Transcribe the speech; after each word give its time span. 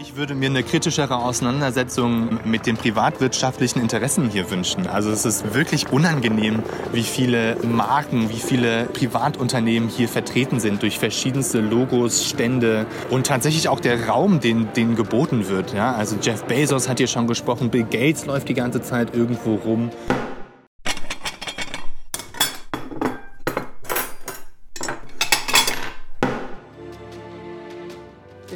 Ich 0.00 0.14
würde 0.14 0.36
mir 0.36 0.48
eine 0.48 0.62
kritischere 0.62 1.16
Auseinandersetzung 1.16 2.38
mit 2.44 2.66
den 2.66 2.76
privatwirtschaftlichen 2.76 3.80
Interessen 3.80 4.30
hier 4.30 4.48
wünschen. 4.48 4.86
Also 4.86 5.10
es 5.10 5.24
ist 5.24 5.54
wirklich 5.54 5.90
unangenehm, 5.90 6.62
wie 6.92 7.02
viele 7.02 7.56
Marken, 7.64 8.30
wie 8.30 8.38
viele 8.38 8.84
Privatunternehmen 8.84 9.88
hier 9.88 10.08
vertreten 10.08 10.60
sind 10.60 10.82
durch 10.82 11.00
verschiedenste 11.00 11.60
Logos, 11.60 12.24
Stände 12.24 12.86
und 13.10 13.26
tatsächlich 13.26 13.68
auch 13.68 13.80
der 13.80 14.06
Raum, 14.06 14.38
den, 14.38 14.72
den 14.74 14.94
geboten 14.94 15.48
wird. 15.48 15.74
Ja? 15.74 15.92
Also 15.96 16.14
Jeff 16.22 16.44
Bezos 16.44 16.88
hat 16.88 16.98
hier 16.98 17.08
schon 17.08 17.26
gesprochen, 17.26 17.70
Bill 17.70 17.82
Gates 17.82 18.24
läuft 18.24 18.48
die 18.48 18.54
ganze 18.54 18.80
Zeit 18.80 19.16
irgendwo 19.16 19.56
rum. 19.56 19.90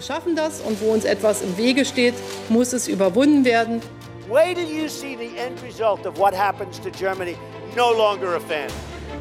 Wir 0.02 0.16
schaffen 0.16 0.34
das 0.34 0.60
und 0.60 0.80
wo 0.80 0.86
uns 0.86 1.04
etwas 1.04 1.42
im 1.42 1.56
Wege 1.56 1.84
steht, 1.84 2.14
muss 2.48 2.72
es 2.72 2.88
überwunden 2.88 3.44
werden. 3.44 3.80
Wait 4.28 4.56
till 4.56 4.68
you 4.68 4.88
see 4.88 5.16
the 5.16 5.38
end 5.38 5.62
result 5.62 6.04
of 6.04 6.18
what 6.18 6.36
happens 6.36 6.80
to 6.80 6.90
Germany. 6.90 7.36
No 7.76 7.92
longer 7.92 8.34
a 8.34 8.40
fan. 8.40 8.68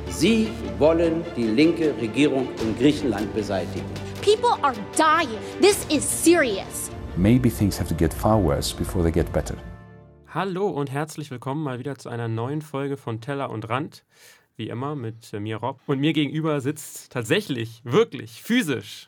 Sie 0.09 0.49
wollen 0.79 1.23
die 1.37 1.43
linke 1.43 1.93
Regierung 2.01 2.47
in 2.63 2.75
Griechenland 2.79 3.31
beseitigen. 3.35 3.85
People 4.23 4.57
are 4.63 4.73
dying. 4.97 5.37
This 5.61 5.85
is 5.95 6.03
serious. 6.03 6.89
Maybe 7.15 7.51
things 7.51 7.79
have 7.79 7.87
to 7.87 7.95
get 7.95 8.11
far 8.11 8.43
worse 8.43 8.75
before 8.75 9.03
they 9.03 9.11
get 9.11 9.31
better. 9.31 9.57
Hallo 10.33 10.67
und 10.67 10.89
herzlich 10.89 11.29
willkommen 11.29 11.61
mal 11.61 11.77
wieder 11.77 11.99
zu 11.99 12.09
einer 12.09 12.27
neuen 12.27 12.63
Folge 12.63 12.97
von 12.97 13.21
Teller 13.21 13.51
und 13.51 13.69
Rand. 13.69 14.03
Wie 14.55 14.69
immer 14.69 14.95
mit 14.95 15.31
mir 15.33 15.57
Rob. 15.57 15.79
Und 15.85 15.99
mir 15.99 16.13
gegenüber 16.13 16.59
sitzt 16.59 17.11
tatsächlich, 17.11 17.81
wirklich, 17.83 18.41
physisch 18.41 19.07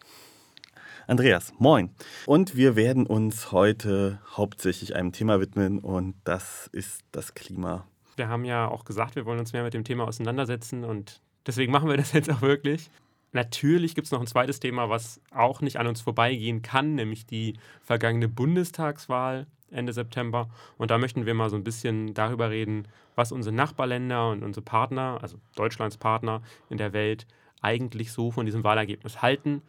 Andreas, 1.06 1.54
moin. 1.60 1.90
Und 2.26 2.56
wir 2.56 2.78
werden 2.78 3.06
uns 3.06 3.52
heute 3.52 4.20
hauptsächlich 4.38 4.96
einem 4.96 5.12
Thema 5.12 5.42
widmen 5.42 5.80
und 5.80 6.16
das 6.24 6.68
ist 6.72 7.04
das 7.12 7.34
Klima. 7.34 7.86
Wir 8.16 8.30
haben 8.30 8.46
ja 8.46 8.70
auch 8.70 8.86
gesagt, 8.86 9.18
wir 9.18 9.26
wollen 9.26 9.40
uns 9.40 9.52
mehr 9.52 9.64
mit 9.64 9.74
dem 9.74 9.84
Thema 9.84 10.06
auseinandersetzen 10.06 10.86
und 10.86 11.22
deswegen 11.46 11.74
machen 11.74 11.90
wir 11.90 11.98
das 11.98 12.14
jetzt 12.14 12.32
auch 12.32 12.42
wirklich. 12.42 12.90
Natürlich 13.34 13.96
gibt 13.96 14.06
es 14.06 14.12
noch 14.12 14.22
ein 14.22 14.28
zweites 14.28 14.62
Thema, 14.62 14.90
was 14.90 15.20
auch 15.32 15.60
nicht 15.60 15.78
an 15.78 15.88
uns 15.88 16.00
vorbeigehen 16.00 16.62
kann, 16.62 16.96
nämlich 16.96 17.26
die 17.26 17.56
vergangene 17.82 18.30
Bundestagswahl 18.30 19.48
Ende 19.72 19.92
September. 19.92 20.48
Und 20.78 20.92
da 20.92 20.98
möchten 21.00 21.26
wir 21.26 21.34
mal 21.34 21.50
so 21.50 21.58
ein 21.58 21.64
bisschen 21.64 22.14
darüber 22.14 22.50
reden, 22.50 22.88
was 23.16 23.32
unsere 23.32 23.54
Nachbarländer 23.54 24.30
und 24.30 24.44
unsere 24.44 24.64
Partner, 24.64 25.18
also 25.22 25.38
Deutschlands 25.56 25.98
Partner 25.98 26.42
in 26.70 26.78
der 26.78 26.94
Welt, 26.94 27.26
eigentlich 27.62 28.12
so 28.12 28.32
von 28.32 28.46
diesem 28.46 28.64
Wahlergebnis 28.64 29.22
halten 29.22 29.64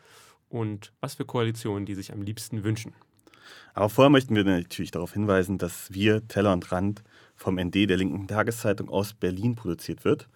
und 0.54 0.92
was 1.00 1.14
für 1.14 1.24
Koalitionen 1.24 1.84
die 1.84 1.94
sich 1.94 2.12
am 2.12 2.22
liebsten 2.22 2.62
wünschen. 2.62 2.94
Aber 3.74 3.88
vorher 3.88 4.10
möchten 4.10 4.36
wir 4.36 4.44
natürlich 4.44 4.92
darauf 4.92 5.12
hinweisen, 5.12 5.58
dass 5.58 5.92
wir 5.92 6.26
Teller 6.28 6.52
und 6.52 6.70
Rand 6.70 7.02
vom 7.34 7.58
ND 7.58 7.90
der 7.90 7.96
linken 7.96 8.28
Tageszeitung 8.28 8.88
aus 8.88 9.14
Berlin 9.14 9.56
produziert 9.56 10.04
wird 10.04 10.28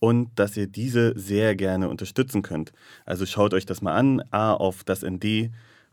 und 0.00 0.30
dass 0.34 0.56
ihr 0.56 0.66
diese 0.66 1.16
sehr 1.16 1.54
gerne 1.54 1.88
unterstützen 1.88 2.42
könnt. 2.42 2.72
Also 3.06 3.26
schaut 3.26 3.54
euch 3.54 3.64
das 3.64 3.80
mal 3.80 3.94
an, 3.94 4.22
A 4.32 4.52
auf 4.52 4.82
das 4.82 5.02
ND, 5.02 5.50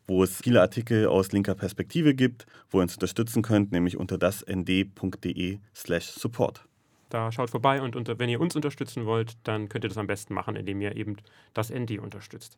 wo 0.08 0.24
es 0.24 0.42
viele 0.42 0.62
Artikel 0.62 1.06
aus 1.06 1.32
linker 1.32 1.54
Perspektive 1.54 2.16
gibt, 2.16 2.48
wo 2.72 2.80
ihr 2.80 2.84
uns 2.84 2.96
unterstützen 2.96 3.44
könnt, 3.44 3.72
nämlich 3.72 3.98
unter 3.98 4.18
dasnd.de 4.18 5.60
slash 5.76 6.06
support. 6.08 6.66
Da 7.10 7.32
schaut 7.32 7.52
vorbei 7.52 7.82
und 7.82 7.96
unter, 7.96 8.18
wenn 8.18 8.30
ihr 8.30 8.42
uns 8.42 8.56
unterstützen 8.56 9.06
wollt, 9.06 9.38
dann 9.44 9.70
könnt 9.70 9.86
ihr 9.86 9.90
das 9.90 9.98
am 9.98 10.08
besten 10.08 10.34
machen, 10.34 10.56
indem 10.56 10.82
ihr 10.82 10.96
eben 10.96 11.18
das 11.54 11.72
ND 11.72 12.00
unterstützt. 12.00 12.58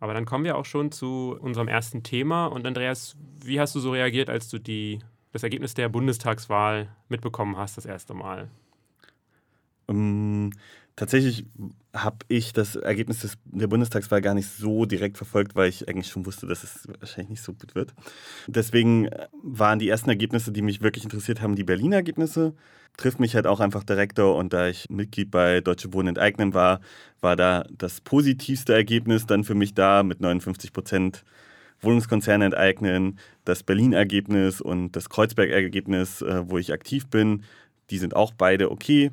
Aber 0.00 0.14
dann 0.14 0.24
kommen 0.24 0.44
wir 0.44 0.56
auch 0.56 0.64
schon 0.64 0.90
zu 0.90 1.36
unserem 1.40 1.68
ersten 1.68 2.02
Thema. 2.02 2.46
Und 2.46 2.66
Andreas, 2.66 3.16
wie 3.44 3.60
hast 3.60 3.74
du 3.74 3.80
so 3.80 3.92
reagiert, 3.92 4.30
als 4.30 4.48
du 4.48 4.58
die, 4.58 4.98
das 5.32 5.42
Ergebnis 5.42 5.74
der 5.74 5.90
Bundestagswahl 5.90 6.88
mitbekommen 7.08 7.58
hast, 7.58 7.76
das 7.76 7.84
erste 7.84 8.14
Mal? 8.14 8.48
Ähm, 9.88 10.52
tatsächlich 10.96 11.46
habe 11.92 12.18
ich 12.28 12.52
das 12.52 12.76
Ergebnis 12.76 13.20
des, 13.20 13.36
der 13.44 13.66
Bundestagswahl 13.66 14.20
gar 14.20 14.34
nicht 14.34 14.48
so 14.48 14.84
direkt 14.84 15.16
verfolgt, 15.16 15.56
weil 15.56 15.68
ich 15.68 15.88
eigentlich 15.88 16.08
schon 16.08 16.24
wusste, 16.24 16.46
dass 16.46 16.62
es 16.62 16.86
wahrscheinlich 17.00 17.30
nicht 17.30 17.42
so 17.42 17.52
gut 17.52 17.74
wird. 17.74 17.94
Deswegen 18.46 19.06
äh, 19.06 19.26
waren 19.42 19.78
die 19.78 19.88
ersten 19.88 20.10
Ergebnisse, 20.10 20.52
die 20.52 20.62
mich 20.62 20.82
wirklich 20.82 21.04
interessiert 21.04 21.40
haben, 21.40 21.56
die 21.56 21.64
Berliner 21.64 21.96
Ergebnisse. 21.96 22.54
Trifft 22.96 23.18
mich 23.18 23.34
halt 23.34 23.46
auch 23.46 23.60
einfach 23.60 23.82
Direktor 23.82 24.36
und 24.36 24.52
da 24.52 24.68
ich 24.68 24.88
Mitglied 24.90 25.30
bei 25.30 25.60
Deutsche 25.60 25.92
Wohnen 25.92 26.08
enteignen 26.08 26.54
war, 26.54 26.80
war 27.20 27.34
da 27.34 27.64
das 27.70 28.00
positivste 28.00 28.74
Ergebnis 28.74 29.26
dann 29.26 29.44
für 29.44 29.54
mich 29.54 29.74
da 29.74 30.02
mit 30.02 30.20
59 30.20 30.72
Prozent. 30.72 31.24
Wohnungskonzerne 31.82 32.44
enteignen, 32.44 33.18
das 33.46 33.62
Berlin-Ergebnis 33.62 34.60
und 34.60 34.92
das 34.92 35.08
Kreuzberg-Ergebnis, 35.08 36.20
äh, 36.20 36.42
wo 36.46 36.58
ich 36.58 36.74
aktiv 36.74 37.06
bin, 37.06 37.44
die 37.88 37.98
sind 37.98 38.14
auch 38.14 38.32
beide 38.36 38.70
okay. 38.70 39.12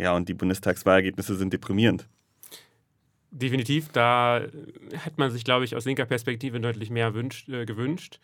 Ja, 0.00 0.16
und 0.16 0.28
die 0.28 0.34
Bundestagswahlergebnisse 0.34 1.36
sind 1.36 1.52
deprimierend. 1.52 2.08
Definitiv, 3.30 3.90
da 3.92 4.40
hätte 4.92 5.16
man 5.16 5.30
sich, 5.30 5.44
glaube 5.44 5.64
ich, 5.64 5.76
aus 5.76 5.84
linker 5.84 6.06
Perspektive 6.06 6.58
deutlich 6.58 6.90
mehr 6.90 7.14
wünscht, 7.14 7.48
äh, 7.48 7.66
gewünscht. 7.66 8.18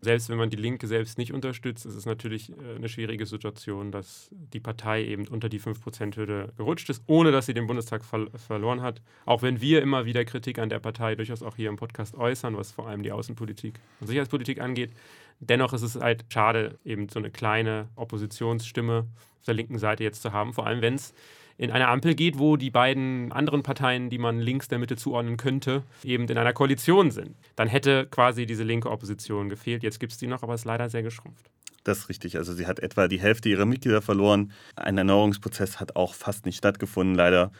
Selbst 0.00 0.28
wenn 0.28 0.36
man 0.36 0.50
die 0.50 0.56
Linke 0.56 0.86
selbst 0.86 1.18
nicht 1.18 1.32
unterstützt, 1.32 1.84
ist 1.84 1.94
es 1.94 2.06
natürlich 2.06 2.50
äh, 2.50 2.76
eine 2.76 2.88
schwierige 2.88 3.26
Situation, 3.26 3.90
dass 3.90 4.28
die 4.30 4.60
Partei 4.60 5.04
eben 5.04 5.26
unter 5.26 5.48
die 5.48 5.60
5%-Hürde 5.60 6.52
gerutscht 6.56 6.88
ist, 6.90 7.02
ohne 7.06 7.32
dass 7.32 7.46
sie 7.46 7.54
den 7.54 7.66
Bundestag 7.66 8.04
ver 8.04 8.28
verloren 8.34 8.82
hat. 8.82 9.02
Auch 9.24 9.42
wenn 9.42 9.60
wir 9.60 9.82
immer 9.82 10.04
wieder 10.04 10.24
Kritik 10.24 10.58
an 10.58 10.68
der 10.68 10.78
Partei 10.78 11.16
durchaus 11.16 11.42
auch 11.42 11.56
hier 11.56 11.70
im 11.70 11.76
Podcast 11.76 12.14
äußern, 12.14 12.56
was 12.56 12.70
vor 12.70 12.86
allem 12.88 13.02
die 13.02 13.12
Außenpolitik 13.12 13.80
und 14.00 14.06
Sicherheitspolitik 14.06 14.60
angeht. 14.60 14.92
Dennoch 15.40 15.72
ist 15.72 15.82
es 15.82 15.96
halt 15.96 16.24
schade, 16.28 16.78
eben 16.84 17.08
so 17.08 17.18
eine 17.18 17.30
kleine 17.30 17.88
Oppositionsstimme 17.96 19.06
auf 19.38 19.44
der 19.46 19.54
linken 19.54 19.78
Seite 19.78 20.02
jetzt 20.02 20.22
zu 20.22 20.32
haben, 20.32 20.52
vor 20.52 20.66
allem 20.66 20.80
wenn 20.80 20.94
es 20.94 21.14
in 21.58 21.70
einer 21.70 21.88
Ampel 21.88 22.14
geht, 22.14 22.38
wo 22.38 22.56
die 22.56 22.70
beiden 22.70 23.32
anderen 23.32 23.62
Parteien, 23.62 24.10
die 24.10 24.18
man 24.18 24.40
links 24.40 24.68
der 24.68 24.78
Mitte 24.78 24.96
zuordnen 24.96 25.36
könnte, 25.36 25.82
eben 26.04 26.28
in 26.28 26.36
einer 26.36 26.52
Koalition 26.52 27.10
sind. 27.10 27.34
Dann 27.54 27.68
hätte 27.68 28.06
quasi 28.10 28.44
diese 28.44 28.62
linke 28.62 28.90
Opposition 28.90 29.48
gefehlt. 29.48 29.82
Jetzt 29.82 29.98
gibt 29.98 30.12
es 30.12 30.18
die 30.18 30.26
noch, 30.26 30.42
aber 30.42 30.54
es 30.54 30.62
ist 30.62 30.64
leider 30.66 30.90
sehr 30.90 31.02
geschrumpft. 31.02 31.50
Das 31.84 31.98
ist 31.98 32.08
richtig. 32.08 32.36
Also 32.36 32.52
sie 32.52 32.66
hat 32.66 32.80
etwa 32.80 33.08
die 33.08 33.20
Hälfte 33.20 33.48
ihrer 33.48 33.64
Mitglieder 33.64 34.02
verloren. 34.02 34.52
Ein 34.74 34.98
Erneuerungsprozess 34.98 35.80
hat 35.80 35.96
auch 35.96 36.14
fast 36.14 36.44
nicht 36.44 36.58
stattgefunden, 36.58 37.14
leider 37.14 37.52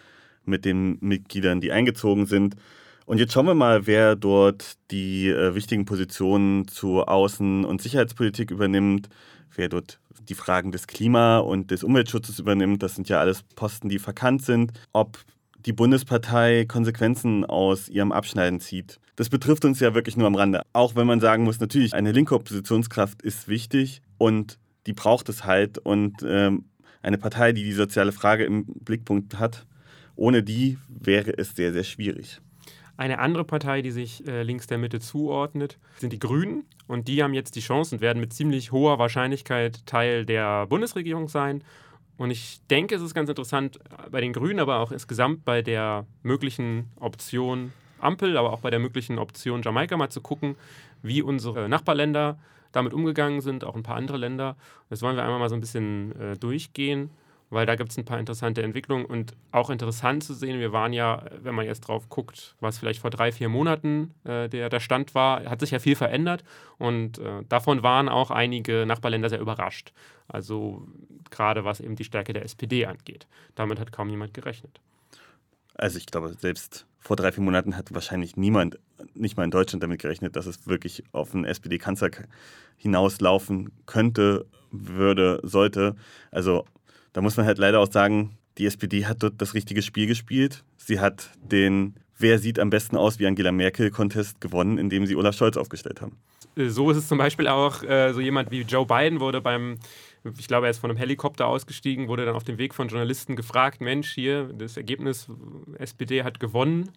mit 0.45 0.65
den 0.65 0.99
Mitgliedern, 1.01 1.61
die 1.61 1.73
eingezogen 1.73 2.27
sind. 2.27 2.57
Und 3.07 3.19
jetzt 3.19 3.33
schauen 3.33 3.47
wir 3.47 3.55
mal, 3.55 3.87
wer 3.87 4.17
dort 4.17 4.77
die 4.91 5.29
äh, 5.29 5.55
wichtigen 5.55 5.85
Positionen 5.85 6.67
zur 6.67 7.09
Außen- 7.09 7.65
und 7.65 7.81
Sicherheitspolitik 7.81 8.51
übernimmt, 8.51 9.09
wer 9.55 9.69
dort 9.69 10.01
die 10.29 10.35
Fragen 10.35 10.73
des 10.73 10.89
Klima- 10.89 11.39
und 11.39 11.71
des 11.71 11.85
Umweltschutzes 11.85 12.41
übernimmt. 12.41 12.83
Das 12.83 12.97
sind 12.97 13.09
ja 13.09 13.21
alles 13.21 13.45
Posten, 13.55 13.89
die 13.89 14.01
verkannt 14.01 14.43
sind. 14.43 14.73
Ob 14.93 15.19
die 15.65 15.73
Bundespartei 15.73 16.65
Konsequenzen 16.67 17.45
aus 17.45 17.89
ihrem 17.89 18.11
Abschneiden 18.11 18.59
zieht. 18.59 18.99
Das 19.15 19.29
betrifft 19.29 19.65
uns 19.65 19.79
ja 19.79 19.95
wirklich 19.95 20.17
nur 20.17 20.27
am 20.27 20.35
Rande. 20.35 20.63
Auch 20.73 20.97
wenn 20.97 21.07
man 21.07 21.21
sagen 21.21 21.45
muss, 21.45 21.61
natürlich, 21.61 21.95
eine 21.95 22.11
linke 22.11 22.35
Oppositionskraft 22.35 23.23
ist 23.23 23.47
wichtig 23.47 24.03
und 24.19 24.59
die 24.87 24.93
braucht 24.93 25.29
es 25.29 25.45
halt. 25.45 25.79
Und 25.79 26.25
ähm, 26.27 26.65
eine 27.03 27.19
Partei, 27.19 27.53
die 27.53 27.63
die 27.63 27.73
soziale 27.73 28.11
Frage 28.11 28.45
im 28.45 28.65
Blickpunkt 28.67 29.39
hat, 29.39 29.65
ohne 30.17 30.43
die 30.43 30.79
wäre 30.89 31.39
es 31.39 31.55
sehr, 31.55 31.73
sehr 31.73 31.85
schwierig. 31.85 32.41
Eine 32.97 33.19
andere 33.19 33.45
Partei, 33.45 33.83
die 33.83 33.91
sich 33.91 34.27
äh, 34.27 34.43
links 34.43 34.67
der 34.67 34.79
Mitte 34.79 35.01
zuordnet, 35.01 35.79
sind 35.99 36.13
die 36.13 36.19
Grünen. 36.19 36.65
Und 36.87 37.09
die 37.09 37.23
haben 37.23 37.35
jetzt 37.35 37.57
die 37.57 37.61
Chance 37.61 37.97
und 37.97 38.01
werden 38.01 38.21
mit 38.21 38.33
ziemlich 38.33 38.73
hoher 38.73 38.99
Wahrscheinlichkeit 38.99 39.87
Teil 39.87 40.25
der 40.25 40.67
Bundesregierung 40.67 41.29
sein. 41.29 41.63
Und 42.17 42.31
ich 42.31 42.61
denke, 42.71 42.95
es 42.95 43.03
ist 43.03 43.15
ganz 43.15 43.29
interessant 43.29 43.79
bei 44.11 44.21
den 44.21 44.33
Grünen, 44.33 44.61
aber 44.61 44.79
auch 44.79 44.93
insgesamt 44.93 45.45
bei 45.45 45.61
der 45.61 46.07
möglichen 46.23 46.91
Option 46.99 47.73
Ampel, 47.99 48.37
aber 48.37 48.53
auch 48.53 48.61
bei 48.61 48.71
der 48.71 48.79
möglichen 48.79 49.19
Option 49.19 49.63
Jamaika 49.63 49.97
mal 49.97 50.11
zu 50.11 50.21
gucken, 50.21 50.57
wie 51.03 51.23
unsere 51.23 51.69
Nachbarländer 51.69 52.39
damit 52.73 52.93
umgegangen 52.93 53.41
sind, 53.41 53.65
auch 53.65 53.75
ein 53.75 53.83
paar 53.83 53.97
andere 53.97 54.19
Länder. 54.19 54.57
Das 54.91 55.03
wollen 55.03 55.17
wir 55.17 55.25
einmal 55.25 55.39
mal 55.39 55.49
so 55.49 55.55
ein 55.55 55.61
bisschen 55.61 56.19
äh, 56.21 56.37
durchgehen 56.37 57.11
weil 57.51 57.67
da 57.67 57.77
gibt 57.77 57.91
es 57.91 57.99
ein 57.99 58.05
paar 58.05 58.19
interessante 58.19 58.63
Entwicklungen 58.63 59.05
und 59.05 59.35
auch 59.53 59.71
interessant 59.71 60.25
zu 60.25 60.35
sehen, 60.35 60.59
wir 60.59 60.73
waren 60.73 60.93
ja, 60.93 61.25
wenn 61.43 61.55
man 61.55 61.67
jetzt 61.67 61.81
drauf 61.81 62.09
guckt, 62.09 62.57
was 62.61 62.79
vielleicht 62.79 63.01
vor 63.01 63.11
drei, 63.11 63.33
vier 63.33 63.49
Monaten 63.49 64.15
äh, 64.25 64.49
der, 64.49 64.69
der 64.69 64.81
Stand 64.81 65.15
war, 65.15 65.45
hat 65.45 65.61
sich 65.61 65.71
ja 65.71 65.79
viel 65.79 65.97
verändert 65.97 66.45
und 66.79 67.19
äh, 67.19 67.45
davon 67.49 67.83
waren 67.83 68.09
auch 68.09 68.31
einige 68.31 68.85
Nachbarländer 68.87 69.29
sehr 69.29 69.41
überrascht. 69.41 69.93
Also 70.29 70.87
gerade 71.31 71.65
was 71.65 71.81
eben 71.81 71.97
die 71.97 72.05
Stärke 72.05 72.33
der 72.33 72.45
SPD 72.45 72.87
angeht. 72.87 73.27
Damit 73.55 73.79
hat 73.79 73.93
kaum 73.93 74.09
jemand 74.09 74.35
gerechnet. 74.35 74.81
Also 75.75 75.99
ich 75.99 76.07
glaube, 76.07 76.35
selbst 76.39 76.87
vor 76.99 77.17
drei, 77.17 77.31
vier 77.31 77.45
Monaten 77.45 77.77
hat 77.77 77.95
wahrscheinlich 77.95 78.37
niemand, 78.37 78.79
nicht 79.15 79.37
mal 79.37 79.45
in 79.45 79.51
Deutschland, 79.51 79.83
damit 79.83 80.01
gerechnet, 80.01 80.35
dass 80.35 80.47
es 80.47 80.67
wirklich 80.67 81.05
auf 81.13 81.35
einen 81.35 81.45
SPD-Kanzler 81.45 82.11
hinauslaufen 82.77 83.71
könnte, 83.87 84.47
würde, 84.73 85.41
sollte. 85.45 85.95
Also 86.33 86.65
da 87.17 87.23
muss 87.23 87.39
man 87.39 87.47
halt 87.47 87.57
leider 87.57 87.81
auch 87.81 87.91
sagen, 87.91 88.37
die 88.59 88.67
SPD 88.67 89.07
hat 89.07 89.23
dort 89.23 89.41
das 89.41 89.55
richtige 89.55 89.81
Spiel 89.81 90.07
gespielt. 90.07 90.65
Sie 90.77 91.01
hat 91.01 91.31
den 91.43 91.95
Wer 92.19 92.39
sieht 92.39 92.59
am 92.59 92.69
besten 92.69 92.95
aus 92.97 93.19
wie 93.19 93.27
Angela 93.27 93.53
Merkel 93.53 93.91
Contest 93.91 94.39
gewonnen, 94.43 94.77
indem 94.77 95.07
sie 95.07 95.17
Olaf 95.17 95.35
Scholz 95.35 95.57
aufgestellt 95.57 96.03
haben. 96.03 96.19
äh, 96.57 96.69
so 96.69 96.91
ist 96.91 96.99
es 96.99 97.09
zum 97.09 97.17
Beispiel 97.17 97.49
auch, 97.49 97.83
äh, 97.83 98.13
so 98.13 98.21
jemand 98.21 98.51
wie 98.51 98.63
Joe 98.63 98.85
Biden 98.85 99.21
wurde 99.21 99.41
beim, 99.41 99.79
ich 100.39 100.47
glaube, 100.47 100.67
er 100.67 100.71
ist 100.71 100.79
von 100.79 100.91
einem 100.91 100.99
Helikopter 100.99 101.47
ausgestiegen, 101.47 102.09
wurde 102.09 102.27
dann 102.27 102.35
auf 102.35 102.45
dem 102.45 102.59
Weg 102.59 102.75
von 102.75 102.89
Journalisten 102.89 103.35
gefragt, 103.35 103.81
Mensch, 103.81 104.13
hier, 104.13 104.51
das 104.53 104.77
Ergebnis, 104.77 105.27
SPD 105.79 106.23
hat 106.23 106.39
gewonnen. 106.39 106.91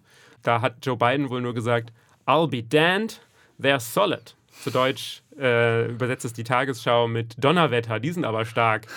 Da 0.43 0.61
hat 0.61 0.85
Joe 0.85 0.97
Biden 0.97 1.29
wohl 1.29 1.39
nur 1.39 1.53
gesagt, 1.53 1.93
I'll 2.27 2.49
be 2.49 2.61
damned, 2.61 3.21
they're 3.57 3.79
solid. 3.79 4.35
Zu 4.63 4.71
Deutsch 4.71 5.21
äh, 5.39 5.87
übersetzt 5.87 6.25
es 6.25 6.33
die 6.33 6.43
Tagesschau 6.43 7.07
mit 7.07 7.35
Donnerwetter, 7.43 7.99
die 7.99 8.11
sind 8.11 8.25
aber 8.25 8.45
stark. 8.45 8.87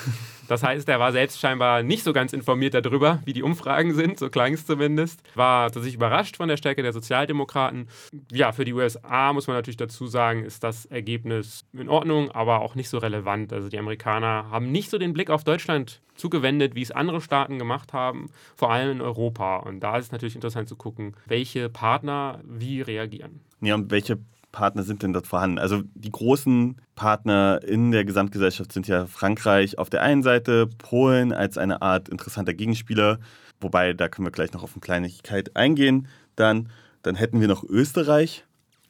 Das 0.49 0.63
heißt, 0.63 0.89
er 0.89 1.01
war 1.01 1.13
selbst 1.13 1.41
scheinbar 1.41 1.83
nicht 1.83 2.03
so 2.05 2.13
ganz 2.13 2.33
informiert 2.33 2.75
darüber, 2.75 3.23
wie 3.25 3.33
die 3.33 3.43
Umfragen 3.43 3.95
sind, 3.95 4.19
so 4.19 4.29
klang 4.29 4.53
es 4.53 4.67
zumindest. 4.67 5.23
War 5.35 5.73
sich 5.73 5.95
überrascht 5.95 6.37
von 6.37 6.49
der 6.49 6.57
Stärke 6.57 6.83
der 6.83 6.93
Sozialdemokraten. 6.93 7.89
Ja, 8.31 8.53
für 8.53 8.65
die 8.65 8.75
USA 8.75 9.33
muss 9.33 9.47
man 9.47 9.57
natürlich 9.57 9.77
dazu 9.77 10.07
sagen, 10.07 10.45
ist 10.45 10.63
das 10.63 10.85
Ergebnis 10.87 11.65
in 11.73 11.89
Ordnung, 11.89 12.31
aber 12.33 12.61
auch 12.61 12.75
nicht 12.75 12.91
so 12.91 12.99
relevant. 12.99 13.53
Also 13.53 13.69
die 13.69 13.79
Amerikaner 13.79 14.51
haben 14.51 14.71
nicht 14.71 14.91
so 14.91 14.99
den 14.99 15.13
Blick 15.13 15.31
auf 15.31 15.45
Deutschland 15.45 16.03
zugewendet, 16.17 16.75
wie 16.75 16.83
es 16.83 16.91
andere 16.91 17.21
Staaten 17.21 17.59
gemacht 17.59 17.93
haben, 17.93 18.31
vor 18.55 18.71
allem 18.71 18.91
in 18.91 19.01
Europa. 19.01 19.57
Und 19.57 19.81
da 19.81 19.97
ist 19.97 20.07
es 20.07 20.13
natürlich 20.13 20.35
interessant 20.35 20.69
zu 20.69 20.77
gucken, 20.77 21.15
welche 21.27 21.69
Partner 21.69 22.41
wie 22.45 22.83
reagieren. 22.83 23.41
Ja, 23.61 23.75
und 23.77 23.91
welche 23.91 24.19
Partner 24.53 24.83
sind 24.83 25.03
denn 25.03 25.13
dort 25.13 25.27
vorhanden? 25.27 25.59
Also 25.59 25.83
die 25.95 26.13
großen 26.13 26.81
Partner 26.95 27.61
in 27.67 27.91
der 27.91 28.05
Gesamtgesellschaft 28.05 28.73
sind 28.73 28.87
ja 28.87 29.07
Frankreich 29.07 29.79
auf 29.79 29.91
der 29.91 30.03
einen 30.03 30.23
Seite, 30.23 30.69
Polen 30.79 31.33
als 31.33 31.59
eine 31.59 31.83
Art 31.83 32.09
interessanter 32.09 32.55
Gegenspieler, 32.55 33.19
wobei 33.61 33.95
da 33.95 34.09
können 34.09 34.27
wir 34.27 34.33
gleich 34.33 34.53
noch 34.53 34.63
auf 34.63 34.75
eine 34.75 34.81
Kleinigkeit 34.81 35.57
eingehen. 35.57 36.07
Dann, 36.37 36.69
dann 37.03 37.15
hätten 37.15 37.41
wir 37.41 37.49
noch 37.49 37.65
Österreich, 37.65 38.45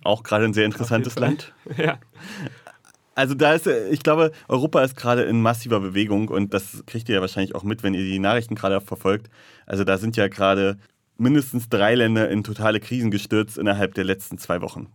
auch 0.05 0.25
gerade 0.25 0.45
ein 0.45 0.55
sehr 0.55 0.67
interessantes 0.67 1.19
Land. 1.19 1.55
Ja. 1.77 1.99
Also 3.15 3.35
da 3.35 3.53
ist, 3.53 3.67
ich 3.67 4.03
glaube, 4.03 4.33
Europa 4.49 4.83
ist 4.83 4.97
gerade 4.97 5.25
in 5.25 5.43
massiver 5.43 5.81
Bewegung 5.81 6.29
und 6.29 6.55
das 6.55 6.83
kriegt 6.87 7.11
ihr 7.11 7.17
ja 7.17 7.21
wahrscheinlich 7.21 7.55
auch 7.55 7.63
mit, 7.63 7.83
wenn 7.83 7.93
ihr 7.93 8.05
die 8.05 8.19
Nachrichten 8.19 8.55
gerade 8.55 8.81
verfolgt. 8.81 9.29
Also 9.67 9.85
da 9.85 9.99
sind 9.99 10.17
ja 10.17 10.29
gerade 10.29 10.79
mindestens 11.19 11.69
drei 11.69 11.95
Länder 11.95 12.31
in 12.31 12.43
totale 12.43 12.81
Krisen 12.81 13.11
gestürzt 13.11 13.59
innerhalb 13.59 13.95
der 13.95 14.05
letzten 14.05 14.39
zwei 14.39 14.63
Wochen. 14.63 14.89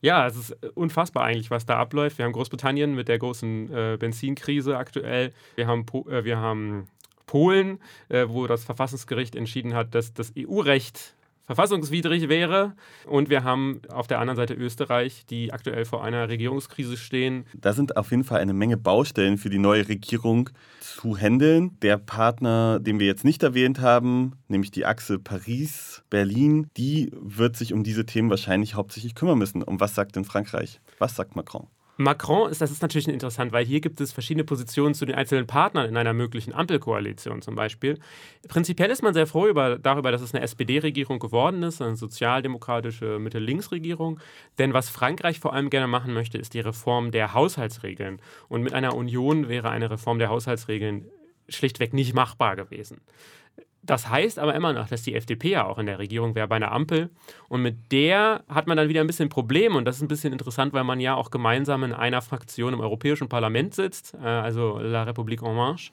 Ja, 0.00 0.26
es 0.26 0.36
ist 0.36 0.56
unfassbar 0.74 1.24
eigentlich, 1.24 1.50
was 1.50 1.66
da 1.66 1.78
abläuft. 1.78 2.18
Wir 2.18 2.24
haben 2.24 2.32
Großbritannien 2.32 2.94
mit 2.94 3.08
der 3.08 3.18
großen 3.18 3.72
äh, 3.72 3.96
Benzinkrise 3.98 4.76
aktuell. 4.76 5.32
Wir 5.56 5.66
haben, 5.66 5.86
po 5.86 6.08
äh, 6.08 6.24
wir 6.24 6.38
haben 6.38 6.88
Polen, 7.26 7.78
äh, 8.08 8.26
wo 8.28 8.46
das 8.46 8.64
Verfassungsgericht 8.64 9.36
entschieden 9.36 9.74
hat, 9.74 9.94
dass 9.94 10.14
das 10.14 10.32
EU-Recht 10.36 11.14
verfassungswidrig 11.46 12.28
wäre. 12.28 12.74
Und 13.06 13.30
wir 13.30 13.44
haben 13.44 13.80
auf 13.88 14.06
der 14.06 14.20
anderen 14.20 14.36
Seite 14.36 14.54
Österreich, 14.54 15.26
die 15.26 15.52
aktuell 15.52 15.84
vor 15.84 16.04
einer 16.04 16.28
Regierungskrise 16.28 16.96
stehen. 16.96 17.44
Da 17.54 17.72
sind 17.72 17.96
auf 17.96 18.10
jeden 18.10 18.24
Fall 18.24 18.40
eine 18.40 18.52
Menge 18.52 18.76
Baustellen 18.76 19.38
für 19.38 19.50
die 19.50 19.58
neue 19.58 19.88
Regierung 19.88 20.50
zu 20.80 21.16
handeln. 21.16 21.78
Der 21.82 21.98
Partner, 21.98 22.78
den 22.80 22.98
wir 22.98 23.06
jetzt 23.06 23.24
nicht 23.24 23.42
erwähnt 23.42 23.80
haben, 23.80 24.32
nämlich 24.48 24.70
die 24.70 24.86
Achse 24.86 25.18
Paris-Berlin, 25.18 26.68
die 26.76 27.10
wird 27.20 27.56
sich 27.56 27.72
um 27.72 27.82
diese 27.82 28.06
Themen 28.06 28.30
wahrscheinlich 28.30 28.74
hauptsächlich 28.74 29.14
kümmern 29.14 29.38
müssen. 29.38 29.62
Und 29.62 29.80
was 29.80 29.94
sagt 29.94 30.16
denn 30.16 30.24
Frankreich? 30.24 30.80
Was 30.98 31.16
sagt 31.16 31.36
Macron? 31.36 31.66
Macron 32.00 32.50
ist, 32.50 32.62
das 32.62 32.70
ist 32.70 32.80
natürlich 32.80 33.08
interessant, 33.08 33.52
weil 33.52 33.66
hier 33.66 33.82
gibt 33.82 34.00
es 34.00 34.10
verschiedene 34.10 34.42
Positionen 34.42 34.94
zu 34.94 35.04
den 35.04 35.14
einzelnen 35.14 35.46
Partnern 35.46 35.86
in 35.86 35.98
einer 35.98 36.14
möglichen 36.14 36.54
Ampelkoalition 36.54 37.42
zum 37.42 37.54
Beispiel. 37.54 37.98
Prinzipiell 38.48 38.90
ist 38.90 39.02
man 39.02 39.12
sehr 39.12 39.26
froh 39.26 39.46
über, 39.46 39.78
darüber, 39.78 40.10
dass 40.10 40.22
es 40.22 40.34
eine 40.34 40.42
SPD-Regierung 40.42 41.18
geworden 41.18 41.62
ist, 41.62 41.82
eine 41.82 41.96
sozialdemokratische 41.96 43.18
Mitte-Links-Regierung. 43.18 44.18
Denn 44.58 44.72
was 44.72 44.88
Frankreich 44.88 45.40
vor 45.40 45.52
allem 45.52 45.68
gerne 45.68 45.88
machen 45.88 46.14
möchte, 46.14 46.38
ist 46.38 46.54
die 46.54 46.60
Reform 46.60 47.10
der 47.10 47.34
Haushaltsregeln. 47.34 48.22
Und 48.48 48.62
mit 48.62 48.72
einer 48.72 48.96
Union 48.96 49.50
wäre 49.50 49.68
eine 49.68 49.90
Reform 49.90 50.18
der 50.18 50.30
Haushaltsregeln 50.30 51.04
schlichtweg 51.50 51.92
nicht 51.92 52.14
machbar 52.14 52.56
gewesen. 52.56 53.02
Das 53.82 54.08
heißt 54.08 54.38
aber 54.38 54.54
immer 54.54 54.72
noch, 54.72 54.88
dass 54.88 55.02
die 55.02 55.14
FDP 55.14 55.50
ja 55.50 55.66
auch 55.66 55.78
in 55.78 55.86
der 55.86 55.98
Regierung 55.98 56.34
wäre 56.34 56.46
bei 56.48 56.56
einer 56.56 56.72
Ampel. 56.72 57.10
Und 57.48 57.62
mit 57.62 57.92
der 57.92 58.44
hat 58.48 58.66
man 58.66 58.76
dann 58.76 58.88
wieder 58.88 59.00
ein 59.00 59.06
bisschen 59.06 59.30
Problem. 59.30 59.74
Und 59.74 59.86
das 59.86 59.96
ist 59.96 60.02
ein 60.02 60.08
bisschen 60.08 60.32
interessant, 60.32 60.72
weil 60.74 60.84
man 60.84 61.00
ja 61.00 61.14
auch 61.14 61.30
gemeinsam 61.30 61.84
in 61.84 61.92
einer 61.92 62.20
Fraktion 62.20 62.74
im 62.74 62.80
Europäischen 62.80 63.28
Parlament 63.28 63.74
sitzt, 63.74 64.14
äh, 64.14 64.26
also 64.26 64.78
La 64.78 65.04
République 65.04 65.42
en 65.42 65.56
Marche, 65.56 65.92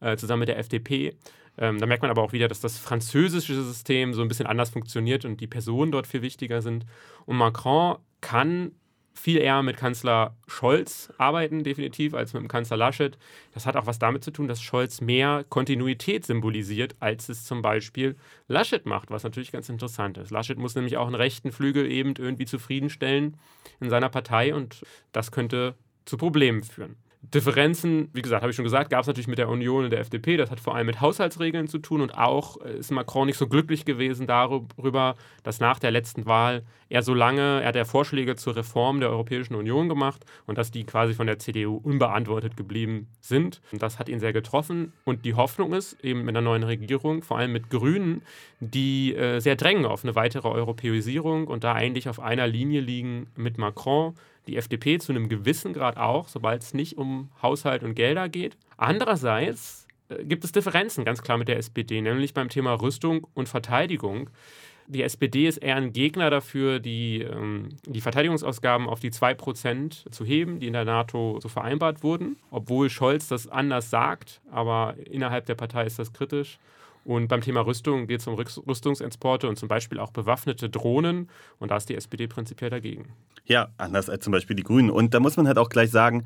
äh, 0.00 0.16
zusammen 0.16 0.40
mit 0.40 0.48
der 0.48 0.58
FDP. 0.58 1.16
Ähm, 1.58 1.78
da 1.78 1.86
merkt 1.86 2.02
man 2.02 2.10
aber 2.10 2.22
auch 2.22 2.32
wieder, 2.32 2.48
dass 2.48 2.60
das 2.60 2.78
französische 2.78 3.62
System 3.62 4.14
so 4.14 4.22
ein 4.22 4.28
bisschen 4.28 4.46
anders 4.46 4.70
funktioniert 4.70 5.24
und 5.24 5.40
die 5.40 5.46
Personen 5.46 5.92
dort 5.92 6.06
viel 6.06 6.22
wichtiger 6.22 6.60
sind. 6.60 6.86
Und 7.24 7.36
Macron 7.36 7.98
kann 8.20 8.72
viel 9.18 9.38
eher 9.38 9.62
mit 9.62 9.76
Kanzler 9.76 10.36
Scholz 10.46 11.12
arbeiten, 11.18 11.64
definitiv, 11.64 12.14
als 12.14 12.32
mit 12.32 12.42
dem 12.42 12.48
Kanzler 12.48 12.76
Laschet. 12.76 13.18
Das 13.52 13.66
hat 13.66 13.76
auch 13.76 13.86
was 13.86 13.98
damit 13.98 14.24
zu 14.24 14.30
tun, 14.30 14.48
dass 14.48 14.62
Scholz 14.62 15.00
mehr 15.00 15.44
Kontinuität 15.48 16.24
symbolisiert, 16.24 16.96
als 17.00 17.28
es 17.28 17.44
zum 17.44 17.62
Beispiel 17.62 18.16
Laschet 18.46 18.86
macht, 18.86 19.10
was 19.10 19.24
natürlich 19.24 19.52
ganz 19.52 19.68
interessant 19.68 20.18
ist. 20.18 20.30
Laschet 20.30 20.58
muss 20.58 20.74
nämlich 20.74 20.96
auch 20.96 21.06
einen 21.06 21.14
rechten 21.14 21.52
Flügel 21.52 21.90
eben 21.90 22.14
irgendwie 22.16 22.46
zufriedenstellen 22.46 23.36
in 23.80 23.90
seiner 23.90 24.08
Partei 24.08 24.54
und 24.54 24.82
das 25.12 25.32
könnte 25.32 25.74
zu 26.04 26.16
Problemen 26.16 26.62
führen. 26.62 26.96
Differenzen, 27.20 28.08
wie 28.12 28.22
gesagt, 28.22 28.42
habe 28.42 28.50
ich 28.50 28.56
schon 28.56 28.64
gesagt, 28.64 28.90
gab 28.90 29.00
es 29.00 29.06
natürlich 29.08 29.26
mit 29.26 29.38
der 29.38 29.48
Union 29.48 29.84
und 29.84 29.90
der 29.90 30.00
FDP. 30.00 30.36
Das 30.36 30.50
hat 30.50 30.60
vor 30.60 30.76
allem 30.76 30.86
mit 30.86 31.00
Haushaltsregeln 31.00 31.66
zu 31.66 31.78
tun 31.78 32.00
und 32.00 32.16
auch 32.16 32.60
äh, 32.64 32.78
ist 32.78 32.92
Macron 32.92 33.26
nicht 33.26 33.36
so 33.38 33.48
glücklich 33.48 33.84
gewesen 33.84 34.26
darüber, 34.26 35.16
dass 35.42 35.58
nach 35.58 35.80
der 35.80 35.90
letzten 35.90 36.26
Wahl 36.26 36.62
er 36.88 37.02
so 37.02 37.14
lange, 37.14 37.60
er 37.60 37.68
hat 37.68 37.76
ja 37.76 37.84
Vorschläge 37.84 38.36
zur 38.36 38.56
Reform 38.56 39.00
der 39.00 39.10
Europäischen 39.10 39.56
Union 39.56 39.88
gemacht 39.88 40.24
und 40.46 40.58
dass 40.58 40.70
die 40.70 40.84
quasi 40.84 41.12
von 41.12 41.26
der 41.26 41.38
CDU 41.38 41.76
unbeantwortet 41.76 42.56
geblieben 42.56 43.08
sind. 43.20 43.60
Das 43.72 43.98
hat 43.98 44.08
ihn 44.08 44.20
sehr 44.20 44.32
getroffen 44.32 44.92
und 45.04 45.24
die 45.24 45.34
Hoffnung 45.34 45.72
ist 45.74 46.02
eben 46.04 46.20
mit 46.20 46.36
einer 46.36 46.40
neuen 46.40 46.62
Regierung, 46.62 47.22
vor 47.22 47.38
allem 47.38 47.52
mit 47.52 47.68
Grünen, 47.68 48.22
die 48.60 49.14
äh, 49.14 49.40
sehr 49.40 49.56
drängen 49.56 49.86
auf 49.86 50.04
eine 50.04 50.14
weitere 50.14 50.48
Europäisierung 50.48 51.48
und 51.48 51.64
da 51.64 51.74
eigentlich 51.74 52.08
auf 52.08 52.20
einer 52.20 52.46
Linie 52.46 52.80
liegen 52.80 53.26
mit 53.36 53.58
Macron 53.58 54.14
die 54.48 54.56
FDP 54.56 54.98
zu 54.98 55.12
einem 55.12 55.28
gewissen 55.28 55.72
Grad 55.72 55.96
auch, 55.96 56.28
sobald 56.28 56.62
es 56.62 56.74
nicht 56.74 56.96
um 56.98 57.30
Haushalt 57.42 57.82
und 57.82 57.94
Gelder 57.94 58.28
geht. 58.28 58.56
Andererseits 58.76 59.86
äh, 60.08 60.24
gibt 60.24 60.44
es 60.44 60.52
Differenzen 60.52 61.04
ganz 61.04 61.22
klar 61.22 61.38
mit 61.38 61.48
der 61.48 61.58
SPD, 61.58 62.00
nämlich 62.00 62.34
beim 62.34 62.48
Thema 62.48 62.72
Rüstung 62.72 63.26
und 63.34 63.48
Verteidigung. 63.48 64.30
Die 64.86 65.02
SPD 65.02 65.46
ist 65.46 65.58
eher 65.58 65.76
ein 65.76 65.92
Gegner 65.92 66.30
dafür, 66.30 66.80
die, 66.80 67.20
ähm, 67.20 67.68
die 67.84 68.00
Verteidigungsausgaben 68.00 68.88
auf 68.88 69.00
die 69.00 69.10
2% 69.10 70.10
zu 70.10 70.24
heben, 70.24 70.60
die 70.60 70.66
in 70.66 70.72
der 70.72 70.86
NATO 70.86 71.38
so 71.42 71.48
vereinbart 71.48 72.02
wurden, 72.02 72.36
obwohl 72.50 72.88
Scholz 72.88 73.28
das 73.28 73.48
anders 73.48 73.90
sagt, 73.90 74.40
aber 74.50 74.94
innerhalb 75.10 75.44
der 75.44 75.56
Partei 75.56 75.84
ist 75.84 75.98
das 75.98 76.14
kritisch. 76.14 76.58
Und 77.04 77.28
beim 77.28 77.40
Thema 77.40 77.60
Rüstung 77.60 78.06
geht 78.06 78.20
es 78.20 78.26
um 78.26 78.34
Rüstungsexporte 78.34 79.48
und 79.48 79.56
zum 79.58 79.68
Beispiel 79.68 79.98
auch 79.98 80.10
bewaffnete 80.10 80.68
Drohnen. 80.68 81.30
Und 81.58 81.70
da 81.70 81.76
ist 81.76 81.88
die 81.88 81.94
SPD 81.94 82.26
prinzipiell 82.26 82.70
dagegen. 82.70 83.06
Ja, 83.44 83.68
anders 83.78 84.10
als 84.10 84.24
zum 84.24 84.32
Beispiel 84.32 84.56
die 84.56 84.62
Grünen. 84.62 84.90
Und 84.90 85.14
da 85.14 85.20
muss 85.20 85.36
man 85.36 85.46
halt 85.46 85.58
auch 85.58 85.70
gleich 85.70 85.90
sagen, 85.90 86.24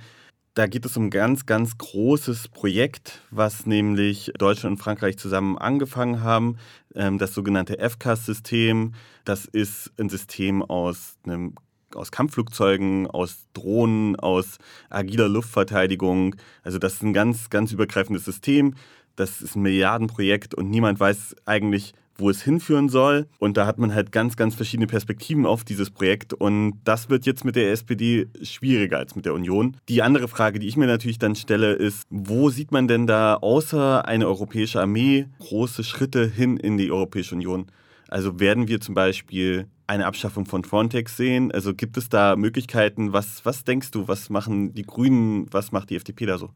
da 0.55 0.67
geht 0.67 0.85
es 0.85 0.97
um 0.99 1.05
ein 1.05 1.11
ganz, 1.11 1.47
ganz 1.47 1.79
großes 1.79 2.49
Projekt, 2.49 3.23
was 3.31 3.65
nämlich 3.65 4.33
Deutschland 4.39 4.77
und 4.77 4.83
Frankreich 4.83 5.17
zusammen 5.17 5.57
angefangen 5.57 6.23
haben. 6.23 6.59
Ähm, 6.95 7.19
das 7.19 7.33
sogenannte 7.33 7.79
FCAS-System. 7.79 8.93
Das 9.25 9.47
ist 9.47 9.93
ein 9.99 10.11
System 10.11 10.63
aus 10.63 11.17
einem 11.25 11.55
aus 11.95 12.11
Kampfflugzeugen, 12.11 13.07
aus 13.07 13.47
Drohnen, 13.53 14.17
aus 14.17 14.59
agiler 14.89 15.29
Luftverteidigung. 15.29 16.37
Also 16.63 16.79
das 16.79 16.95
ist 16.95 17.03
ein 17.03 17.13
ganz, 17.13 17.51
ganz 17.51 17.73
übergreifendes 17.73 18.25
System, 18.25 18.75
das 19.17 19.43
ist 19.43 19.57
ein 19.57 19.63
Milliardenprojekt 19.63 20.55
und 20.55 20.71
niemand 20.71 21.01
weiß 21.01 21.37
eigentlich, 21.45 21.95
wo 22.17 22.31
es 22.31 22.43
hinführen 22.43 22.89
soll. 22.89 23.27
Und 23.39 23.57
da 23.57 23.67
hat 23.67 23.79
man 23.79 23.95
halt 23.95 24.13
ganz, 24.13 24.37
ganz 24.37 24.55
verschiedene 24.55 24.87
Perspektiven 24.87 25.47
auf 25.47 25.65
dieses 25.65 25.91
Projekt. 25.91 26.33
Und 26.33 26.81
das 26.85 27.11
wird 27.11 27.27
jetzt 27.27 27.45
mit 27.45 27.57
der 27.57 27.73
SPD 27.73 28.29
schwieriger 28.43 28.99
als 28.99 29.17
mit 29.17 29.27
der 29.27 29.35
Union. 29.35 29.77
Die 29.89 30.03
andere 30.03 30.29
Frage, 30.29 30.59
die 30.59 30.69
ich 30.69 30.77
mir 30.77 30.87
natürlich 30.87 31.19
dann 31.19 31.35
stelle, 31.35 31.73
ist, 31.73 32.07
wo 32.11 32.51
sieht 32.51 32.73
man 32.73 32.89
denn 32.89 33.07
da 33.07 33.35
außer 33.35 34.07
eine 34.07 34.27
europäische 34.27 34.81
Armee 34.81 35.27
große 35.41 35.85
Schritte 35.85 36.27
hin 36.27 36.57
in 36.57 36.77
die 36.77 36.91
Europäische 36.91 37.35
Union? 37.35 37.67
Also 38.09 38.39
werden 38.41 38.69
wir 38.69 38.81
zum 38.81 38.95
Beispiel 38.95 39.67
eine 39.87 40.07
Abschaffung 40.07 40.47
von 40.47 40.65
Frontex 40.65 41.17
sehen? 41.17 41.51
Also 41.51 41.75
gibt 41.75 41.97
es 41.97 42.09
da 42.09 42.37
Möglichkeiten? 42.37 43.13
Was, 43.13 43.45
was 43.45 43.65
denkst 43.65 43.91
du, 43.91 44.07
was 44.07 44.31
machen 44.31 44.75
die 44.75 44.83
Grünen, 44.83 45.47
was 45.51 45.73
macht 45.73 45.91
die 45.91 45.97
FDP 45.97 46.27
da 46.27 46.39
so? 46.39 46.51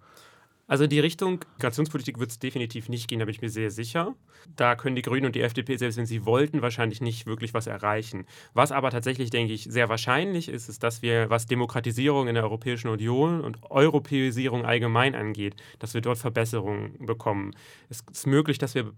Also 0.68 0.84
in 0.84 0.90
die 0.90 0.98
Richtung 0.98 1.44
Migrationspolitik 1.54 2.18
wird 2.18 2.30
es 2.30 2.38
definitiv 2.40 2.88
nicht 2.88 3.06
gehen, 3.08 3.20
da 3.20 3.24
bin 3.24 3.34
ich 3.34 3.40
mir 3.40 3.50
sehr 3.50 3.70
sicher. 3.70 4.14
Da 4.56 4.74
können 4.74 4.96
die 4.96 5.02
Grünen 5.02 5.26
und 5.26 5.36
die 5.36 5.42
FDP, 5.42 5.76
selbst 5.76 5.96
wenn 5.96 6.06
sie 6.06 6.24
wollten, 6.24 6.60
wahrscheinlich 6.60 7.00
nicht 7.00 7.26
wirklich 7.26 7.54
was 7.54 7.68
erreichen. 7.68 8.26
Was 8.52 8.72
aber 8.72 8.90
tatsächlich, 8.90 9.30
denke 9.30 9.52
ich, 9.52 9.64
sehr 9.64 9.88
wahrscheinlich 9.88 10.48
ist, 10.48 10.68
ist, 10.68 10.82
dass 10.82 11.02
wir, 11.02 11.30
was 11.30 11.46
Demokratisierung 11.46 12.26
in 12.26 12.34
der 12.34 12.44
Europäischen 12.44 12.88
Union 12.88 13.42
und 13.42 13.58
Europäisierung 13.70 14.64
allgemein 14.64 15.14
angeht, 15.14 15.54
dass 15.78 15.94
wir 15.94 16.00
dort 16.00 16.18
Verbesserungen 16.18 17.06
bekommen. 17.06 17.54
Es 17.88 18.02
ist 18.12 18.26
möglich, 18.26 18.58
dass 18.58 18.74
wir 18.74 18.92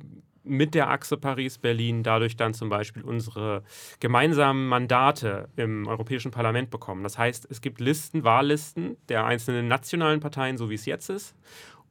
mit 0.49 0.75
der 0.75 0.90
Achse 0.90 1.17
Paris-Berlin 1.17 2.02
dadurch 2.02 2.37
dann 2.37 2.55
zum 2.55 2.69
Beispiel 2.69 3.02
unsere 3.02 3.62
gemeinsamen 4.00 4.67
Mandate 4.69 5.49
im 5.57 5.87
Europäischen 5.87 6.31
Parlament 6.31 6.71
bekommen. 6.71 7.02
Das 7.02 7.19
heißt, 7.19 7.47
es 7.50 7.61
gibt 7.61 7.81
Listen, 7.81 8.25
Wahllisten 8.25 8.97
der 9.09 9.25
einzelnen 9.25 9.69
nationalen 9.69 10.21
Parteien, 10.21 10.57
so 10.57 10.71
wie 10.71 10.75
es 10.75 10.87
jetzt 10.87 11.11
ist 11.11 11.35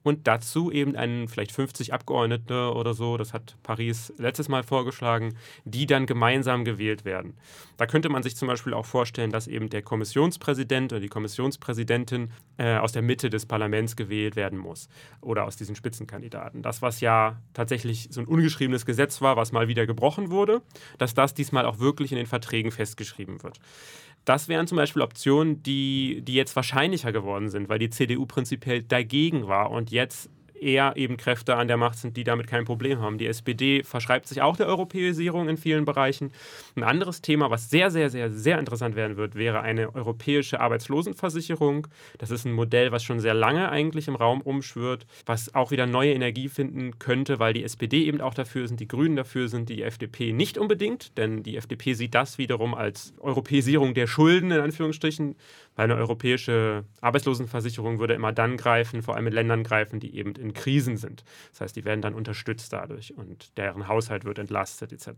und 0.02 0.26
dazu 0.26 0.70
eben 0.70 0.96
einen 0.96 1.28
vielleicht 1.28 1.52
50 1.52 1.92
Abgeordnete 1.92 2.72
oder 2.72 2.94
so, 2.94 3.16
das 3.16 3.32
hat 3.32 3.56
Paris 3.62 4.12
letztes 4.18 4.48
Mal 4.48 4.62
vorgeschlagen, 4.62 5.36
die 5.64 5.86
dann 5.86 6.06
gemeinsam 6.06 6.64
gewählt 6.64 7.04
werden. 7.04 7.34
Da 7.76 7.86
könnte 7.86 8.08
man 8.08 8.22
sich 8.22 8.36
zum 8.36 8.48
Beispiel 8.48 8.74
auch 8.74 8.86
vorstellen, 8.86 9.30
dass 9.30 9.46
eben 9.46 9.68
der 9.68 9.82
Kommissionspräsident 9.82 10.92
oder 10.92 11.00
die 11.00 11.08
Kommissionspräsidentin 11.08 12.30
äh, 12.56 12.76
aus 12.76 12.92
der 12.92 13.02
Mitte 13.02 13.30
des 13.30 13.46
Parlaments 13.46 13.96
gewählt 13.96 14.36
werden 14.36 14.58
muss 14.58 14.88
oder 15.20 15.44
aus 15.44 15.56
diesen 15.56 15.76
Spitzenkandidaten. 15.76 16.62
Das, 16.62 16.82
was 16.82 17.00
ja 17.00 17.40
tatsächlich 17.52 18.08
so 18.10 18.20
ein 18.20 18.26
ungeschriebenes 18.26 18.86
Gesetz 18.86 19.20
war, 19.20 19.36
was 19.36 19.52
mal 19.52 19.68
wieder 19.68 19.86
gebrochen 19.86 20.30
wurde, 20.30 20.62
dass 20.98 21.14
das 21.14 21.34
diesmal 21.34 21.66
auch 21.66 21.78
wirklich 21.78 22.12
in 22.12 22.18
den 22.18 22.26
Verträgen 22.26 22.70
festgeschrieben 22.70 23.42
wird. 23.42 23.60
Das 24.28 24.46
wären 24.46 24.66
zum 24.66 24.76
Beispiel 24.76 25.00
Optionen, 25.00 25.62
die, 25.62 26.20
die 26.20 26.34
jetzt 26.34 26.54
wahrscheinlicher 26.54 27.12
geworden 27.12 27.48
sind, 27.48 27.70
weil 27.70 27.78
die 27.78 27.88
CDU 27.88 28.26
prinzipiell 28.26 28.82
dagegen 28.82 29.48
war 29.48 29.70
und 29.70 29.90
jetzt 29.90 30.28
eher 30.62 30.96
eben 30.96 31.16
Kräfte 31.16 31.56
an 31.56 31.68
der 31.68 31.76
Macht 31.76 31.98
sind, 31.98 32.16
die 32.16 32.24
damit 32.24 32.46
kein 32.46 32.64
Problem 32.64 33.00
haben. 33.00 33.18
Die 33.18 33.26
SPD 33.26 33.82
verschreibt 33.82 34.26
sich 34.26 34.42
auch 34.42 34.56
der 34.56 34.66
Europäisierung 34.66 35.48
in 35.48 35.56
vielen 35.56 35.84
Bereichen. 35.84 36.32
Ein 36.76 36.84
anderes 36.84 37.22
Thema, 37.22 37.50
was 37.50 37.70
sehr, 37.70 37.90
sehr, 37.90 38.10
sehr, 38.10 38.30
sehr 38.30 38.58
interessant 38.58 38.96
werden 38.96 39.16
wird, 39.16 39.34
wäre 39.34 39.60
eine 39.60 39.94
europäische 39.94 40.60
Arbeitslosenversicherung. 40.60 41.88
Das 42.18 42.30
ist 42.30 42.44
ein 42.44 42.52
Modell, 42.52 42.92
was 42.92 43.02
schon 43.02 43.20
sehr 43.20 43.34
lange 43.34 43.70
eigentlich 43.70 44.08
im 44.08 44.16
Raum 44.16 44.40
rumschwirrt, 44.40 45.06
was 45.26 45.54
auch 45.54 45.70
wieder 45.70 45.86
neue 45.86 46.12
Energie 46.12 46.48
finden 46.48 46.98
könnte, 46.98 47.38
weil 47.38 47.52
die 47.52 47.64
SPD 47.64 48.04
eben 48.04 48.20
auch 48.20 48.34
dafür 48.34 48.68
sind, 48.68 48.80
die 48.80 48.88
Grünen 48.88 49.16
dafür 49.16 49.48
sind, 49.48 49.68
die 49.68 49.82
FDP 49.82 50.32
nicht 50.32 50.58
unbedingt, 50.58 51.16
denn 51.18 51.42
die 51.42 51.56
FDP 51.56 51.94
sieht 51.94 52.14
das 52.14 52.38
wiederum 52.38 52.74
als 52.74 53.14
Europäisierung 53.18 53.94
der 53.94 54.06
Schulden 54.06 54.50
in 54.50 54.60
Anführungsstrichen, 54.60 55.36
weil 55.78 55.84
eine 55.84 55.94
europäische 55.94 56.84
Arbeitslosenversicherung 57.02 58.00
würde 58.00 58.14
immer 58.14 58.32
dann 58.32 58.56
greifen, 58.56 59.00
vor 59.00 59.14
allem 59.14 59.28
in 59.28 59.32
Ländern 59.32 59.62
greifen, 59.62 60.00
die 60.00 60.16
eben 60.16 60.34
in 60.34 60.52
Krisen 60.52 60.96
sind. 60.96 61.22
Das 61.52 61.60
heißt, 61.60 61.76
die 61.76 61.84
werden 61.84 62.02
dann 62.02 62.14
unterstützt 62.14 62.72
dadurch 62.72 63.16
und 63.16 63.56
deren 63.56 63.86
Haushalt 63.86 64.24
wird 64.24 64.40
entlastet 64.40 64.92
etc. 64.92 65.10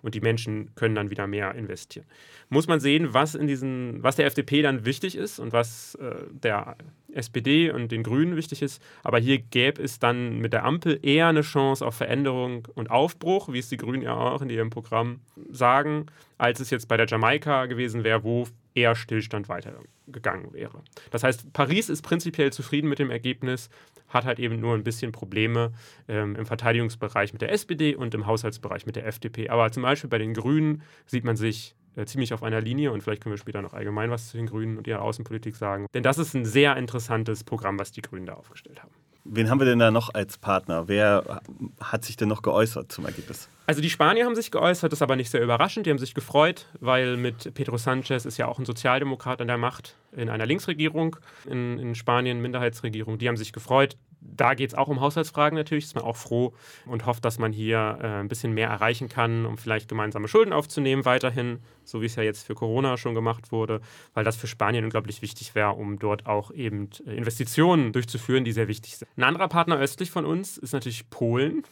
Und 0.00 0.14
die 0.14 0.22
Menschen 0.22 0.74
können 0.76 0.94
dann 0.94 1.10
wieder 1.10 1.26
mehr 1.26 1.54
investieren. 1.54 2.06
Muss 2.48 2.68
man 2.68 2.80
sehen, 2.80 3.12
was 3.12 3.34
in 3.34 3.46
diesen, 3.46 4.02
was 4.02 4.16
der 4.16 4.24
FDP 4.24 4.62
dann 4.62 4.86
wichtig 4.86 5.14
ist 5.14 5.38
und 5.38 5.52
was 5.52 5.94
äh, 5.96 6.24
der 6.30 6.76
SPD 7.12 7.70
und 7.70 7.92
den 7.92 8.02
Grünen 8.02 8.34
wichtig 8.34 8.62
ist. 8.62 8.82
Aber 9.02 9.18
hier 9.18 9.40
gäbe 9.40 9.82
es 9.82 9.98
dann 9.98 10.38
mit 10.38 10.54
der 10.54 10.64
Ampel 10.64 11.00
eher 11.02 11.26
eine 11.26 11.42
Chance 11.42 11.84
auf 11.86 11.96
Veränderung 11.96 12.66
und 12.74 12.90
Aufbruch, 12.90 13.52
wie 13.52 13.58
es 13.58 13.68
die 13.68 13.76
Grünen 13.76 14.00
ja 14.00 14.14
auch 14.14 14.40
in 14.40 14.48
ihrem 14.48 14.70
Programm 14.70 15.20
sagen, 15.50 16.06
als 16.38 16.60
es 16.60 16.70
jetzt 16.70 16.88
bei 16.88 16.96
der 16.96 17.06
Jamaika 17.06 17.66
gewesen 17.66 18.04
wäre, 18.04 18.24
wo 18.24 18.46
eher 18.74 18.94
Stillstand 18.94 19.48
weitergegangen 19.48 20.52
wäre. 20.52 20.82
Das 21.10 21.22
heißt, 21.22 21.52
Paris 21.52 21.88
ist 21.88 22.02
prinzipiell 22.02 22.52
zufrieden 22.52 22.88
mit 22.88 22.98
dem 22.98 23.10
Ergebnis, 23.10 23.70
hat 24.08 24.24
halt 24.24 24.38
eben 24.38 24.60
nur 24.60 24.74
ein 24.74 24.84
bisschen 24.84 25.12
Probleme 25.12 25.72
ähm, 26.08 26.36
im 26.36 26.46
Verteidigungsbereich 26.46 27.32
mit 27.32 27.42
der 27.42 27.52
SPD 27.52 27.94
und 27.94 28.14
im 28.14 28.26
Haushaltsbereich 28.26 28.86
mit 28.86 28.96
der 28.96 29.06
FDP. 29.06 29.48
Aber 29.48 29.70
zum 29.72 29.82
Beispiel 29.82 30.10
bei 30.10 30.18
den 30.18 30.34
Grünen 30.34 30.82
sieht 31.06 31.24
man 31.24 31.36
sich 31.36 31.74
äh, 31.96 32.04
ziemlich 32.04 32.32
auf 32.32 32.42
einer 32.42 32.60
Linie 32.60 32.92
und 32.92 33.02
vielleicht 33.02 33.22
können 33.22 33.34
wir 33.34 33.38
später 33.38 33.62
noch 33.62 33.74
allgemein 33.74 34.10
was 34.10 34.28
zu 34.28 34.36
den 34.36 34.46
Grünen 34.46 34.78
und 34.78 34.86
ihrer 34.86 35.02
Außenpolitik 35.02 35.56
sagen. 35.56 35.86
Denn 35.94 36.02
das 36.02 36.18
ist 36.18 36.34
ein 36.34 36.44
sehr 36.44 36.76
interessantes 36.76 37.44
Programm, 37.44 37.78
was 37.78 37.92
die 37.92 38.02
Grünen 38.02 38.26
da 38.26 38.34
aufgestellt 38.34 38.82
haben. 38.82 38.92
Wen 39.24 39.50
haben 39.50 39.60
wir 39.60 39.66
denn 39.66 39.78
da 39.78 39.90
noch 39.90 40.12
als 40.14 40.36
Partner? 40.36 40.88
Wer 40.88 41.40
hat 41.80 42.04
sich 42.04 42.16
denn 42.16 42.28
noch 42.28 42.42
geäußert 42.42 42.90
zum 42.90 43.06
Ergebnis? 43.06 43.48
Also 43.66 43.80
die 43.80 43.90
Spanier 43.90 44.24
haben 44.24 44.34
sich 44.34 44.50
geäußert, 44.50 44.90
das 44.90 44.98
ist 44.98 45.02
aber 45.02 45.14
nicht 45.14 45.30
sehr 45.30 45.42
überraschend. 45.42 45.86
Die 45.86 45.90
haben 45.90 45.98
sich 45.98 46.14
gefreut, 46.14 46.66
weil 46.80 47.16
mit 47.16 47.54
Pedro 47.54 47.76
Sanchez 47.76 48.24
ist 48.24 48.36
ja 48.36 48.48
auch 48.48 48.58
ein 48.58 48.64
Sozialdemokrat 48.64 49.40
an 49.40 49.46
der 49.46 49.58
Macht 49.58 49.96
in 50.10 50.28
einer 50.28 50.46
Linksregierung 50.46 51.16
in, 51.46 51.78
in 51.78 51.94
Spanien, 51.94 52.40
Minderheitsregierung. 52.40 53.18
Die 53.18 53.28
haben 53.28 53.36
sich 53.36 53.52
gefreut. 53.52 53.96
Da 54.24 54.54
geht 54.54 54.70
es 54.70 54.74
auch 54.74 54.88
um 54.88 55.00
Haushaltsfragen 55.00 55.56
natürlich, 55.56 55.84
ist 55.84 55.94
man 55.94 56.04
auch 56.04 56.16
froh 56.16 56.54
und 56.86 57.06
hofft, 57.06 57.24
dass 57.24 57.38
man 57.38 57.52
hier 57.52 57.98
äh, 58.00 58.06
ein 58.20 58.28
bisschen 58.28 58.52
mehr 58.52 58.68
erreichen 58.68 59.08
kann, 59.08 59.46
um 59.46 59.58
vielleicht 59.58 59.88
gemeinsame 59.88 60.28
Schulden 60.28 60.52
aufzunehmen 60.52 61.04
weiterhin, 61.04 61.58
so 61.84 62.00
wie 62.00 62.06
es 62.06 62.16
ja 62.16 62.22
jetzt 62.22 62.46
für 62.46 62.54
Corona 62.54 62.96
schon 62.96 63.14
gemacht 63.14 63.52
wurde, 63.52 63.80
weil 64.14 64.24
das 64.24 64.36
für 64.36 64.46
Spanien 64.46 64.84
unglaublich 64.84 65.22
wichtig 65.22 65.54
wäre, 65.54 65.72
um 65.72 65.98
dort 65.98 66.26
auch 66.26 66.50
eben 66.52 66.88
äh, 67.06 67.16
Investitionen 67.16 67.92
durchzuführen, 67.92 68.44
die 68.44 68.52
sehr 68.52 68.68
wichtig 68.68 68.96
sind. 68.96 69.08
Ein 69.16 69.24
anderer 69.24 69.48
Partner 69.48 69.78
östlich 69.78 70.10
von 70.10 70.24
uns 70.24 70.56
ist 70.56 70.72
natürlich 70.72 71.10
Polen 71.10 71.62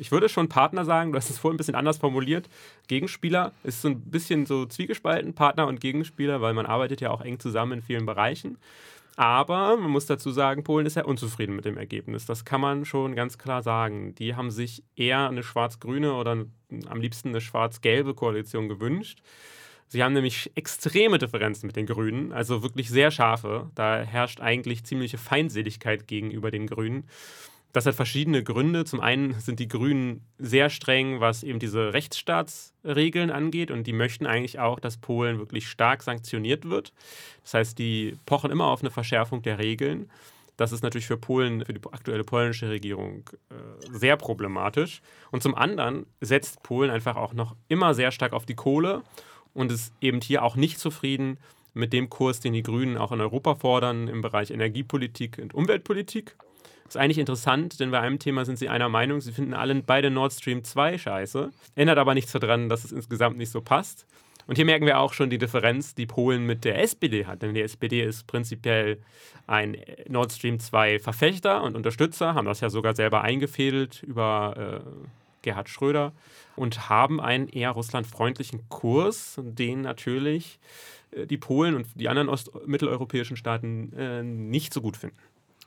ich 0.00 0.10
würde 0.10 0.30
schon 0.30 0.48
Partner 0.48 0.86
sagen, 0.86 1.12
du 1.12 1.18
hast 1.18 1.28
es 1.28 1.38
vorhin 1.38 1.56
ein 1.56 1.58
bisschen 1.58 1.74
anders 1.74 1.98
formuliert. 1.98 2.48
Gegenspieler 2.88 3.52
ist 3.64 3.82
so 3.82 3.88
ein 3.88 4.00
bisschen 4.00 4.46
so 4.46 4.64
zwiegespalten, 4.64 5.34
Partner 5.34 5.66
und 5.66 5.80
Gegenspieler, 5.80 6.40
weil 6.40 6.54
man 6.54 6.64
arbeitet 6.64 7.02
ja 7.02 7.10
auch 7.10 7.20
eng 7.20 7.38
zusammen 7.38 7.72
in 7.72 7.82
vielen 7.82 8.06
Bereichen. 8.06 8.56
Aber 9.16 9.76
man 9.76 9.90
muss 9.90 10.06
dazu 10.06 10.30
sagen, 10.30 10.64
Polen 10.64 10.86
ist 10.86 10.96
ja 10.96 11.04
unzufrieden 11.04 11.56
mit 11.56 11.64
dem 11.64 11.76
Ergebnis. 11.76 12.26
Das 12.26 12.44
kann 12.44 12.60
man 12.60 12.84
schon 12.84 13.14
ganz 13.14 13.38
klar 13.38 13.62
sagen. 13.62 14.14
Die 14.14 14.34
haben 14.34 14.50
sich 14.50 14.82
eher 14.96 15.28
eine 15.28 15.42
schwarz-grüne 15.42 16.14
oder 16.14 16.46
am 16.86 17.00
liebsten 17.00 17.28
eine 17.28 17.40
schwarz-gelbe 17.40 18.14
Koalition 18.14 18.68
gewünscht. 18.68 19.20
Sie 19.88 20.04
haben 20.04 20.12
nämlich 20.12 20.52
extreme 20.54 21.18
Differenzen 21.18 21.66
mit 21.66 21.74
den 21.74 21.86
Grünen, 21.86 22.32
also 22.32 22.62
wirklich 22.62 22.88
sehr 22.88 23.10
scharfe. 23.10 23.70
Da 23.74 24.02
herrscht 24.02 24.40
eigentlich 24.40 24.84
ziemliche 24.84 25.18
Feindseligkeit 25.18 26.06
gegenüber 26.06 26.52
den 26.52 26.68
Grünen. 26.68 27.08
Das 27.72 27.86
hat 27.86 27.94
verschiedene 27.94 28.42
Gründe. 28.42 28.84
Zum 28.84 29.00
einen 29.00 29.38
sind 29.40 29.60
die 29.60 29.68
Grünen 29.68 30.24
sehr 30.38 30.70
streng, 30.70 31.20
was 31.20 31.44
eben 31.44 31.60
diese 31.60 31.92
Rechtsstaatsregeln 31.92 33.30
angeht 33.30 33.70
und 33.70 33.86
die 33.86 33.92
möchten 33.92 34.26
eigentlich 34.26 34.58
auch, 34.58 34.80
dass 34.80 34.96
Polen 34.96 35.38
wirklich 35.38 35.68
stark 35.68 36.02
sanktioniert 36.02 36.68
wird. 36.68 36.92
Das 37.42 37.54
heißt, 37.54 37.78
die 37.78 38.16
pochen 38.26 38.50
immer 38.50 38.66
auf 38.66 38.80
eine 38.80 38.90
Verschärfung 38.90 39.42
der 39.42 39.58
Regeln. 39.58 40.10
Das 40.56 40.72
ist 40.72 40.82
natürlich 40.82 41.06
für 41.06 41.16
Polen, 41.16 41.64
für 41.64 41.72
die 41.72 41.80
aktuelle 41.90 42.24
polnische 42.24 42.68
Regierung 42.68 43.24
äh, 43.50 43.54
sehr 43.92 44.16
problematisch. 44.16 45.00
Und 45.30 45.42
zum 45.42 45.54
anderen 45.54 46.06
setzt 46.20 46.62
Polen 46.62 46.90
einfach 46.90 47.16
auch 47.16 47.32
noch 47.32 47.56
immer 47.68 47.94
sehr 47.94 48.10
stark 48.10 48.32
auf 48.32 48.46
die 48.46 48.56
Kohle 48.56 49.02
und 49.54 49.72
ist 49.72 49.94
eben 50.00 50.20
hier 50.20 50.42
auch 50.42 50.56
nicht 50.56 50.78
zufrieden 50.78 51.38
mit 51.72 51.92
dem 51.92 52.10
Kurs, 52.10 52.40
den 52.40 52.52
die 52.52 52.62
Grünen 52.62 52.98
auch 52.98 53.12
in 53.12 53.20
Europa 53.20 53.54
fordern 53.54 54.08
im 54.08 54.22
Bereich 54.22 54.50
Energiepolitik 54.50 55.38
und 55.38 55.54
Umweltpolitik. 55.54 56.36
Ist 56.90 56.96
eigentlich 56.96 57.18
interessant, 57.18 57.78
denn 57.78 57.92
bei 57.92 58.00
einem 58.00 58.18
Thema 58.18 58.44
sind 58.44 58.58
sie 58.58 58.68
einer 58.68 58.88
Meinung, 58.88 59.20
sie 59.20 59.30
finden 59.30 59.54
alle 59.54 59.76
beide 59.76 60.10
Nord 60.10 60.32
Stream 60.32 60.64
2 60.64 60.98
scheiße. 60.98 61.52
Ändert 61.76 61.98
aber 61.98 62.14
nichts 62.14 62.32
daran, 62.32 62.68
dass 62.68 62.82
es 62.82 62.90
insgesamt 62.90 63.38
nicht 63.38 63.52
so 63.52 63.60
passt. 63.60 64.06
Und 64.48 64.56
hier 64.56 64.64
merken 64.64 64.86
wir 64.86 64.98
auch 64.98 65.12
schon 65.12 65.30
die 65.30 65.38
Differenz, 65.38 65.94
die 65.94 66.06
Polen 66.06 66.46
mit 66.46 66.64
der 66.64 66.82
SPD 66.82 67.26
hat. 67.26 67.42
Denn 67.42 67.54
die 67.54 67.60
SPD 67.60 68.02
ist 68.02 68.26
prinzipiell 68.26 68.98
ein 69.46 69.76
Nord 70.08 70.32
Stream 70.32 70.58
2 70.58 70.98
Verfechter 70.98 71.62
und 71.62 71.76
Unterstützer, 71.76 72.34
haben 72.34 72.46
das 72.46 72.58
ja 72.58 72.70
sogar 72.70 72.96
selber 72.96 73.20
eingefädelt 73.20 74.02
über 74.02 74.82
äh, 74.84 74.90
Gerhard 75.42 75.68
Schröder 75.68 76.12
und 76.56 76.88
haben 76.88 77.20
einen 77.20 77.46
eher 77.46 77.70
russlandfreundlichen 77.70 78.68
Kurs, 78.68 79.40
den 79.40 79.82
natürlich 79.82 80.58
äh, 81.12 81.24
die 81.26 81.38
Polen 81.38 81.76
und 81.76 81.86
die 81.94 82.08
anderen 82.08 82.28
ostmitteleuropäischen 82.28 83.36
Staaten 83.36 83.92
äh, 83.92 84.24
nicht 84.24 84.74
so 84.74 84.80
gut 84.80 84.96
finden. 84.96 85.16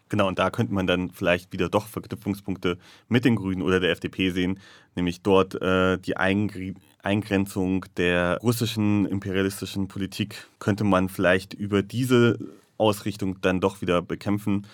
Genau, 0.10 0.28
und 0.28 0.38
da 0.38 0.50
könnte 0.50 0.74
man 0.74 0.86
dann 0.86 1.10
vielleicht 1.10 1.52
wieder 1.54 1.70
doch 1.70 1.88
Verknüpfungspunkte 1.88 2.78
mit 3.08 3.26
den 3.26 3.36
Grünen 3.36 3.62
oder 3.62 3.80
der 3.80 3.92
FDP 3.92 4.30
sehen, 4.30 4.60
nämlich 4.96 5.22
dort 5.22 5.60
äh, 5.62 5.98
die 5.98 6.18
Eingr 6.18 6.74
Eingrenzung 7.02 7.86
der 7.98 8.38
russischen 8.42 9.06
imperialistischen 9.06 9.90
Politik 9.90 10.48
könnte 10.60 10.86
man 10.86 11.10
vielleicht 11.10 11.54
über 11.54 11.84
diese 11.84 12.40
Ausrichtung 12.78 13.42
dann 13.42 13.60
doch 13.60 13.82
wieder 13.82 14.02
bekämpfen. 14.02 14.68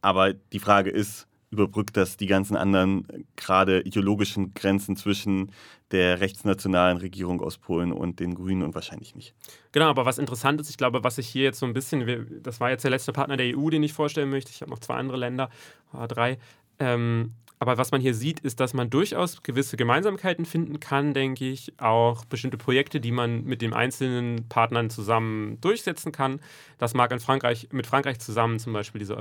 Aber 0.00 0.32
die 0.32 0.60
Frage 0.60 0.88
ist, 0.88 1.26
überbrückt 1.50 1.96
das 1.96 2.16
die 2.16 2.26
ganzen 2.26 2.56
anderen, 2.56 3.06
gerade 3.36 3.80
ideologischen 3.80 4.54
Grenzen 4.54 4.96
zwischen 4.96 5.52
der 5.90 6.20
rechtsnationalen 6.20 6.98
Regierung 6.98 7.40
aus 7.40 7.56
Polen 7.56 7.92
und 7.92 8.20
den 8.20 8.34
Grünen 8.34 8.62
und 8.62 8.74
wahrscheinlich 8.74 9.14
nicht. 9.14 9.34
Genau, 9.72 9.86
aber 9.86 10.04
was 10.04 10.18
interessant 10.18 10.60
ist, 10.60 10.68
ich 10.68 10.76
glaube, 10.76 11.04
was 11.04 11.18
ich 11.18 11.26
hier 11.26 11.44
jetzt 11.44 11.58
so 11.58 11.66
ein 11.66 11.72
bisschen, 11.72 12.42
das 12.42 12.60
war 12.60 12.70
jetzt 12.70 12.84
der 12.84 12.90
letzte 12.90 13.12
Partner 13.12 13.36
der 13.36 13.56
EU, 13.56 13.70
den 13.70 13.82
ich 13.82 13.92
vorstellen 13.92 14.28
möchte, 14.28 14.50
ich 14.50 14.60
habe 14.60 14.70
noch 14.70 14.80
zwei 14.80 14.96
andere 14.96 15.16
Länder, 15.16 15.48
drei, 16.08 16.38
ähm, 16.78 17.32
aber 17.60 17.76
was 17.76 17.90
man 17.90 18.00
hier 18.00 18.14
sieht, 18.14 18.40
ist, 18.40 18.60
dass 18.60 18.72
man 18.72 18.88
durchaus 18.88 19.42
gewisse 19.42 19.76
Gemeinsamkeiten 19.76 20.44
finden 20.44 20.78
kann, 20.78 21.12
denke 21.12 21.48
ich. 21.48 21.72
Auch 21.78 22.24
bestimmte 22.24 22.56
Projekte, 22.56 23.00
die 23.00 23.10
man 23.10 23.44
mit 23.44 23.62
den 23.62 23.72
einzelnen 23.72 24.48
Partnern 24.48 24.90
zusammen 24.90 25.60
durchsetzen 25.60 26.12
kann. 26.12 26.40
Das 26.78 26.94
mag 26.94 27.10
in 27.10 27.18
Frankreich, 27.18 27.68
mit 27.72 27.86
Frankreich 27.86 28.20
zusammen 28.20 28.58
zum 28.60 28.72
Beispiel 28.72 29.00
diese 29.00 29.16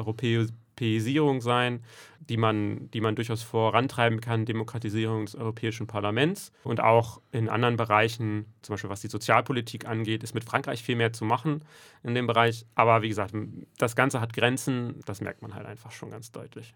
Europäisierung 0.77 1.41
sein, 1.41 1.81
die 2.29 2.37
man, 2.37 2.89
die 2.91 3.01
man 3.01 3.15
durchaus 3.15 3.41
vorantreiben 3.41 4.21
kann, 4.21 4.45
Demokratisierung 4.45 5.25
des 5.25 5.35
Europäischen 5.35 5.87
Parlaments. 5.87 6.51
Und 6.63 6.81
auch 6.81 7.19
in 7.31 7.49
anderen 7.49 7.77
Bereichen, 7.77 8.45
zum 8.61 8.73
Beispiel 8.73 8.89
was 8.89 9.01
die 9.01 9.07
Sozialpolitik 9.07 9.87
angeht, 9.87 10.23
ist 10.23 10.35
mit 10.35 10.43
Frankreich 10.43 10.83
viel 10.83 10.95
mehr 10.95 11.13
zu 11.13 11.25
machen 11.25 11.63
in 12.03 12.13
dem 12.13 12.27
Bereich. 12.27 12.65
Aber 12.75 13.01
wie 13.01 13.09
gesagt, 13.09 13.33
das 13.77 13.95
Ganze 13.95 14.21
hat 14.21 14.33
Grenzen, 14.33 14.99
das 15.05 15.21
merkt 15.21 15.41
man 15.41 15.55
halt 15.55 15.65
einfach 15.65 15.91
schon 15.91 16.11
ganz 16.11 16.31
deutlich. 16.31 16.73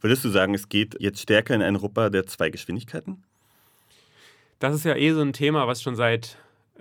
Würdest 0.00 0.24
du 0.24 0.28
sagen, 0.28 0.52
es 0.52 0.68
geht 0.68 0.96
jetzt 1.00 1.20
stärker 1.20 1.54
in 1.54 1.62
ein 1.62 1.76
Europa 1.76 2.10
der 2.10 2.26
zwei 2.26 2.50
Geschwindigkeiten? 2.50 3.22
Das 4.58 4.74
ist 4.74 4.84
ja 4.84 4.94
eh 4.94 5.12
so 5.12 5.22
ein 5.22 5.32
Thema, 5.32 5.66
was 5.66 5.80
schon 5.80 5.96
seit 5.96 6.36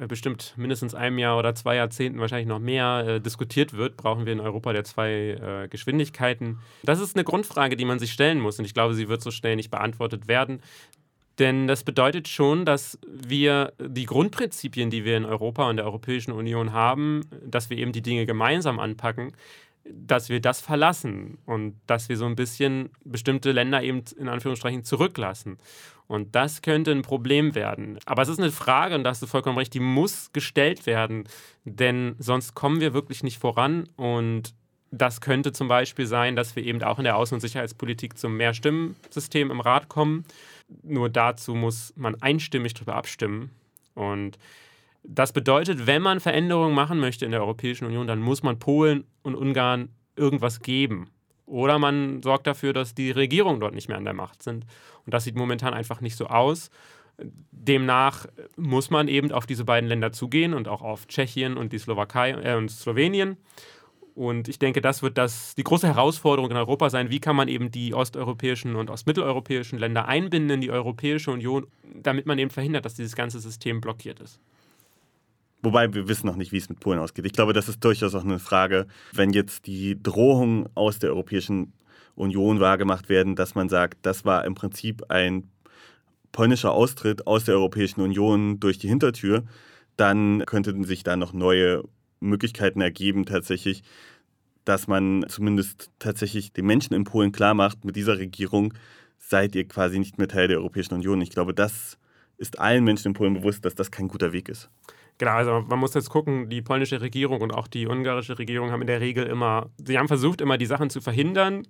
bestimmt 0.08 0.54
mindestens 0.58 0.96
einem 0.96 1.18
Jahr 1.18 1.38
oder 1.38 1.56
zwei 1.56 1.76
Jahrzehnten, 1.76 2.20
wahrscheinlich 2.20 2.48
noch 2.48 2.60
mehr, 2.60 3.04
äh, 3.08 3.22
diskutiert 3.22 3.74
wird. 3.74 3.98
Brauchen 3.98 4.26
wir 4.26 4.34
in 4.34 4.40
Europa 4.40 4.74
der 4.74 4.84
zwei 4.84 5.12
äh, 5.12 5.68
Geschwindigkeiten? 5.68 6.60
Das 6.84 7.00
ist 7.00 7.16
eine 7.16 7.24
Grundfrage, 7.24 7.76
die 7.76 7.86
man 7.86 8.00
sich 8.00 8.12
stellen 8.12 8.40
muss. 8.40 8.60
Und 8.60 8.66
ich 8.66 8.74
glaube, 8.74 8.94
sie 8.94 9.10
wird 9.10 9.22
so 9.22 9.32
schnell 9.32 9.56
nicht 9.56 9.72
beantwortet 9.72 10.28
werden. 10.28 10.62
Denn 11.40 11.68
das 11.68 11.84
bedeutet 11.84 12.28
schon, 12.28 12.66
dass 12.66 13.00
wir 13.08 13.74
die 13.80 14.06
Grundprinzipien, 14.06 14.90
die 14.90 15.06
wir 15.06 15.18
in 15.18 15.26
Europa 15.26 15.70
und 15.70 15.78
der 15.78 15.86
Europäischen 15.86 16.34
Union 16.34 16.74
haben, 16.74 17.22
dass 17.44 17.70
wir 17.70 17.78
eben 17.78 17.94
die 17.94 18.02
Dinge 18.02 18.26
gemeinsam 18.26 18.80
anpacken, 18.80 19.34
dass 19.84 20.30
wir 20.30 20.40
das 20.40 20.62
verlassen 20.62 21.40
und 21.46 21.80
dass 21.88 22.10
wir 22.10 22.18
so 22.18 22.26
ein 22.26 22.36
bisschen 22.36 22.92
bestimmte 23.04 23.52
Länder 23.52 23.82
eben 23.82 24.04
in 24.18 24.28
Anführungsstrichen 24.28 24.84
zurücklassen. 24.84 25.58
Und 26.12 26.36
das 26.36 26.62
könnte 26.62 26.92
ein 26.92 27.04
Problem 27.04 27.56
werden. 27.56 27.98
Aber 28.04 28.22
es 28.22 28.28
ist 28.28 28.38
eine 28.38 28.52
Frage, 28.52 28.96
und 28.96 29.06
da 29.06 29.12
hast 29.12 29.22
du 29.22 29.28
vollkommen 29.28 29.58
recht, 29.58 29.74
die 29.74 29.80
muss 29.80 30.34
gestellt 30.34 30.86
werden, 30.86 31.24
denn 31.64 32.16
sonst 32.20 32.54
kommen 32.54 32.82
wir 32.82 32.94
wirklich 32.94 33.24
nicht 33.24 33.38
voran. 33.38 33.88
Und 33.96 34.54
das 34.92 35.22
könnte 35.22 35.54
zum 35.54 35.70
Beispiel 35.70 36.06
sein, 36.06 36.36
dass 36.36 36.58
wir 36.58 36.66
eben 36.66 36.84
auch 36.84 36.98
in 36.98 37.06
der 37.06 37.16
Außen- 37.16 37.36
und 37.36 37.40
Sicherheitspolitik 37.40 38.18
zum 38.18 38.36
Mehrstimmensystem 38.36 39.52
im 39.52 39.62
Rat 39.62 39.88
kommen. 39.88 40.26
Nur 40.84 41.08
dazu 41.08 41.56
muss 41.56 41.94
man 41.96 42.22
einstimmig 42.22 42.74
darüber 42.74 42.98
abstimmen. 42.98 43.50
Und 43.94 44.38
das 45.04 45.32
bedeutet, 45.32 45.88
wenn 45.88 46.02
man 46.02 46.20
Veränderungen 46.20 46.76
machen 46.76 47.00
möchte 47.00 47.24
in 47.24 47.32
der 47.32 47.40
Europäischen 47.40 47.86
Union, 47.86 48.08
dann 48.08 48.20
muss 48.20 48.44
man 48.44 48.60
Polen 48.60 49.06
und 49.24 49.36
Ungarn 49.36 49.88
irgendwas 50.18 50.60
geben. 50.60 51.10
Oder 51.52 51.80
man 51.80 52.24
sorgt 52.24 52.48
dafür, 52.48 52.72
dass 52.72 52.96
die 52.96 53.12
Regierungen 53.12 53.60
dort 53.60 53.76
nicht 53.76 53.90
mehr 53.90 53.98
an 53.98 54.06
der 54.06 54.14
Macht 54.14 54.42
sind. 54.42 54.66
Und 55.06 55.14
das 55.14 55.26
sieht 55.26 55.36
momentan 55.36 55.74
einfach 55.74 56.00
nicht 56.00 56.16
so 56.16 56.28
aus. 56.28 56.70
Demnach 57.52 58.26
muss 58.56 58.90
man 58.90 59.10
eben 59.10 59.34
auf 59.34 59.46
diese 59.46 59.66
beiden 59.66 59.90
Länder 59.90 60.14
zugehen 60.14 60.54
und 60.54 60.70
auch 60.70 60.82
auf 60.82 61.08
Tschechien 61.08 61.58
und 61.58 61.74
die 61.74 61.78
Slowakei 61.78 62.32
äh, 62.32 62.56
und 62.56 62.72
Slowenien. 62.72 63.36
Und 64.16 64.48
ich 64.48 64.60
denke, 64.60 64.82
das 64.82 65.04
wird 65.04 65.18
das, 65.18 65.54
die 65.56 65.66
große 65.66 65.88
Herausforderung 65.88 66.52
in 66.52 66.58
Europa 66.58 66.90
sein. 66.90 67.10
Wie 67.10 67.20
kann 67.20 67.36
man 67.36 67.50
eben 67.50 67.70
die 67.70 67.94
osteuropäischen 67.94 68.78
und 68.78 68.90
ostmitteleuropäischen 68.90 69.78
Länder 69.78 70.08
einbinden 70.08 70.52
in 70.52 70.62
die 70.62 70.72
Europäische 70.72 71.32
Union, 71.32 71.68
damit 71.84 72.26
man 72.26 72.40
eben 72.40 72.50
verhindert, 72.50 72.86
dass 72.86 72.94
dieses 72.94 73.16
ganze 73.18 73.42
System 73.42 73.82
blockiert 73.82 74.22
ist? 74.22 74.40
Wobei 75.64 75.94
wir 75.94 76.08
wissen 76.08 76.28
noch 76.28 76.36
nicht, 76.36 76.52
wie 76.52 76.58
es 76.58 76.70
mit 76.70 76.80
Polen 76.80 77.00
ausgeht. 77.00 77.26
Ich 77.26 77.34
glaube, 77.34 77.54
das 77.54 77.70
ist 77.70 77.84
durchaus 77.84 78.16
auch 78.16 78.24
eine 78.24 78.40
Frage, 78.40 78.88
wenn 79.14 79.32
jetzt 79.32 79.68
die 79.68 80.02
Drohungen 80.02 80.68
aus 80.74 81.00
der 81.00 81.12
Europäischen 81.12 81.74
Union 82.16 82.60
wahrgemacht 82.60 83.10
werden, 83.10 83.36
dass 83.36 83.56
man 83.56 83.70
sagt, 83.70 84.00
das 84.02 84.26
war 84.26 84.46
im 84.46 84.56
Prinzip 84.56 85.04
ein 85.10 85.50
polnischer 86.32 86.72
Austritt 86.72 87.28
aus 87.28 87.46
der 87.46 87.56
Europäischen 87.56 88.02
Union 88.02 88.60
durch 88.60 88.80
die 88.80 88.88
Hintertür, 88.88 89.44
dann 89.98 90.44
könnten 90.46 90.84
sich 90.84 91.04
da 91.04 91.16
noch 91.16 91.34
neue 91.34 91.84
Möglichkeiten 92.20 92.82
ergeben, 92.82 93.26
tatsächlich, 93.26 93.84
dass 94.66 94.88
man 94.88 95.26
zumindest 95.28 95.90
tatsächlich 96.00 96.54
den 96.54 96.66
Menschen 96.66 96.94
in 96.94 97.04
Polen 97.04 97.32
klar 97.32 97.54
macht, 97.54 97.84
mit 97.86 97.96
dieser 97.96 98.18
Regierung 98.18 98.74
seid 99.18 99.56
ihr 99.56 99.68
quasi 99.68 100.00
nicht 100.00 100.18
mehr 100.18 100.28
Teil 100.28 100.48
der 100.48 100.58
Europäischen 100.58 100.94
Union. 100.94 101.22
Ich 101.22 101.30
glaube, 101.30 101.54
das 101.54 101.98
ist 102.38 102.60
allen 102.60 102.84
Menschen 102.84 103.10
in 103.10 103.14
Polen 103.14 103.34
bewusst, 103.36 103.66
dass 103.66 103.76
das 103.76 103.92
kein 103.92 104.08
guter 104.08 104.34
Weg 104.34 104.50
ist. 104.50 104.70
Genau, 105.22 105.34
also 105.34 105.64
man 105.68 105.78
muss 105.78 105.94
jetzt 105.94 106.10
gucken, 106.10 106.50
die 106.50 106.64
polnische 106.64 107.00
Regierung 107.00 107.42
und 107.42 107.54
auch 107.54 107.68
die 107.68 107.86
ungarische 107.86 108.40
Regierung 108.40 108.72
haben 108.72 108.82
in 108.82 108.88
der 108.88 109.02
Regel 109.02 109.28
immer, 109.28 109.70
sie 109.78 110.00
haben 110.00 110.08
versucht, 110.08 110.42
immer 110.42 110.58
die 110.58 110.66
Sachen 110.66 110.90
zu 110.90 111.00
verhindern, 111.00 111.68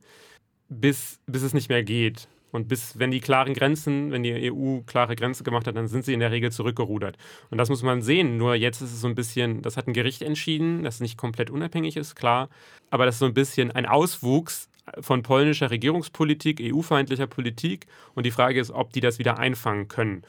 bis, 0.70 1.20
bis 1.26 1.44
es 1.44 1.54
nicht 1.54 1.68
mehr 1.68 1.84
geht. 1.84 2.30
Und 2.54 2.70
bis, 2.70 2.98
wenn 2.98 3.12
die 3.12 3.20
klaren 3.20 3.54
Grenzen, 3.54 4.10
wenn 4.14 4.24
die 4.24 4.50
EU 4.54 4.80
klare 4.86 5.18
Grenzen 5.18 5.44
gemacht 5.44 5.68
hat, 5.68 5.76
dann 5.76 5.90
sind 5.90 6.06
sie 6.06 6.14
in 6.14 6.22
der 6.22 6.32
Regel 6.32 6.50
zurückgerudert. 6.54 7.18
Und 7.50 7.58
das 7.58 7.68
muss 7.68 7.84
man 7.84 8.02
sehen. 8.02 8.38
Nur 8.38 8.56
jetzt 8.56 8.80
ist 8.80 8.94
es 8.94 9.02
so 9.02 9.10
ein 9.10 9.16
bisschen, 9.16 9.62
das 9.62 9.76
hat 9.76 9.86
ein 9.86 9.94
Gericht 9.94 10.22
entschieden, 10.22 10.84
das 10.84 11.02
nicht 11.02 11.18
komplett 11.18 11.50
unabhängig 11.50 11.98
ist, 11.98 12.16
klar. 12.16 12.48
Aber 12.90 13.06
das 13.06 13.16
ist 13.16 13.20
so 13.20 13.26
ein 13.26 13.34
bisschen 13.34 13.70
ein 13.72 13.86
Auswuchs 13.86 14.70
von 15.02 15.24
polnischer 15.24 15.72
Regierungspolitik, 15.72 16.62
EU-feindlicher 16.62 17.28
Politik. 17.28 17.88
Und 18.16 18.26
die 18.26 18.32
Frage 18.32 18.62
ist, 18.62 18.72
ob 18.72 18.94
die 18.94 19.02
das 19.02 19.20
wieder 19.20 19.40
einfangen 19.40 19.90
können. 19.90 20.22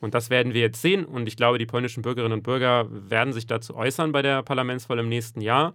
Und 0.00 0.14
das 0.14 0.30
werden 0.30 0.54
wir 0.54 0.60
jetzt 0.60 0.80
sehen. 0.82 1.04
Und 1.04 1.28
ich 1.28 1.36
glaube, 1.36 1.58
die 1.58 1.66
polnischen 1.66 2.02
Bürgerinnen 2.02 2.32
und 2.38 2.42
Bürger 2.42 2.86
werden 2.90 3.32
sich 3.32 3.46
dazu 3.46 3.76
äußern 3.76 4.12
bei 4.12 4.22
der 4.22 4.42
Parlamentswahl 4.42 4.98
im 4.98 5.08
nächsten 5.08 5.40
Jahr. 5.40 5.74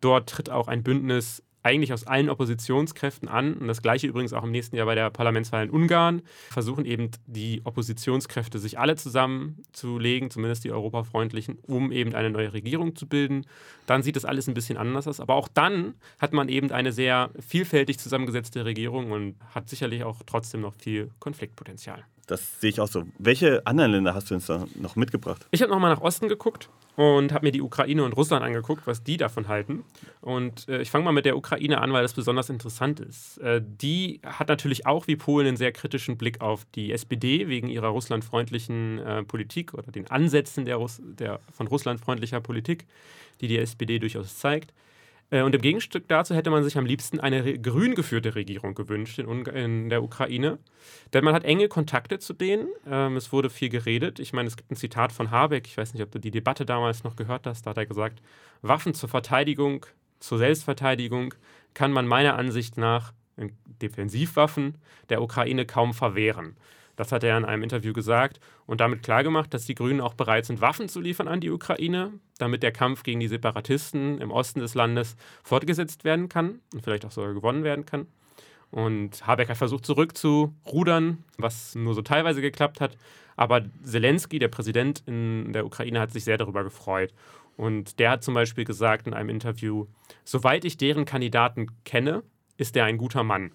Dort 0.00 0.28
tritt 0.28 0.50
auch 0.50 0.68
ein 0.68 0.82
Bündnis 0.82 1.42
eigentlich 1.62 1.92
aus 1.92 2.06
allen 2.06 2.30
Oppositionskräften 2.30 3.28
an. 3.28 3.54
Und 3.54 3.68
das 3.68 3.82
gleiche 3.82 4.06
übrigens 4.06 4.32
auch 4.32 4.44
im 4.44 4.50
nächsten 4.50 4.76
Jahr 4.76 4.86
bei 4.86 4.94
der 4.94 5.10
Parlamentswahl 5.10 5.64
in 5.64 5.70
Ungarn. 5.70 6.22
Versuchen 6.50 6.84
eben 6.84 7.10
die 7.26 7.60
Oppositionskräfte 7.64 8.58
sich 8.58 8.78
alle 8.78 8.96
zusammenzulegen, 8.96 10.30
zumindest 10.30 10.64
die 10.64 10.72
europafreundlichen, 10.72 11.58
um 11.62 11.92
eben 11.92 12.14
eine 12.14 12.30
neue 12.30 12.52
Regierung 12.52 12.96
zu 12.96 13.06
bilden. 13.06 13.44
Dann 13.86 14.02
sieht 14.02 14.16
das 14.16 14.24
alles 14.24 14.48
ein 14.48 14.54
bisschen 14.54 14.78
anders 14.78 15.08
aus. 15.08 15.20
Aber 15.20 15.34
auch 15.34 15.48
dann 15.48 15.94
hat 16.18 16.32
man 16.32 16.48
eben 16.48 16.70
eine 16.70 16.92
sehr 16.92 17.30
vielfältig 17.46 17.98
zusammengesetzte 17.98 18.64
Regierung 18.64 19.10
und 19.10 19.36
hat 19.54 19.68
sicherlich 19.68 20.04
auch 20.04 20.22
trotzdem 20.24 20.60
noch 20.60 20.74
viel 20.74 21.10
Konfliktpotenzial. 21.18 22.04
Das 22.28 22.60
sehe 22.60 22.68
ich 22.68 22.78
auch 22.78 22.88
so. 22.88 23.04
Welche 23.18 23.66
anderen 23.66 23.90
Länder 23.90 24.14
hast 24.14 24.30
du 24.30 24.34
uns 24.34 24.46
da 24.46 24.66
noch 24.76 24.96
mitgebracht? 24.96 25.46
Ich 25.50 25.62
habe 25.62 25.72
nochmal 25.72 25.90
nach 25.94 26.02
Osten 26.02 26.28
geguckt 26.28 26.68
und 26.94 27.32
habe 27.32 27.46
mir 27.46 27.52
die 27.52 27.62
Ukraine 27.62 28.04
und 28.04 28.12
Russland 28.12 28.44
angeguckt, 28.44 28.86
was 28.86 29.02
die 29.02 29.16
davon 29.16 29.48
halten. 29.48 29.82
Und 30.20 30.68
äh, 30.68 30.82
ich 30.82 30.90
fange 30.90 31.06
mal 31.06 31.12
mit 31.12 31.24
der 31.24 31.38
Ukraine 31.38 31.80
an, 31.80 31.90
weil 31.94 32.02
das 32.02 32.12
besonders 32.12 32.50
interessant 32.50 33.00
ist. 33.00 33.38
Äh, 33.38 33.62
die 33.64 34.20
hat 34.22 34.48
natürlich 34.48 34.86
auch 34.86 35.06
wie 35.06 35.16
Polen 35.16 35.48
einen 35.48 35.56
sehr 35.56 35.72
kritischen 35.72 36.18
Blick 36.18 36.42
auf 36.42 36.66
die 36.74 36.92
SPD 36.92 37.48
wegen 37.48 37.68
ihrer 37.68 37.88
russlandfreundlichen 37.88 38.98
äh, 38.98 39.24
Politik 39.24 39.72
oder 39.72 39.90
den 39.90 40.10
Ansätzen 40.10 40.66
der, 40.66 40.76
Russ 40.76 41.00
der 41.02 41.40
von 41.50 41.66
russlandfreundlicher 41.66 42.42
Politik, 42.42 42.86
die 43.40 43.48
die 43.48 43.58
SPD 43.58 43.98
durchaus 43.98 44.38
zeigt. 44.38 44.74
Äh, 45.30 45.42
und 45.42 45.54
im 45.54 45.60
Gegenstück 45.60 46.08
dazu 46.08 46.34
hätte 46.34 46.50
man 46.50 46.64
sich 46.64 46.78
am 46.78 46.86
liebsten 46.86 47.20
eine 47.20 47.58
grün 47.58 47.94
geführte 47.94 48.34
Regierung 48.34 48.74
gewünscht 48.74 49.18
in, 49.18 49.44
in, 49.46 49.88
der 49.88 50.02
Ukraine. 50.02 50.58
Denn 51.12 51.24
man 51.24 51.34
hat 51.34 51.44
enge 51.44 51.68
Kontakte 51.68 52.18
zu 52.18 52.32
denen. 52.32 52.68
Ähm, 52.86 53.16
es 53.16 53.32
wurde 53.32 53.50
viel 53.50 53.68
geredet. 53.68 54.18
Ich 54.18 54.32
meine, 54.32 54.48
es 54.48 54.56
gibt 54.56 54.70
ein 54.70 54.76
Zitat 54.76 55.12
von 55.12 55.30
Habeck. 55.30 55.66
Ich 55.66 55.76
weiß 55.76 55.94
nicht, 55.94 56.02
ob 56.02 56.10
du 56.10 56.18
die 56.18 56.30
Debatte 56.30 56.64
damals 56.64 57.04
noch 57.04 57.16
gehört 57.16 57.46
hast. 57.46 57.66
Da 57.66 57.70
hat 57.70 57.78
er 57.78 57.86
gesagt, 57.86 58.22
Waffen 58.62 58.94
zur 58.94 59.08
Verteidigung, 59.08 59.86
zur 60.20 60.38
Selbstverteidigung 60.38 61.34
kann 61.74 61.92
man 61.92 62.06
meiner 62.06 62.36
Ansicht 62.36 62.76
nach 62.76 63.12
Defensivwaffen 63.80 64.78
der 65.10 65.22
Ukraine 65.22 65.64
kaum 65.64 65.94
verwehren. 65.94 66.56
Das 66.98 67.12
hat 67.12 67.22
er 67.22 67.38
in 67.38 67.44
einem 67.44 67.62
Interview 67.62 67.92
gesagt 67.92 68.40
und 68.66 68.80
damit 68.80 69.04
klargemacht, 69.04 69.54
dass 69.54 69.64
die 69.64 69.76
Grünen 69.76 70.00
auch 70.00 70.14
bereit 70.14 70.46
sind, 70.46 70.60
Waffen 70.60 70.88
zu 70.88 71.00
liefern 71.00 71.28
an 71.28 71.40
die 71.40 71.50
Ukraine, 71.50 72.10
damit 72.38 72.64
der 72.64 72.72
Kampf 72.72 73.04
gegen 73.04 73.20
die 73.20 73.28
Separatisten 73.28 74.20
im 74.20 74.32
Osten 74.32 74.58
des 74.58 74.74
Landes 74.74 75.14
fortgesetzt 75.44 76.02
werden 76.02 76.28
kann 76.28 76.58
und 76.74 76.82
vielleicht 76.82 77.06
auch 77.06 77.12
sogar 77.12 77.34
gewonnen 77.34 77.62
werden 77.62 77.86
kann. 77.86 78.08
Und 78.72 79.24
Habeck 79.24 79.48
hat 79.48 79.56
versucht 79.56 79.86
zurückzurudern, 79.86 81.22
was 81.36 81.76
nur 81.76 81.94
so 81.94 82.02
teilweise 82.02 82.40
geklappt 82.40 82.80
hat. 82.80 82.96
Aber 83.36 83.62
Zelensky, 83.84 84.40
der 84.40 84.48
Präsident 84.48 85.04
in 85.06 85.52
der 85.52 85.66
Ukraine, 85.66 86.00
hat 86.00 86.10
sich 86.10 86.24
sehr 86.24 86.36
darüber 86.36 86.64
gefreut. 86.64 87.14
Und 87.56 88.00
der 88.00 88.10
hat 88.10 88.24
zum 88.24 88.34
Beispiel 88.34 88.64
gesagt 88.64 89.06
in 89.06 89.14
einem 89.14 89.28
Interview, 89.28 89.86
soweit 90.24 90.64
ich 90.64 90.76
deren 90.76 91.04
Kandidaten 91.04 91.68
kenne, 91.84 92.24
ist 92.56 92.76
er 92.76 92.86
ein 92.86 92.98
guter 92.98 93.22
Mann. 93.22 93.52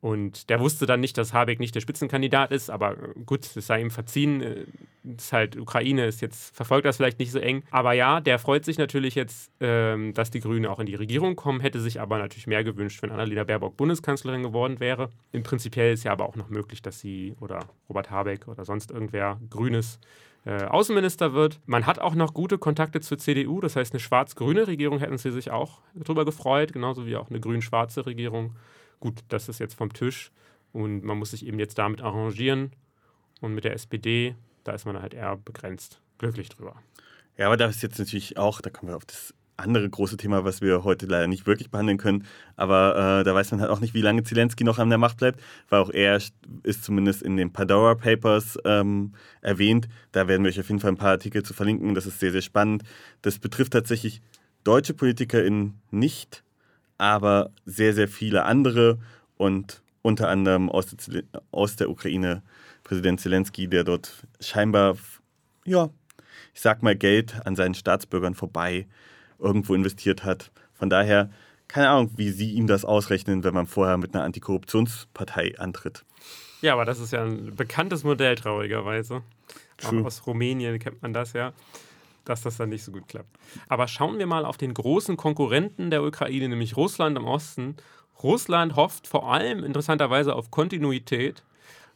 Und 0.00 0.48
der 0.48 0.60
wusste 0.60 0.86
dann 0.86 1.00
nicht, 1.00 1.18
dass 1.18 1.34
Habeck 1.34 1.60
nicht 1.60 1.74
der 1.74 1.82
Spitzenkandidat 1.82 2.52
ist, 2.52 2.70
aber 2.70 2.96
gut, 3.26 3.44
es 3.54 3.66
sei 3.66 3.82
ihm 3.82 3.90
verziehen. 3.90 4.40
Es 4.40 4.56
äh, 4.56 5.14
ist 5.16 5.32
halt 5.32 5.56
Ukraine, 5.58 6.06
ist 6.06 6.22
jetzt, 6.22 6.56
verfolgt 6.56 6.86
das 6.86 6.96
vielleicht 6.96 7.18
nicht 7.18 7.32
so 7.32 7.38
eng. 7.38 7.64
Aber 7.70 7.92
ja, 7.92 8.20
der 8.20 8.38
freut 8.38 8.64
sich 8.64 8.78
natürlich 8.78 9.14
jetzt, 9.14 9.52
ähm, 9.60 10.14
dass 10.14 10.30
die 10.30 10.40
Grünen 10.40 10.64
auch 10.64 10.78
in 10.78 10.86
die 10.86 10.94
Regierung 10.94 11.36
kommen, 11.36 11.60
hätte 11.60 11.80
sich 11.80 12.00
aber 12.00 12.18
natürlich 12.18 12.46
mehr 12.46 12.64
gewünscht, 12.64 13.02
wenn 13.02 13.10
Annalena 13.10 13.44
Baerbock 13.44 13.76
Bundeskanzlerin 13.76 14.42
geworden 14.42 14.80
wäre. 14.80 15.10
Im 15.32 15.42
Prinzipiell 15.42 15.92
ist 15.92 16.04
ja 16.04 16.12
aber 16.12 16.26
auch 16.26 16.36
noch 16.36 16.48
möglich, 16.48 16.80
dass 16.80 17.00
sie 17.00 17.34
oder 17.38 17.66
Robert 17.88 18.10
Habeck 18.10 18.48
oder 18.48 18.64
sonst 18.64 18.90
irgendwer 18.90 19.38
Grünes 19.50 20.00
äh, 20.46 20.64
Außenminister 20.64 21.34
wird. 21.34 21.60
Man 21.66 21.84
hat 21.84 21.98
auch 21.98 22.14
noch 22.14 22.32
gute 22.32 22.56
Kontakte 22.56 23.02
zur 23.02 23.18
CDU, 23.18 23.60
das 23.60 23.76
heißt, 23.76 23.92
eine 23.92 24.00
schwarz-grüne 24.00 24.66
Regierung 24.66 24.98
hätten 24.98 25.18
sie 25.18 25.30
sich 25.30 25.50
auch 25.50 25.80
darüber 25.94 26.24
gefreut, 26.24 26.72
genauso 26.72 27.04
wie 27.04 27.16
auch 27.16 27.28
eine 27.28 27.40
grün-schwarze 27.40 28.06
Regierung 28.06 28.56
gut, 29.00 29.20
das 29.28 29.48
ist 29.48 29.58
jetzt 29.58 29.74
vom 29.74 29.92
Tisch 29.92 30.30
und 30.72 31.02
man 31.04 31.18
muss 31.18 31.32
sich 31.32 31.46
eben 31.46 31.58
jetzt 31.58 31.78
damit 31.78 32.02
arrangieren. 32.02 32.72
Und 33.40 33.54
mit 33.54 33.64
der 33.64 33.72
SPD, 33.72 34.36
da 34.64 34.72
ist 34.72 34.84
man 34.84 35.00
halt 35.00 35.14
eher 35.14 35.36
begrenzt 35.36 36.00
glücklich 36.18 36.50
drüber. 36.50 36.76
Ja, 37.36 37.46
aber 37.46 37.56
da 37.56 37.66
ist 37.66 37.82
jetzt 37.82 37.98
natürlich 37.98 38.36
auch, 38.36 38.60
da 38.60 38.68
kommen 38.68 38.92
wir 38.92 38.96
auf 38.96 39.06
das 39.06 39.34
andere 39.60 39.88
große 39.88 40.16
Thema, 40.16 40.44
was 40.44 40.60
wir 40.60 40.84
heute 40.84 41.06
leider 41.06 41.26
nicht 41.26 41.46
wirklich 41.46 41.70
behandeln 41.70 41.98
können. 41.98 42.26
Aber 42.56 43.20
äh, 43.20 43.24
da 43.24 43.34
weiß 43.34 43.50
man 43.52 43.60
halt 43.60 43.70
auch 43.70 43.80
nicht, 43.80 43.94
wie 43.94 44.02
lange 44.02 44.22
Zelensky 44.22 44.64
noch 44.64 44.78
an 44.78 44.88
der 44.88 44.98
Macht 44.98 45.18
bleibt, 45.18 45.40
weil 45.68 45.80
auch 45.80 45.90
er 45.90 46.20
ist 46.62 46.84
zumindest 46.84 47.22
in 47.22 47.36
den 47.36 47.52
Pandora 47.52 47.94
Papers 47.94 48.58
ähm, 48.64 49.12
erwähnt. 49.40 49.88
Da 50.12 50.28
werden 50.28 50.44
wir 50.44 50.48
euch 50.48 50.60
auf 50.60 50.68
jeden 50.68 50.80
Fall 50.80 50.92
ein 50.92 50.96
paar 50.96 51.10
Artikel 51.10 51.42
zu 51.42 51.54
verlinken. 51.54 51.94
Das 51.94 52.06
ist 52.06 52.20
sehr, 52.20 52.32
sehr 52.32 52.42
spannend. 52.42 52.82
Das 53.22 53.38
betrifft 53.38 53.72
tatsächlich 53.72 54.22
deutsche 54.64 54.94
PolitikerInnen 54.94 55.80
nicht, 55.90 56.42
aber 57.00 57.50
sehr, 57.64 57.94
sehr 57.94 58.08
viele 58.08 58.44
andere. 58.44 58.98
und 59.36 59.82
unter 60.02 60.28
anderem 60.28 60.70
aus 60.70 60.86
der, 60.86 61.24
aus 61.50 61.76
der 61.76 61.90
Ukraine 61.90 62.42
Präsident 62.84 63.20
Zelensky, 63.20 63.68
der 63.68 63.84
dort 63.84 64.26
scheinbar, 64.40 64.96
ja, 65.64 65.90
ich 66.54 66.60
sag 66.60 66.82
mal, 66.82 66.96
Geld 66.96 67.34
an 67.44 67.56
seinen 67.56 67.74
Staatsbürgern 67.74 68.34
vorbei 68.34 68.86
irgendwo 69.38 69.74
investiert 69.74 70.24
hat. 70.24 70.50
Von 70.72 70.90
daher, 70.90 71.30
keine 71.68 71.88
Ahnung, 71.90 72.12
wie 72.16 72.30
Sie 72.30 72.52
ihm 72.52 72.66
das 72.66 72.84
ausrechnen, 72.84 73.44
wenn 73.44 73.54
man 73.54 73.66
vorher 73.66 73.96
mit 73.96 74.14
einer 74.14 74.24
Antikorruptionspartei 74.24 75.58
antritt. 75.58 76.04
Ja, 76.62 76.72
aber 76.74 76.84
das 76.84 76.98
ist 76.98 77.12
ja 77.12 77.24
ein 77.24 77.54
bekanntes 77.54 78.04
Modell, 78.04 78.34
traurigerweise. 78.34 79.22
True. 79.76 80.00
Auch 80.00 80.06
aus 80.06 80.26
Rumänien 80.26 80.78
kennt 80.78 81.00
man 81.02 81.12
das 81.12 81.32
ja, 81.32 81.52
dass 82.24 82.42
das 82.42 82.56
dann 82.56 82.68
nicht 82.68 82.84
so 82.84 82.92
gut 82.92 83.08
klappt. 83.08 83.36
Aber 83.68 83.88
schauen 83.88 84.18
wir 84.18 84.26
mal 84.26 84.44
auf 84.44 84.56
den 84.56 84.74
großen 84.74 85.16
Konkurrenten 85.16 85.90
der 85.90 86.02
Ukraine, 86.02 86.48
nämlich 86.48 86.76
Russland 86.76 87.16
im 87.16 87.24
Osten. 87.24 87.76
Russland 88.22 88.76
hofft 88.76 89.06
vor 89.06 89.32
allem 89.32 89.64
interessanterweise 89.64 90.34
auf 90.34 90.50
Kontinuität. 90.50 91.42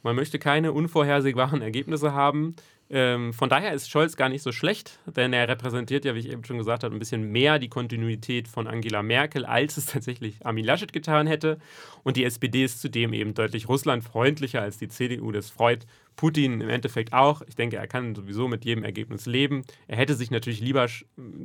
Man 0.03 0.17
möchte 0.17 0.39
keine 0.39 0.73
unvorhersehbaren 0.73 1.63
Ergebnisse 1.63 2.13
haben. 2.13 2.57
Ähm, 2.97 3.33
von 3.33 3.49
daher 3.49 3.73
ist 3.73 3.91
Scholz 3.91 4.17
gar 4.17 4.29
nicht 4.29 4.43
so 4.43 4.53
schlecht, 4.53 5.01
denn 5.17 5.33
er 5.33 5.49
repräsentiert 5.49 6.05
ja, 6.05 6.15
wie 6.15 6.21
ich 6.21 6.31
eben 6.31 6.45
schon 6.45 6.59
gesagt 6.59 6.85
habe, 6.85 6.95
ein 6.95 7.01
bisschen 7.01 7.33
mehr 7.33 7.59
die 7.59 7.69
Kontinuität 7.69 8.47
von 8.47 8.69
Angela 8.69 9.03
Merkel, 9.03 9.45
als 9.45 9.77
es 9.77 9.87
tatsächlich 9.87 10.47
Armin 10.47 10.65
Laschet 10.65 10.93
getan 10.93 11.27
hätte. 11.27 11.59
Und 12.05 12.17
die 12.17 12.23
SPD 12.23 12.63
ist 12.63 12.81
zudem 12.81 13.13
eben 13.13 13.35
deutlich 13.35 13.69
russlandfreundlicher 13.69 14.63
als 14.63 14.79
die 14.79 14.87
CDU. 14.87 15.33
Das 15.33 15.51
freut 15.51 15.89
Putin 16.15 16.61
im 16.61 16.69
Endeffekt 16.69 17.13
auch. 17.13 17.43
Ich 17.49 17.57
denke, 17.57 17.79
er 17.79 17.89
kann 17.89 18.15
sowieso 18.15 18.47
mit 18.47 18.65
jedem 18.65 18.85
Ergebnis 18.85 19.27
leben. 19.27 19.65
Er 19.89 19.97
hätte 19.97 20.15
sich 20.15 20.31
natürlich 20.31 20.61
lieber 20.61 20.87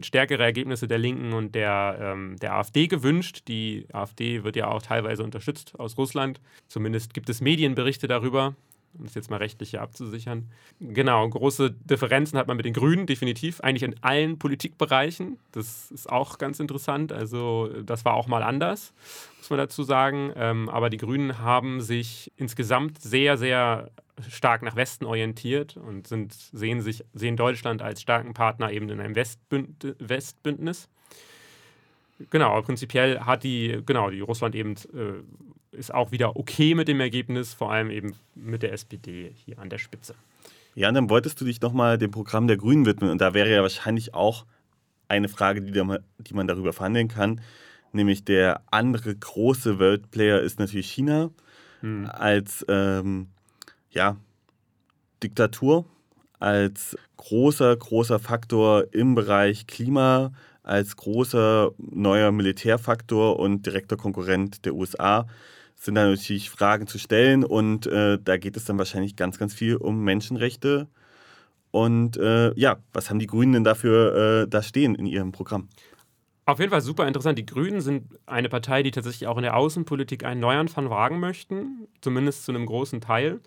stärkere 0.01 0.43
Ergebnisse 0.43 0.87
der 0.87 0.99
Linken 0.99 1.33
und 1.33 1.55
der, 1.55 1.97
ähm, 1.99 2.35
der 2.39 2.53
AfD 2.53 2.85
gewünscht. 2.85 3.47
Die 3.47 3.87
AfD 3.91 4.43
wird 4.43 4.55
ja 4.55 4.67
auch 4.67 4.83
teilweise 4.83 5.23
unterstützt 5.23 5.79
aus 5.79 5.97
Russland. 5.97 6.39
Zumindest 6.67 7.15
gibt 7.15 7.27
es 7.27 7.41
Medienberichte 7.41 8.07
darüber 8.07 8.55
um 8.97 9.05
das 9.05 9.15
jetzt 9.15 9.29
mal 9.29 9.37
rechtlich 9.37 9.71
hier 9.71 9.81
abzusichern. 9.81 10.49
Genau, 10.79 11.27
große 11.27 11.71
Differenzen 11.71 12.37
hat 12.37 12.47
man 12.47 12.57
mit 12.57 12.65
den 12.65 12.73
Grünen, 12.73 13.05
definitiv, 13.05 13.61
eigentlich 13.61 13.83
in 13.83 13.95
allen 14.01 14.39
Politikbereichen. 14.39 15.37
Das 15.51 15.91
ist 15.91 16.09
auch 16.09 16.37
ganz 16.37 16.59
interessant. 16.59 17.11
Also, 17.11 17.69
das 17.83 18.05
war 18.05 18.13
auch 18.13 18.27
mal 18.27 18.43
anders, 18.43 18.93
muss 19.37 19.49
man 19.49 19.59
dazu 19.59 19.83
sagen. 19.83 20.31
Ähm, 20.35 20.69
aber 20.69 20.89
die 20.89 20.97
Grünen 20.97 21.39
haben 21.39 21.81
sich 21.81 22.31
insgesamt 22.37 23.01
sehr, 23.01 23.37
sehr 23.37 23.91
stark 24.27 24.63
nach 24.63 24.75
Westen 24.75 25.05
orientiert 25.05 25.77
und 25.77 26.07
sind, 26.07 26.33
sehen, 26.33 26.81
sich, 26.81 27.05
sehen 27.13 27.37
Deutschland 27.37 27.81
als 27.81 28.01
starken 28.01 28.33
Partner 28.33 28.71
eben 28.71 28.89
in 28.89 28.99
einem 28.99 29.15
Westbünd 29.15 29.95
Westbündnis. 29.99 30.89
Genau, 32.29 32.61
prinzipiell 32.61 33.21
hat 33.21 33.43
die, 33.43 33.81
genau, 33.85 34.09
die 34.09 34.19
Russland 34.19 34.55
eben 34.55 34.73
äh, 34.93 35.23
ist 35.71 35.93
auch 35.93 36.11
wieder 36.11 36.35
okay 36.35 36.75
mit 36.75 36.87
dem 36.87 36.99
Ergebnis, 36.99 37.53
vor 37.53 37.71
allem 37.71 37.89
eben 37.89 38.15
mit 38.35 38.63
der 38.63 38.73
SPD 38.73 39.31
hier 39.45 39.59
an 39.59 39.69
der 39.69 39.77
Spitze. 39.77 40.15
Ja, 40.75 40.87
und 40.87 40.95
dann 40.95 41.09
wolltest 41.09 41.39
du 41.41 41.45
dich 41.45 41.61
nochmal 41.61 41.97
dem 41.97 42.11
Programm 42.11 42.47
der 42.47 42.57
Grünen 42.57 42.85
widmen. 42.85 43.09
Und 43.09 43.21
da 43.21 43.33
wäre 43.33 43.51
ja 43.51 43.61
wahrscheinlich 43.61 44.13
auch 44.13 44.45
eine 45.07 45.27
Frage, 45.27 45.61
die, 45.61 45.71
da, 45.71 45.99
die 46.19 46.33
man 46.33 46.47
darüber 46.47 46.73
verhandeln 46.73 47.07
kann. 47.07 47.41
Nämlich 47.91 48.23
der 48.23 48.61
andere 48.71 49.15
große 49.15 49.79
Weltplayer 49.79 50.41
ist 50.41 50.59
natürlich 50.59 50.91
China 50.91 51.31
hm. 51.81 52.07
als 52.11 52.65
ähm, 52.69 53.27
ja, 53.89 54.17
Diktatur, 55.23 55.85
als 56.39 56.95
großer, 57.17 57.75
großer 57.75 58.19
Faktor 58.19 58.85
im 58.93 59.15
Bereich 59.15 59.65
Klima, 59.67 60.31
als 60.61 60.95
großer 60.95 61.71
neuer 61.77 62.31
Militärfaktor 62.31 63.39
und 63.39 63.65
direkter 63.65 63.97
Konkurrent 63.97 64.65
der 64.65 64.75
USA 64.75 65.27
sind 65.79 65.95
da 65.95 66.05
natürlich 66.05 66.49
Fragen 66.49 66.87
zu 66.87 66.99
stellen 66.99 67.43
und 67.43 67.87
äh, 67.87 68.19
da 68.21 68.37
geht 68.37 68.57
es 68.57 68.65
dann 68.65 68.77
wahrscheinlich 68.77 69.15
ganz, 69.15 69.39
ganz 69.39 69.53
viel 69.53 69.77
um 69.77 70.03
Menschenrechte. 70.03 70.87
Und 71.71 72.17
äh, 72.17 72.53
ja, 72.55 72.77
was 72.93 73.09
haben 73.09 73.19
die 73.19 73.27
Grünen 73.27 73.53
denn 73.53 73.63
dafür 73.63 74.43
äh, 74.43 74.47
da 74.47 74.61
stehen 74.61 74.95
in 74.95 75.05
ihrem 75.05 75.31
Programm? 75.31 75.69
Auf 76.49 76.57
jeden 76.57 76.71
Fall 76.71 76.81
super 76.81 77.07
interessant. 77.07 77.37
Die 77.37 77.45
Grünen 77.45 77.79
sind 77.79 78.07
eine 78.25 78.49
Partei, 78.49 78.81
die 78.81 78.89
tatsächlich 78.89 79.27
auch 79.27 79.37
in 79.37 79.43
der 79.43 79.55
Außenpolitik 79.55 80.23
einen 80.23 80.41
Neuanfang 80.41 80.89
wagen 80.89 81.19
möchten, 81.19 81.87
zumindest 82.01 82.43
zu 82.43 82.51
einem 82.51 82.65
großen 82.65 83.01
Teil. 83.01 83.39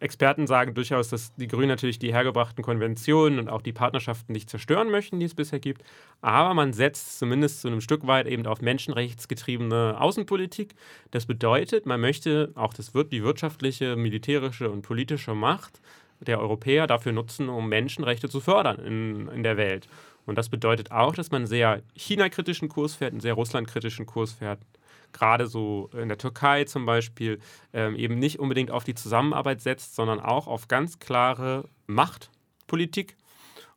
Experten 0.00 0.46
sagen 0.46 0.72
durchaus, 0.72 1.10
dass 1.10 1.34
die 1.34 1.46
Grünen 1.46 1.68
natürlich 1.68 1.98
die 1.98 2.10
hergebrachten 2.10 2.64
Konventionen 2.64 3.38
und 3.38 3.50
auch 3.50 3.60
die 3.60 3.74
Partnerschaften 3.74 4.32
nicht 4.32 4.48
zerstören 4.48 4.90
möchten, 4.90 5.20
die 5.20 5.26
es 5.26 5.34
bisher 5.34 5.60
gibt. 5.60 5.82
Aber 6.22 6.54
man 6.54 6.72
setzt 6.72 7.18
zumindest 7.18 7.60
zu 7.60 7.68
einem 7.68 7.82
Stück 7.82 8.06
weit 8.06 8.26
eben 8.26 8.46
auf 8.46 8.62
menschenrechtsgetriebene 8.62 10.00
Außenpolitik. 10.00 10.74
Das 11.10 11.26
bedeutet, 11.26 11.84
man 11.84 12.00
möchte 12.00 12.52
auch 12.54 12.72
das 12.72 12.92
die 13.12 13.24
wirtschaftliche, 13.24 13.94
militärische 13.94 14.70
und 14.70 14.80
politische 14.80 15.34
Macht 15.34 15.82
der 16.20 16.40
Europäer 16.40 16.86
dafür 16.86 17.12
nutzen, 17.12 17.50
um 17.50 17.68
Menschenrechte 17.68 18.30
zu 18.30 18.40
fördern 18.40 18.78
in, 18.78 19.28
in 19.28 19.42
der 19.42 19.58
Welt. 19.58 19.86
Und 20.28 20.36
das 20.36 20.50
bedeutet 20.50 20.92
auch, 20.92 21.14
dass 21.14 21.30
man 21.30 21.40
einen 21.40 21.46
sehr 21.46 21.80
China-kritischen 21.94 22.68
Kurs 22.68 22.94
fährt, 22.94 23.12
einen 23.12 23.20
sehr 23.20 23.32
Russland-kritischen 23.32 24.04
Kurs 24.04 24.32
fährt. 24.32 24.60
Gerade 25.14 25.46
so 25.46 25.88
in 25.94 26.08
der 26.08 26.18
Türkei 26.18 26.64
zum 26.64 26.84
Beispiel 26.84 27.38
ähm, 27.72 27.96
eben 27.96 28.18
nicht 28.18 28.38
unbedingt 28.38 28.70
auf 28.70 28.84
die 28.84 28.94
Zusammenarbeit 28.94 29.62
setzt, 29.62 29.94
sondern 29.96 30.20
auch 30.20 30.46
auf 30.46 30.68
ganz 30.68 30.98
klare 30.98 31.64
Machtpolitik 31.86 33.16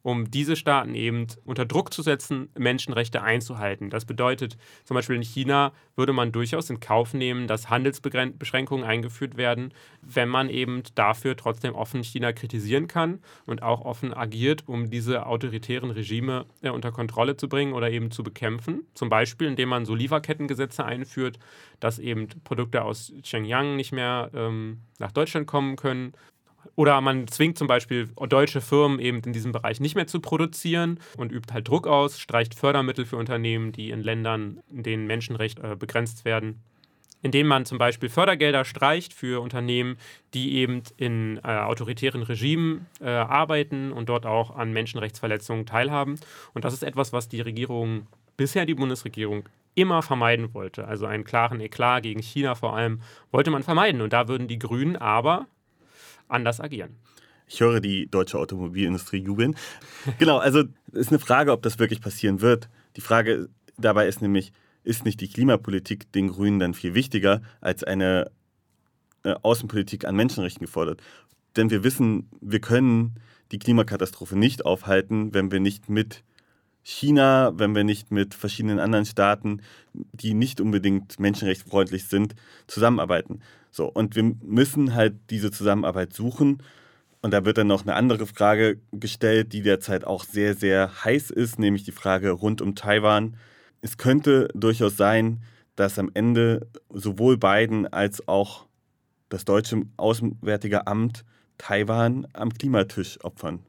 um 0.03 0.29
diese 0.31 0.55
Staaten 0.55 0.95
eben 0.95 1.27
unter 1.45 1.65
Druck 1.65 1.93
zu 1.93 2.01
setzen, 2.01 2.49
Menschenrechte 2.57 3.21
einzuhalten. 3.21 3.89
Das 3.89 4.05
bedeutet, 4.05 4.57
zum 4.83 4.95
Beispiel 4.95 5.15
in 5.15 5.21
China 5.21 5.71
würde 5.95 6.13
man 6.13 6.31
durchaus 6.31 6.69
in 6.69 6.79
Kauf 6.79 7.13
nehmen, 7.13 7.47
dass 7.47 7.69
Handelsbeschränkungen 7.69 8.85
eingeführt 8.85 9.37
werden, 9.37 9.73
wenn 10.01 10.29
man 10.29 10.49
eben 10.49 10.83
dafür 10.95 11.35
trotzdem 11.35 11.75
offen 11.75 12.03
China 12.03 12.33
kritisieren 12.33 12.87
kann 12.87 13.19
und 13.45 13.63
auch 13.63 13.81
offen 13.81 14.13
agiert, 14.13 14.67
um 14.67 14.89
diese 14.89 15.25
autoritären 15.25 15.91
Regime 15.91 16.45
äh, 16.61 16.69
unter 16.69 16.91
Kontrolle 16.91 17.37
zu 17.37 17.47
bringen 17.47 17.73
oder 17.73 17.91
eben 17.91 18.11
zu 18.11 18.23
bekämpfen. 18.23 18.83
Zum 18.93 19.09
Beispiel, 19.09 19.47
indem 19.47 19.69
man 19.69 19.85
so 19.85 19.95
Lieferkettengesetze 19.95 20.83
einführt, 20.85 21.39
dass 21.79 21.99
eben 21.99 22.27
Produkte 22.43 22.83
aus 22.83 23.13
Xinjiang 23.21 23.75
nicht 23.75 23.91
mehr 23.91 24.29
ähm, 24.33 24.81
nach 24.99 25.11
Deutschland 25.11 25.47
kommen 25.47 25.75
können 25.75 26.13
oder 26.75 26.99
man 27.01 27.27
zwingt 27.27 27.57
zum 27.57 27.67
Beispiel 27.67 28.09
deutsche 28.29 28.61
Firmen 28.61 28.99
eben 28.99 29.21
in 29.21 29.33
diesem 29.33 29.51
Bereich 29.51 29.79
nicht 29.79 29.95
mehr 29.95 30.07
zu 30.07 30.19
produzieren 30.19 30.99
und 31.17 31.31
übt 31.31 31.53
halt 31.53 31.67
Druck 31.67 31.87
aus, 31.87 32.19
streicht 32.19 32.55
Fördermittel 32.55 33.05
für 33.05 33.17
Unternehmen, 33.17 33.71
die 33.71 33.91
in 33.91 34.01
Ländern, 34.01 34.61
in 34.71 34.83
denen 34.83 35.07
Menschenrechte 35.07 35.61
äh, 35.63 35.75
begrenzt 35.75 36.25
werden. 36.25 36.61
Indem 37.23 37.45
man 37.45 37.65
zum 37.65 37.77
Beispiel 37.77 38.09
Fördergelder 38.09 38.65
streicht 38.65 39.13
für 39.13 39.41
Unternehmen, 39.41 39.97
die 40.33 40.55
eben 40.55 40.81
in 40.97 41.37
äh, 41.43 41.49
autoritären 41.49 42.23
Regimen 42.23 42.87
äh, 42.99 43.09
arbeiten 43.09 43.91
und 43.91 44.09
dort 44.09 44.25
auch 44.25 44.55
an 44.55 44.73
Menschenrechtsverletzungen 44.73 45.67
teilhaben. 45.67 46.19
Und 46.55 46.65
das 46.65 46.73
ist 46.73 46.81
etwas, 46.81 47.13
was 47.13 47.29
die 47.29 47.41
Regierung, 47.41 48.07
bisher 48.37 48.65
die 48.65 48.73
Bundesregierung, 48.73 49.47
immer 49.75 50.01
vermeiden 50.01 50.53
wollte. 50.53 50.87
Also 50.87 51.05
einen 51.05 51.23
klaren 51.23 51.61
Eklat 51.61 52.03
gegen 52.03 52.21
China 52.21 52.55
vor 52.55 52.75
allem 52.75 53.01
wollte 53.31 53.51
man 53.51 53.61
vermeiden. 53.61 54.01
Und 54.01 54.13
da 54.13 54.27
würden 54.27 54.47
die 54.47 54.59
Grünen 54.59 54.95
aber 54.95 55.45
anders 56.31 56.59
agieren. 56.59 56.97
Ich 57.47 57.59
höre 57.59 57.81
die 57.81 58.07
deutsche 58.07 58.39
Automobilindustrie 58.39 59.21
jubeln. 59.21 59.55
Genau, 60.17 60.37
also 60.37 60.63
ist 60.93 61.09
eine 61.09 61.19
Frage, 61.19 61.51
ob 61.51 61.61
das 61.61 61.79
wirklich 61.79 62.01
passieren 62.01 62.41
wird. 62.41 62.69
Die 62.95 63.01
Frage 63.01 63.49
dabei 63.77 64.07
ist 64.07 64.21
nämlich, 64.21 64.53
ist 64.83 65.05
nicht 65.05 65.19
die 65.19 65.27
Klimapolitik 65.27 66.11
den 66.13 66.29
Grünen 66.29 66.59
dann 66.59 66.73
viel 66.73 66.93
wichtiger 66.93 67.41
als 67.59 67.83
eine 67.83 68.31
äh, 69.23 69.35
Außenpolitik 69.41 70.05
an 70.05 70.15
Menschenrechten 70.15 70.65
gefordert? 70.65 71.01
Denn 71.57 71.69
wir 71.69 71.83
wissen, 71.83 72.29
wir 72.39 72.61
können 72.61 73.15
die 73.51 73.59
Klimakatastrophe 73.59 74.37
nicht 74.37 74.65
aufhalten, 74.65 75.33
wenn 75.33 75.51
wir 75.51 75.59
nicht 75.59 75.89
mit 75.89 76.23
China, 76.83 77.51
wenn 77.55 77.75
wir 77.75 77.83
nicht 77.83 78.11
mit 78.11 78.33
verschiedenen 78.33 78.79
anderen 78.79 79.05
Staaten, 79.05 79.61
die 79.93 80.33
nicht 80.33 80.61
unbedingt 80.61 81.19
menschenrechtsfreundlich 81.19 82.05
sind, 82.05 82.35
zusammenarbeiten. 82.67 83.41
So, 83.71 83.87
und 83.87 84.15
wir 84.15 84.35
müssen 84.41 84.93
halt 84.93 85.15
diese 85.29 85.49
Zusammenarbeit 85.49 86.13
suchen. 86.13 86.61
Und 87.21 87.31
da 87.31 87.45
wird 87.45 87.57
dann 87.57 87.67
noch 87.67 87.83
eine 87.83 87.95
andere 87.95 88.27
Frage 88.27 88.79
gestellt, 88.91 89.53
die 89.53 89.61
derzeit 89.61 90.05
auch 90.05 90.23
sehr, 90.23 90.55
sehr 90.55 91.03
heiß 91.03 91.29
ist, 91.29 91.59
nämlich 91.59 91.83
die 91.83 91.91
Frage 91.91 92.31
rund 92.31 92.61
um 92.61 92.75
Taiwan. 92.75 93.37
Es 93.81 93.97
könnte 93.97 94.49
durchaus 94.53 94.97
sein, 94.97 95.41
dass 95.75 95.99
am 95.99 96.11
Ende 96.13 96.67
sowohl 96.89 97.37
Biden 97.37 97.87
als 97.87 98.27
auch 98.27 98.67
das 99.29 99.45
deutsche 99.45 99.83
Auswärtige 99.97 100.87
Amt 100.87 101.23
Taiwan 101.57 102.27
am 102.33 102.51
Klimatisch 102.53 103.23
opfern. 103.23 103.59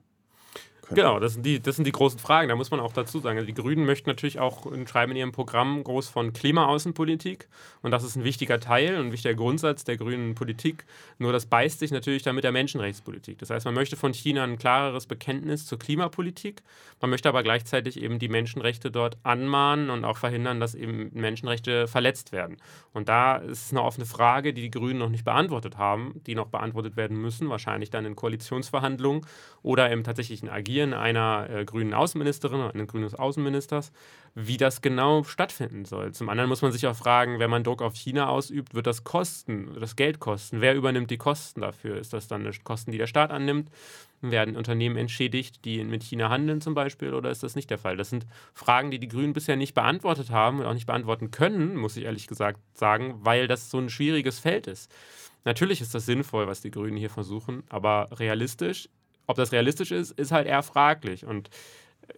Können. 0.83 0.97
Genau, 0.97 1.19
das 1.19 1.35
sind, 1.35 1.47
die, 1.47 1.61
das 1.61 1.77
sind 1.77 1.87
die 1.87 1.93
großen 1.93 2.19
Fragen. 2.19 2.49
Da 2.49 2.57
muss 2.57 2.71
man 2.71 2.81
auch 2.81 2.93
dazu 2.93 3.21
sagen. 3.21 3.45
Die 3.47 3.55
Grünen 3.55 3.87
möchten 3.87 4.11
natürlich 4.11 4.39
auch 4.39 4.67
schreiben 4.87 5.13
in 5.13 5.19
ihrem 5.19 5.33
Programm 5.33 5.83
groß 5.83 6.09
von 6.09 6.33
Klimaaußenpolitik. 6.33 7.49
Und 7.83 7.91
das 7.91 8.05
ist 8.05 8.17
ein 8.17 8.25
wichtiger 8.25 8.61
Teil 8.61 8.99
und 8.99 9.07
ein 9.07 9.13
wichtiger 9.13 9.35
Grundsatz 9.35 9.85
der 9.85 9.97
grünen 9.97 10.35
Politik. 10.35 10.85
Nur 11.19 11.33
das 11.33 11.47
beißt 11.47 11.79
sich 11.79 11.91
natürlich 11.91 12.23
dann 12.23 12.35
mit 12.35 12.45
der 12.45 12.53
Menschenrechtspolitik. 12.53 13.39
Das 13.39 13.51
heißt, 13.51 13.65
man 13.65 13.75
möchte 13.75 13.97
von 13.97 14.13
China 14.13 14.45
ein 14.45 14.59
klareres 14.59 15.07
Bekenntnis 15.07 15.67
zur 15.67 15.79
Klimapolitik. 15.79 16.63
Man 17.01 17.11
möchte 17.11 17.29
aber 17.29 17.43
gleichzeitig 17.43 18.01
eben 18.01 18.19
die 18.19 18.29
Menschenrechte 18.29 18.91
dort 18.91 19.17
anmahnen 19.23 19.91
und 19.91 20.05
auch 20.05 20.19
verhindern, 20.19 20.61
dass 20.61 20.75
eben 20.75 21.11
Menschenrechte 21.15 21.89
verletzt 21.89 22.33
werden. 22.33 22.59
Und 22.93 23.09
da 23.09 23.37
ist 23.37 23.71
eine 23.71 23.83
offene 23.83 24.07
Frage, 24.07 24.53
die 24.53 24.63
die 24.63 24.71
Grünen 24.71 24.99
noch 24.99 25.09
nicht 25.09 25.25
beantwortet 25.25 25.79
haben, 25.79 26.21
die 26.27 26.35
noch 26.35 26.49
beantwortet 26.49 26.97
werden 26.97 27.17
müssen, 27.17 27.49
wahrscheinlich 27.49 27.91
dann 27.91 28.05
in 28.05 28.17
Koalitionsverhandlungen 28.17 29.27
oder 29.63 29.91
im 29.91 30.05
tatsächlichen 30.05 30.49
Agieren 30.49 30.82
einer 30.95 31.49
äh, 31.49 31.65
grünen 31.65 31.95
Außenministerin 31.95 32.61
oder 32.61 32.75
eines 32.75 32.89
grünen 32.89 33.15
Außenministers, 33.15 33.93
wie 34.35 34.57
das 34.57 34.83
genau 34.83 35.25
stattfinden 35.25 35.85
soll. 35.85 36.13
Zum 36.13 36.29
anderen 36.29 36.49
muss 36.49 36.63
man 36.63 36.73
sich 36.73 36.87
auch 36.87 36.97
fragen, 36.97 37.39
wenn 37.39 37.51
man 37.51 37.65
Druck 37.65 37.83
auf 37.83 37.95
China 37.95 38.29
ausübt, 38.29 38.75
wird 38.75 38.87
das 38.87 39.05
kosten, 39.05 39.77
das 39.79 39.97
Geld 39.97 40.21
kosten? 40.21 40.61
Wer 40.61 40.75
übernimmt 40.75 41.11
die 41.11 41.19
Kosten 41.19 41.61
dafür? 41.61 41.97
Ist 41.97 42.13
das 42.13 42.29
dann 42.29 42.51
Kosten, 42.65 42.91
die 42.91 42.99
der 42.99 43.07
Staat 43.07 43.31
annimmt? 43.31 43.71
Werden 44.21 44.57
Unternehmen 44.57 44.97
entschädigt, 44.97 45.65
die 45.65 45.83
mit 45.85 46.03
China 46.03 46.31
handeln 46.31 46.61
zum 46.61 46.75
Beispiel, 46.75 47.15
oder 47.15 47.31
ist 47.31 47.43
das 47.43 47.57
nicht 47.57 47.71
der 47.71 47.79
Fall? 47.79 47.97
Das 47.97 48.11
sind 48.11 48.27
Fragen, 48.55 48.91
die 48.91 48.99
die 48.99 49.09
Grünen 49.09 49.33
bisher 49.33 49.57
nicht 49.57 49.75
beantwortet 49.75 50.31
haben 50.31 50.61
und 50.61 50.67
auch 50.67 50.75
nicht 50.75 50.87
beantworten 50.87 51.31
können, 51.31 51.77
muss 51.77 51.97
ich 51.97 52.05
ehrlich 52.05 52.27
gesagt 52.27 52.61
sagen, 52.75 53.17
weil 53.21 53.49
das 53.49 53.71
so 53.71 53.79
ein 53.79 53.91
schwieriges 53.91 54.39
Feld 54.39 54.67
ist. 54.67 54.91
Natürlich 55.45 55.81
ist 55.81 55.95
das 55.95 56.07
sinnvoll, 56.07 56.47
was 56.47 56.61
die 56.61 56.71
Grünen 56.71 56.97
hier 56.97 57.11
versuchen, 57.11 57.65
aber 57.69 58.09
realistisch, 58.13 58.89
ob 59.33 59.37
das 59.37 59.53
realistisch 59.53 59.91
ist, 59.91 60.13
ist 60.13 60.31
halt 60.31 60.47
eher 60.47 60.63
fraglich. 60.63 61.25
Und 61.25 61.51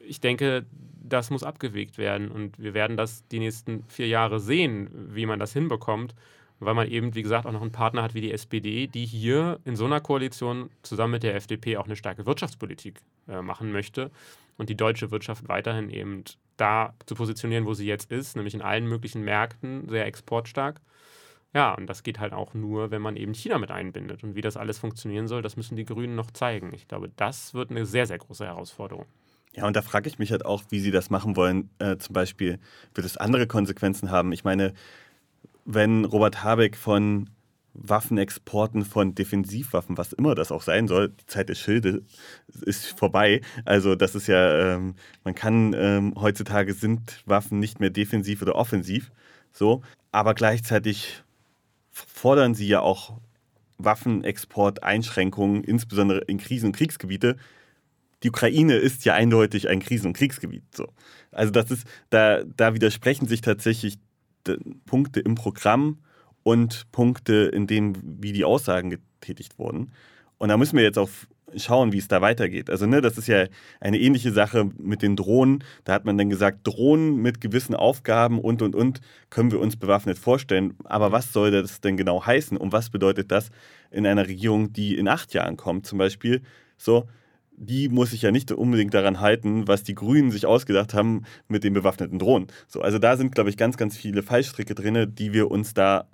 ich 0.00 0.20
denke, 0.20 0.66
das 1.02 1.30
muss 1.30 1.42
abgewegt 1.42 1.96
werden. 1.96 2.30
Und 2.30 2.58
wir 2.58 2.74
werden 2.74 2.96
das 2.96 3.26
die 3.28 3.38
nächsten 3.38 3.84
vier 3.88 4.08
Jahre 4.08 4.40
sehen, 4.40 4.90
wie 5.14 5.26
man 5.26 5.38
das 5.38 5.52
hinbekommt, 5.52 6.14
weil 6.60 6.74
man 6.74 6.88
eben, 6.88 7.14
wie 7.14 7.22
gesagt, 7.22 7.46
auch 7.46 7.52
noch 7.52 7.62
einen 7.62 7.72
Partner 7.72 8.02
hat 8.02 8.14
wie 8.14 8.20
die 8.20 8.32
SPD, 8.32 8.86
die 8.86 9.04
hier 9.04 9.60
in 9.64 9.76
so 9.76 9.84
einer 9.84 10.00
Koalition 10.00 10.70
zusammen 10.82 11.12
mit 11.12 11.22
der 11.22 11.34
FDP 11.34 11.76
auch 11.76 11.86
eine 11.86 11.96
starke 11.96 12.26
Wirtschaftspolitik 12.26 13.00
äh, 13.28 13.42
machen 13.42 13.72
möchte 13.72 14.10
und 14.56 14.68
die 14.68 14.76
deutsche 14.76 15.10
Wirtschaft 15.10 15.48
weiterhin 15.48 15.90
eben 15.90 16.24
da 16.56 16.94
zu 17.06 17.14
positionieren, 17.14 17.66
wo 17.66 17.74
sie 17.74 17.86
jetzt 17.86 18.10
ist, 18.10 18.36
nämlich 18.36 18.54
in 18.54 18.62
allen 18.62 18.86
möglichen 18.86 19.22
Märkten 19.22 19.88
sehr 19.88 20.06
exportstark. 20.06 20.80
Ja, 21.54 21.72
und 21.74 21.86
das 21.86 22.02
geht 22.02 22.18
halt 22.18 22.32
auch 22.32 22.52
nur, 22.52 22.90
wenn 22.90 23.00
man 23.00 23.16
eben 23.16 23.32
China 23.32 23.58
mit 23.58 23.70
einbindet. 23.70 24.24
Und 24.24 24.34
wie 24.34 24.40
das 24.40 24.56
alles 24.56 24.78
funktionieren 24.78 25.28
soll, 25.28 25.40
das 25.40 25.56
müssen 25.56 25.76
die 25.76 25.84
Grünen 25.84 26.16
noch 26.16 26.32
zeigen. 26.32 26.72
Ich 26.74 26.88
glaube, 26.88 27.10
das 27.16 27.54
wird 27.54 27.70
eine 27.70 27.86
sehr, 27.86 28.06
sehr 28.06 28.18
große 28.18 28.44
Herausforderung. 28.44 29.06
Ja, 29.54 29.66
und 29.66 29.76
da 29.76 29.82
frage 29.82 30.08
ich 30.08 30.18
mich 30.18 30.32
halt 30.32 30.44
auch, 30.44 30.64
wie 30.70 30.80
sie 30.80 30.90
das 30.90 31.10
machen 31.10 31.36
wollen. 31.36 31.70
Äh, 31.78 31.96
zum 31.98 32.12
Beispiel 32.12 32.58
wird 32.92 33.06
es 33.06 33.16
andere 33.16 33.46
Konsequenzen 33.46 34.10
haben. 34.10 34.32
Ich 34.32 34.42
meine, 34.42 34.74
wenn 35.64 36.04
Robert 36.04 36.42
Habeck 36.42 36.76
von 36.76 37.30
Waffenexporten 37.74 38.84
von 38.84 39.14
Defensivwaffen, 39.14 39.96
was 39.98 40.12
immer 40.12 40.34
das 40.34 40.52
auch 40.52 40.62
sein 40.62 40.88
soll, 40.88 41.10
die 41.10 41.26
Zeit 41.26 41.48
des 41.48 41.58
Schildes 41.58 42.02
ist 42.62 42.98
vorbei. 42.98 43.40
Also 43.64 43.94
das 43.94 44.14
ist 44.14 44.26
ja, 44.28 44.74
ähm, 44.74 44.94
man 45.24 45.34
kann 45.34 45.74
ähm, 45.76 46.14
heutzutage 46.16 46.72
sind 46.72 47.22
Waffen 47.26 47.58
nicht 47.58 47.80
mehr 47.80 47.90
defensiv 47.90 48.42
oder 48.42 48.54
offensiv, 48.54 49.10
so, 49.52 49.82
aber 50.12 50.34
gleichzeitig 50.34 51.23
fordern 51.94 52.54
sie 52.54 52.66
ja 52.66 52.80
auch 52.80 53.18
Waffenexporteinschränkungen, 53.78 55.64
insbesondere 55.64 56.20
in 56.20 56.38
Krisen- 56.38 56.66
und 56.66 56.76
Kriegsgebiete. 56.76 57.36
Die 58.22 58.30
Ukraine 58.30 58.76
ist 58.76 59.04
ja 59.04 59.14
eindeutig 59.14 59.68
ein 59.68 59.80
Krisen- 59.80 60.08
und 60.08 60.16
Kriegsgebiet. 60.16 60.64
So. 60.74 60.88
Also 61.30 61.50
das 61.50 61.70
ist, 61.70 61.86
da, 62.10 62.42
da 62.44 62.74
widersprechen 62.74 63.26
sich 63.26 63.40
tatsächlich 63.40 63.98
Punkte 64.86 65.20
im 65.20 65.34
Programm 65.34 65.98
und 66.42 66.90
Punkte 66.92 67.50
in 67.52 67.66
dem, 67.66 67.94
wie 68.02 68.32
die 68.32 68.44
Aussagen 68.44 68.90
getätigt 68.90 69.58
wurden. 69.58 69.92
Und 70.38 70.48
da 70.48 70.56
müssen 70.56 70.76
wir 70.76 70.84
jetzt 70.84 70.98
auch 70.98 71.10
schauen, 71.56 71.92
wie 71.92 71.98
es 71.98 72.08
da 72.08 72.20
weitergeht. 72.20 72.70
Also, 72.70 72.86
ne, 72.86 73.00
das 73.00 73.18
ist 73.18 73.28
ja 73.28 73.46
eine 73.80 73.98
ähnliche 73.98 74.32
Sache 74.32 74.70
mit 74.78 75.02
den 75.02 75.16
Drohnen. 75.16 75.64
Da 75.84 75.92
hat 75.92 76.04
man 76.04 76.18
dann 76.18 76.30
gesagt, 76.30 76.60
Drohnen 76.64 77.16
mit 77.16 77.40
gewissen 77.40 77.74
Aufgaben 77.74 78.40
und 78.40 78.62
und 78.62 78.74
und 78.74 79.00
können 79.30 79.50
wir 79.50 79.60
uns 79.60 79.76
bewaffnet 79.76 80.18
vorstellen. 80.18 80.74
Aber 80.84 81.12
was 81.12 81.32
soll 81.32 81.50
das 81.50 81.80
denn 81.80 81.96
genau 81.96 82.24
heißen? 82.24 82.56
Und 82.56 82.72
was 82.72 82.90
bedeutet 82.90 83.30
das 83.30 83.50
in 83.90 84.06
einer 84.06 84.26
Regierung, 84.26 84.72
die 84.72 84.96
in 84.96 85.08
acht 85.08 85.34
Jahren 85.34 85.56
kommt, 85.56 85.86
zum 85.86 85.98
Beispiel? 85.98 86.42
So, 86.76 87.06
die 87.56 87.88
muss 87.88 88.10
sich 88.10 88.22
ja 88.22 88.30
nicht 88.30 88.50
unbedingt 88.50 88.94
daran 88.94 89.20
halten, 89.20 89.68
was 89.68 89.82
die 89.82 89.94
Grünen 89.94 90.30
sich 90.30 90.46
ausgedacht 90.46 90.94
haben 90.94 91.22
mit 91.48 91.64
den 91.64 91.72
bewaffneten 91.72 92.18
Drohnen. 92.18 92.48
So, 92.66 92.80
also 92.80 92.98
da 92.98 93.16
sind, 93.16 93.34
glaube 93.34 93.50
ich, 93.50 93.56
ganz, 93.56 93.76
ganz 93.76 93.96
viele 93.96 94.22
Fallstricke 94.22 94.74
drin, 94.74 95.14
die 95.14 95.32
wir 95.32 95.50
uns 95.50 95.74
da 95.74 96.08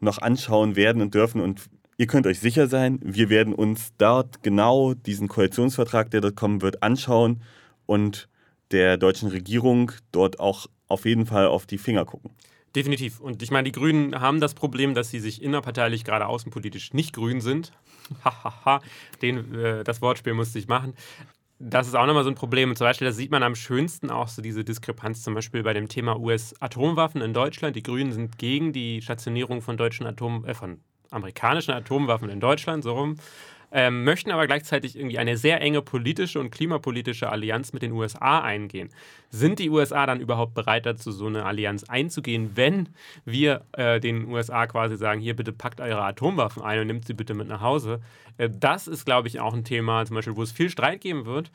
noch 0.00 0.18
anschauen 0.18 0.76
werden 0.76 1.02
und 1.02 1.14
dürfen. 1.14 1.40
Und 1.40 1.62
ihr 1.96 2.06
könnt 2.06 2.26
euch 2.26 2.40
sicher 2.40 2.66
sein, 2.66 2.98
wir 3.02 3.28
werden 3.28 3.54
uns 3.54 3.92
dort 3.98 4.42
genau 4.42 4.94
diesen 4.94 5.28
Koalitionsvertrag, 5.28 6.10
der 6.10 6.20
dort 6.20 6.36
kommen 6.36 6.62
wird, 6.62 6.82
anschauen 6.82 7.42
und 7.86 8.28
der 8.70 8.96
deutschen 8.96 9.28
Regierung 9.28 9.92
dort 10.10 10.40
auch 10.40 10.66
auf 10.88 11.04
jeden 11.04 11.26
Fall 11.26 11.46
auf 11.46 11.66
die 11.66 11.78
Finger 11.78 12.04
gucken. 12.04 12.30
Definitiv. 12.74 13.20
Und 13.20 13.42
ich 13.42 13.50
meine, 13.50 13.64
die 13.64 13.72
Grünen 13.72 14.18
haben 14.20 14.40
das 14.40 14.54
Problem, 14.54 14.94
dass 14.94 15.10
sie 15.10 15.20
sich 15.20 15.42
innerparteilich 15.42 16.04
gerade 16.04 16.26
außenpolitisch 16.26 16.94
nicht 16.94 17.12
grün 17.12 17.40
sind. 17.40 17.72
Hahaha, 18.24 18.80
äh, 19.20 19.84
das 19.84 20.00
Wortspiel 20.00 20.32
musste 20.32 20.58
ich 20.58 20.68
machen. 20.68 20.94
Das 21.58 21.86
ist 21.86 21.94
auch 21.94 22.06
nochmal 22.06 22.24
so 22.24 22.30
ein 22.30 22.34
Problem. 22.34 22.70
Und 22.70 22.76
zum 22.76 22.86
Beispiel, 22.86 23.06
das 23.06 23.16
sieht 23.16 23.30
man 23.30 23.42
am 23.42 23.54
schönsten 23.54 24.10
auch 24.10 24.28
so 24.28 24.40
diese 24.40 24.64
Diskrepanz 24.64 25.22
zum 25.22 25.34
Beispiel 25.34 25.62
bei 25.62 25.74
dem 25.74 25.88
Thema 25.88 26.18
US-Atomwaffen 26.18 27.20
in 27.20 27.34
Deutschland. 27.34 27.76
Die 27.76 27.82
Grünen 27.82 28.10
sind 28.10 28.38
gegen 28.38 28.72
die 28.72 29.02
Stationierung 29.02 29.60
von 29.60 29.76
deutschen 29.76 30.06
Atom, 30.06 30.44
äh, 30.46 30.54
von 30.54 30.80
amerikanischen 31.12 31.72
Atomwaffen 31.72 32.28
in 32.28 32.40
Deutschland, 32.40 32.84
so 32.84 32.92
rum 32.92 33.16
ähm, 33.72 34.04
möchten 34.04 34.30
aber 34.30 34.46
gleichzeitig 34.46 34.96
irgendwie 34.96 35.18
eine 35.18 35.36
sehr 35.36 35.60
enge 35.60 35.82
politische 35.82 36.38
und 36.38 36.50
klimapolitische 36.50 37.30
Allianz 37.30 37.72
mit 37.72 37.82
den 37.82 37.92
USA 37.92 38.40
eingehen. 38.40 38.90
Sind 39.30 39.58
die 39.58 39.70
USA 39.70 40.04
dann 40.04 40.20
überhaupt 40.20 40.52
bereit 40.54 40.84
dazu, 40.84 41.10
so 41.10 41.26
eine 41.26 41.46
Allianz 41.46 41.84
einzugehen, 41.84 42.50
wenn 42.54 42.90
wir 43.24 43.64
äh, 43.72 43.98
den 43.98 44.28
USA 44.28 44.66
quasi 44.66 44.96
sagen, 44.96 45.20
hier 45.20 45.34
bitte 45.34 45.52
packt 45.52 45.80
eure 45.80 46.02
Atomwaffen 46.02 46.62
ein 46.62 46.80
und 46.80 46.86
nimmt 46.86 47.06
sie 47.06 47.14
bitte 47.14 47.32
mit 47.32 47.48
nach 47.48 47.62
Hause? 47.62 48.00
Äh, 48.36 48.50
das 48.52 48.86
ist, 48.88 49.06
glaube 49.06 49.28
ich, 49.28 49.40
auch 49.40 49.54
ein 49.54 49.64
Thema, 49.64 50.04
zum 50.04 50.16
Beispiel, 50.16 50.36
wo 50.36 50.42
es 50.42 50.52
viel 50.52 50.68
Streit 50.68 51.00
geben 51.00 51.24
wird 51.24 51.50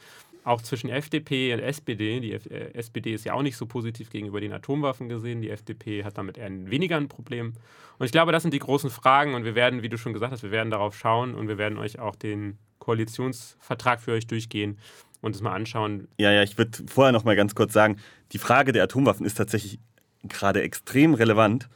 auch 0.47 0.61
zwischen 0.61 0.89
FDP 0.89 1.53
und 1.53 1.59
SPD. 1.59 2.19
Die 2.19 2.33
F 2.33 2.45
äh, 2.47 2.73
SPD 2.73 3.13
ist 3.13 3.25
ja 3.25 3.33
auch 3.33 3.41
nicht 3.41 3.57
so 3.57 3.65
positiv 3.65 4.09
gegenüber 4.09 4.39
den 4.39 4.53
Atomwaffen 4.53 5.09
gesehen. 5.09 5.41
Die 5.41 5.49
FDP 5.49 6.03
hat 6.03 6.17
damit 6.17 6.37
eher 6.37 6.49
weniger 6.49 6.97
ein 6.97 7.09
Problem. 7.09 7.53
Und 7.99 8.05
ich 8.05 8.11
glaube, 8.11 8.31
das 8.31 8.43
sind 8.43 8.53
die 8.53 8.59
großen 8.59 8.89
Fragen 8.89 9.33
und 9.35 9.43
wir 9.43 9.55
werden, 9.55 9.81
wie 9.81 9.89
du 9.89 9.97
schon 9.97 10.13
gesagt 10.13 10.31
hast, 10.31 10.43
wir 10.43 10.51
werden 10.51 10.71
darauf 10.71 10.97
schauen 10.97 11.35
und 11.35 11.47
wir 11.47 11.57
werden 11.57 11.77
euch 11.77 11.99
auch 11.99 12.15
den 12.15 12.57
Koalitionsvertrag 12.79 13.99
für 13.99 14.13
euch 14.13 14.27
durchgehen 14.27 14.77
und 15.21 15.35
es 15.35 15.41
mal 15.41 15.53
anschauen. 15.53 16.07
Ja, 16.17 16.31
ja, 16.31 16.43
ich 16.43 16.57
würde 16.57 16.83
vorher 16.87 17.11
noch 17.11 17.23
mal 17.23 17.35
ganz 17.35 17.55
kurz 17.55 17.73
sagen, 17.73 17.97
die 18.31 18.37
Frage 18.37 18.71
der 18.71 18.83
Atomwaffen 18.83 19.25
ist 19.25 19.35
tatsächlich 19.35 19.79
gerade 20.23 20.61
extrem 20.61 21.13
relevant, 21.13 21.69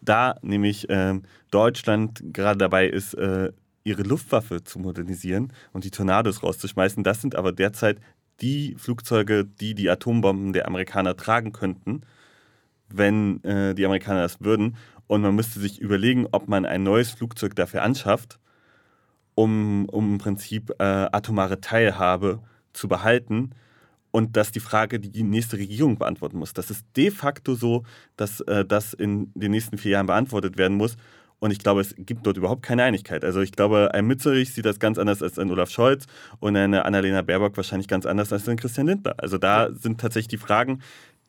da 0.00 0.36
nämlich 0.42 0.88
äh, 0.88 1.20
Deutschland 1.50 2.22
gerade 2.32 2.58
dabei 2.58 2.86
ist, 2.86 3.14
äh, 3.14 3.52
ihre 3.84 4.02
Luftwaffe 4.02 4.64
zu 4.64 4.78
modernisieren 4.78 5.52
und 5.72 5.84
die 5.84 5.90
Tornados 5.90 6.42
rauszuschmeißen. 6.42 7.04
Das 7.04 7.20
sind 7.20 7.34
aber 7.34 7.52
derzeit 7.52 7.98
die 8.40 8.74
Flugzeuge, 8.78 9.44
die 9.44 9.74
die 9.74 9.88
Atombomben 9.88 10.52
der 10.52 10.66
Amerikaner 10.66 11.16
tragen 11.16 11.52
könnten, 11.52 12.02
wenn 12.88 13.42
äh, 13.44 13.74
die 13.74 13.84
Amerikaner 13.84 14.22
das 14.22 14.40
würden. 14.40 14.76
Und 15.06 15.22
man 15.22 15.34
müsste 15.34 15.60
sich 15.60 15.80
überlegen, 15.80 16.26
ob 16.32 16.48
man 16.48 16.64
ein 16.64 16.82
neues 16.82 17.10
Flugzeug 17.10 17.54
dafür 17.54 17.82
anschafft, 17.82 18.38
um, 19.34 19.88
um 19.88 20.14
im 20.14 20.18
Prinzip 20.18 20.70
äh, 20.78 20.84
atomare 20.84 21.60
Teilhabe 21.60 22.40
zu 22.72 22.88
behalten. 22.88 23.50
Und 24.10 24.36
das 24.36 24.48
ist 24.48 24.54
die 24.54 24.60
Frage, 24.60 25.00
die 25.00 25.10
die 25.10 25.24
nächste 25.24 25.58
Regierung 25.58 25.98
beantworten 25.98 26.38
muss. 26.38 26.52
Das 26.52 26.70
ist 26.70 26.86
de 26.96 27.10
facto 27.10 27.54
so, 27.54 27.82
dass 28.16 28.40
äh, 28.42 28.64
das 28.64 28.94
in 28.94 29.32
den 29.34 29.50
nächsten 29.50 29.76
vier 29.76 29.92
Jahren 29.92 30.06
beantwortet 30.06 30.56
werden 30.56 30.76
muss. 30.76 30.96
Und 31.40 31.50
ich 31.50 31.58
glaube, 31.58 31.80
es 31.80 31.94
gibt 31.98 32.26
dort 32.26 32.36
überhaupt 32.36 32.62
keine 32.62 32.84
Einigkeit. 32.84 33.24
Also 33.24 33.40
ich 33.40 33.52
glaube, 33.52 33.92
ein 33.92 34.06
Mützerich 34.06 34.54
sieht 34.54 34.64
das 34.64 34.78
ganz 34.78 34.98
anders 34.98 35.22
als 35.22 35.38
ein 35.38 35.50
Olaf 35.50 35.70
Scholz 35.70 36.06
und 36.40 36.56
eine 36.56 36.84
Annalena 36.84 37.22
Baerbock 37.22 37.56
wahrscheinlich 37.56 37.88
ganz 37.88 38.06
anders 38.06 38.32
als 38.32 38.48
ein 38.48 38.56
Christian 38.56 38.86
Lindner. 38.86 39.14
Also 39.18 39.36
da 39.36 39.70
sind 39.72 40.00
tatsächlich 40.00 40.28
die 40.28 40.38
Fragen, 40.38 40.80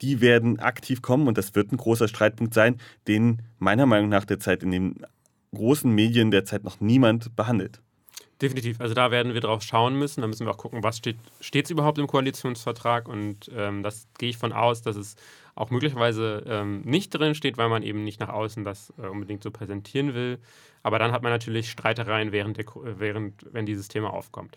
die 0.02 0.22
werden 0.22 0.60
aktiv 0.60 1.02
kommen 1.02 1.28
und 1.28 1.38
das 1.38 1.56
wird 1.56 1.72
ein 1.72 1.78
großer 1.78 2.08
Streitpunkt 2.08 2.54
sein, 2.54 2.78
den 3.08 3.41
meiner 3.60 3.86
Meinung 3.86 4.10
nach 4.10 4.26
derzeit 4.26 4.63
in 4.63 4.72
den 4.72 4.96
großen 5.54 5.91
Medien 5.91 6.32
derzeit 6.32 6.63
noch 6.63 6.80
niemand 6.80 7.36
behandelt. 7.36 7.82
Definitiv. 8.41 8.82
Also 8.82 8.94
da 8.94 9.12
werden 9.12 9.34
wir 9.34 9.39
drauf 9.39 9.63
schauen 9.63 9.98
müssen. 9.98 10.22
Da 10.22 10.28
müssen 10.28 10.46
wir 10.46 10.52
auch 10.52 10.58
gucken, 10.58 10.84
was 10.84 10.98
steht 10.98 11.65
es 11.65 11.70
überhaupt 11.70 11.98
im 11.98 12.08
Koalitionsvertrag. 12.08 13.08
Und 13.08 13.50
ähm, 13.56 13.82
das 13.82 14.08
gehe 14.18 14.30
ich 14.30 14.38
von 14.38 14.52
aus, 14.52 14.82
dass 14.82 14.98
es 14.98 15.15
auch 15.56 15.70
möglicherweise 15.70 16.44
ähm, 16.48 16.82
nicht 16.82 17.10
drin 17.12 17.34
steht, 17.34 17.58
weil 17.58 17.70
man 17.70 17.82
eben 17.82 18.04
nicht 18.04 18.20
nach 18.20 18.30
außen 18.30 18.63
das 18.65 18.94
äh, 19.02 19.08
unbedingt 19.08 19.41
so 19.41 19.52
präsentieren 19.52 20.13
will. 20.13 20.39
Aber 20.84 21.00
dann 21.00 21.12
hat 21.12 21.24
man 21.24 21.32
natürlich 21.32 21.72
Streitereien, 21.72 22.32
während, 22.32 22.58
der, 22.58 22.65
während 22.76 23.46
wenn 23.52 23.65
dieses 23.65 23.88
Thema 23.88 24.13
aufkommt. 24.13 24.56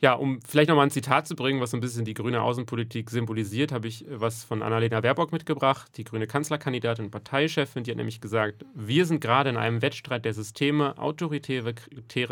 Ja, 0.00 0.12
um 0.12 0.40
vielleicht 0.42 0.68
nochmal 0.68 0.86
ein 0.86 0.92
Zitat 0.92 1.26
zu 1.26 1.34
bringen, 1.34 1.60
was 1.60 1.72
so 1.72 1.76
ein 1.76 1.80
bisschen 1.80 2.04
die 2.04 2.14
grüne 2.14 2.40
Außenpolitik 2.40 3.10
symbolisiert, 3.10 3.72
habe 3.72 3.88
ich 3.88 4.04
was 4.08 4.44
von 4.44 4.62
Annalena 4.62 5.00
Baerbock 5.00 5.32
mitgebracht, 5.32 5.90
die 5.96 6.04
grüne 6.04 6.28
Kanzlerkandidatin 6.28 7.06
und 7.06 7.10
Parteichefin. 7.10 7.82
Die 7.82 7.90
hat 7.90 7.96
nämlich 7.96 8.20
gesagt, 8.20 8.64
wir 8.74 9.06
sind 9.06 9.20
gerade 9.20 9.50
in 9.50 9.56
einem 9.56 9.82
Wettstreit 9.82 10.24
der 10.24 10.34
Systeme, 10.34 10.96
autoritäre 10.98 11.74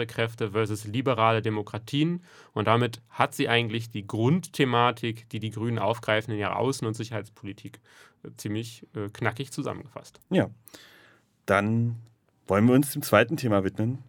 Kräfte 0.06 0.52
versus 0.52 0.84
liberale 0.84 1.42
Demokratien. 1.42 2.22
Und 2.52 2.68
damit 2.68 3.02
hat 3.10 3.34
sie 3.34 3.48
eigentlich 3.48 3.90
die 3.90 4.06
Grundthematik, 4.06 5.28
die 5.30 5.40
die 5.40 5.50
Grünen 5.50 5.80
aufgreifen 5.80 6.34
in 6.34 6.38
ihrer 6.38 6.60
Außen- 6.60 6.86
und 6.86 6.94
Sicherheitspolitik, 6.94 7.80
äh, 8.22 8.28
ziemlich 8.36 8.86
äh, 8.94 9.08
knackig 9.08 9.50
zusammengefasst. 9.50 10.20
Ja, 10.30 10.50
dann 11.46 11.96
wollen 12.46 12.66
wir 12.68 12.76
uns 12.76 12.92
dem 12.92 13.02
zweiten 13.02 13.36
Thema 13.36 13.64
widmen. 13.64 14.04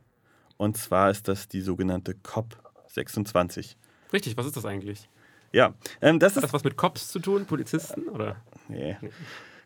Und 0.57 0.77
zwar 0.77 1.09
ist 1.09 1.27
das 1.27 1.47
die 1.47 1.61
sogenannte 1.61 2.13
COP 2.13 2.66
26. 2.97 3.77
Richtig, 4.11 4.35
was 4.37 4.45
ist 4.45 4.57
das 4.57 4.65
eigentlich? 4.65 5.07
Ja, 5.53 5.73
ähm, 6.01 6.19
das 6.19 6.33
Hat 6.33 6.37
ist. 6.37 6.43
das 6.45 6.53
was 6.53 6.63
mit 6.63 6.75
Cops 6.77 7.09
zu 7.09 7.19
tun, 7.19 7.45
Polizisten? 7.45 8.09
Oder? 8.09 8.35
Nee, 8.67 8.97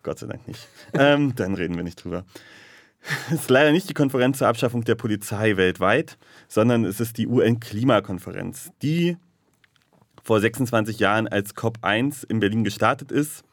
Gott 0.03 0.19
sei 0.19 0.27
Dank 0.27 0.47
nicht. 0.47 0.67
ähm, 0.93 1.33
dann 1.35 1.55
reden 1.55 1.75
wir 1.75 1.83
nicht 1.83 2.03
drüber. 2.03 2.25
Es 3.27 3.41
ist 3.41 3.49
leider 3.49 3.71
nicht 3.71 3.89
die 3.89 3.95
Konferenz 3.95 4.37
zur 4.37 4.47
Abschaffung 4.47 4.83
der 4.83 4.93
Polizei 4.95 5.57
weltweit, 5.57 6.17
sondern 6.47 6.85
es 6.85 6.99
ist 6.99 7.17
die 7.17 7.25
UN-Klimakonferenz, 7.27 8.71
die 8.83 9.17
vor 10.23 10.39
26 10.39 10.99
Jahren 10.99 11.27
als 11.27 11.55
COP1 11.55 12.29
in 12.29 12.39
Berlin 12.39 12.63
gestartet 12.63 13.11
ist. 13.11 13.43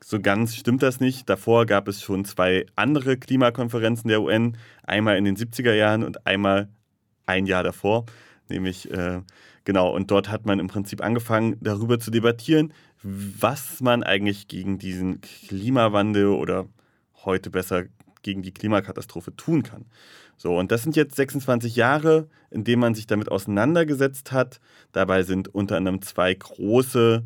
So 0.00 0.20
ganz 0.20 0.54
stimmt 0.54 0.82
das 0.82 1.00
nicht. 1.00 1.28
Davor 1.28 1.66
gab 1.66 1.88
es 1.88 2.02
schon 2.02 2.24
zwei 2.24 2.66
andere 2.76 3.16
Klimakonferenzen 3.16 4.06
der 4.08 4.20
UN, 4.22 4.56
einmal 4.84 5.16
in 5.16 5.24
den 5.24 5.36
70er 5.36 5.72
Jahren 5.72 6.04
und 6.04 6.24
einmal 6.26 6.68
ein 7.26 7.46
Jahr 7.46 7.64
davor. 7.64 8.04
Nämlich, 8.48 8.90
äh, 8.90 9.22
genau, 9.64 9.94
und 9.94 10.10
dort 10.10 10.30
hat 10.30 10.46
man 10.46 10.58
im 10.58 10.66
Prinzip 10.66 11.02
angefangen, 11.02 11.56
darüber 11.60 11.98
zu 11.98 12.10
debattieren, 12.10 12.72
was 13.02 13.80
man 13.80 14.02
eigentlich 14.02 14.48
gegen 14.48 14.78
diesen 14.78 15.20
Klimawandel 15.20 16.28
oder 16.28 16.66
heute 17.24 17.50
besser 17.50 17.84
gegen 18.22 18.42
die 18.42 18.52
Klimakatastrophe 18.52 19.34
tun 19.36 19.62
kann. 19.62 19.86
So, 20.36 20.58
und 20.58 20.72
das 20.72 20.82
sind 20.82 20.96
jetzt 20.96 21.16
26 21.16 21.76
Jahre, 21.76 22.28
in 22.50 22.64
denen 22.64 22.80
man 22.80 22.94
sich 22.94 23.06
damit 23.06 23.30
auseinandergesetzt 23.30 24.32
hat. 24.32 24.60
Dabei 24.92 25.22
sind 25.22 25.54
unter 25.54 25.76
anderem 25.76 26.02
zwei 26.02 26.34
große 26.34 27.24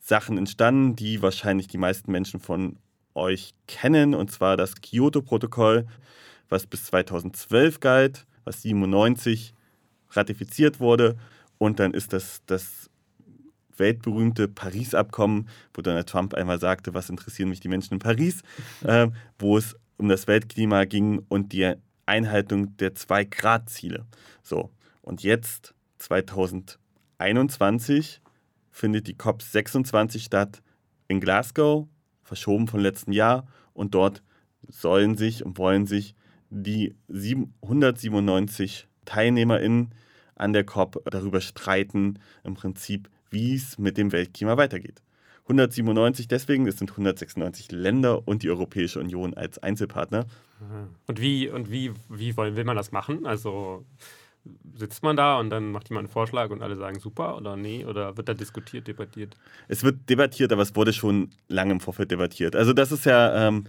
Sachen 0.00 0.38
entstanden, 0.38 0.96
die 0.96 1.22
wahrscheinlich 1.22 1.68
die 1.68 1.78
meisten 1.78 2.10
Menschen 2.10 2.40
von 2.40 2.76
euch 3.14 3.54
kennen, 3.66 4.14
und 4.14 4.30
zwar 4.30 4.56
das 4.56 4.76
Kyoto-Protokoll, 4.80 5.86
was 6.48 6.66
bis 6.66 6.84
2012 6.86 7.80
galt, 7.80 8.26
was 8.44 8.62
97 8.62 9.54
ratifiziert 10.10 10.80
wurde. 10.80 11.16
Und 11.58 11.78
dann 11.80 11.94
ist 11.94 12.12
das 12.12 12.42
das 12.46 12.90
weltberühmte 13.76 14.48
Paris-Abkommen, 14.48 15.48
wo 15.72 15.82
Donald 15.82 16.08
Trump 16.08 16.34
einmal 16.34 16.58
sagte, 16.58 16.94
was 16.94 17.10
interessieren 17.10 17.48
mich 17.48 17.60
die 17.60 17.68
Menschen 17.68 17.94
in 17.94 18.00
Paris, 18.00 18.42
äh, 18.84 19.06
wo 19.38 19.56
es 19.56 19.76
um 19.96 20.08
das 20.08 20.26
Weltklima 20.26 20.84
ging 20.84 21.24
und 21.28 21.52
die 21.52 21.74
Einhaltung 22.06 22.76
der 22.78 22.94
2-Grad-Ziele. 22.94 24.04
So, 24.42 24.72
und 25.02 25.22
jetzt, 25.22 25.74
2021, 25.98 28.20
findet 28.70 29.06
die 29.08 29.14
COP26 29.14 30.20
statt 30.20 30.62
in 31.08 31.20
Glasgow, 31.20 31.88
verschoben 32.22 32.68
von 32.68 32.80
letzten 32.80 33.12
Jahr. 33.12 33.46
Und 33.74 33.94
dort 33.94 34.22
sollen 34.68 35.16
sich 35.16 35.44
und 35.44 35.58
wollen 35.58 35.86
sich 35.86 36.14
die 36.50 36.94
197 37.08 38.87
TeilnehmerInnen 39.08 39.92
an 40.36 40.52
der 40.52 40.64
COP 40.64 41.02
darüber 41.10 41.40
streiten, 41.40 42.18
im 42.44 42.54
Prinzip, 42.54 43.08
wie 43.30 43.54
es 43.54 43.78
mit 43.78 43.96
dem 43.96 44.12
Weltklima 44.12 44.56
weitergeht. 44.56 45.02
197 45.44 46.28
deswegen, 46.28 46.66
es 46.66 46.76
sind 46.76 46.90
196 46.90 47.72
Länder 47.72 48.28
und 48.28 48.42
die 48.42 48.50
Europäische 48.50 49.00
Union 49.00 49.34
als 49.34 49.58
Einzelpartner. 49.58 50.26
Und 51.06 51.20
wie, 51.20 51.48
und 51.48 51.70
wie, 51.70 51.92
wie 52.10 52.36
wollen, 52.36 52.54
will 52.56 52.64
man 52.64 52.76
das 52.76 52.92
machen? 52.92 53.26
Also 53.26 53.84
sitzt 54.74 55.02
man 55.02 55.16
da 55.16 55.38
und 55.38 55.50
dann 55.50 55.72
macht 55.72 55.88
jemand 55.88 56.06
einen 56.06 56.12
Vorschlag 56.12 56.50
und 56.50 56.62
alle 56.62 56.76
sagen 56.76 57.00
super 57.00 57.36
oder 57.36 57.56
nee? 57.56 57.84
Oder 57.84 58.16
wird 58.16 58.28
da 58.28 58.34
diskutiert, 58.34 58.86
debattiert? 58.86 59.36
Es 59.68 59.82
wird 59.84 60.08
debattiert, 60.08 60.52
aber 60.52 60.62
es 60.62 60.76
wurde 60.76 60.92
schon 60.92 61.30
lange 61.48 61.72
im 61.72 61.80
Vorfeld 61.80 62.10
debattiert. 62.10 62.54
Also 62.54 62.72
das 62.74 62.92
ist 62.92 63.06
ja, 63.06 63.48
ähm, 63.48 63.64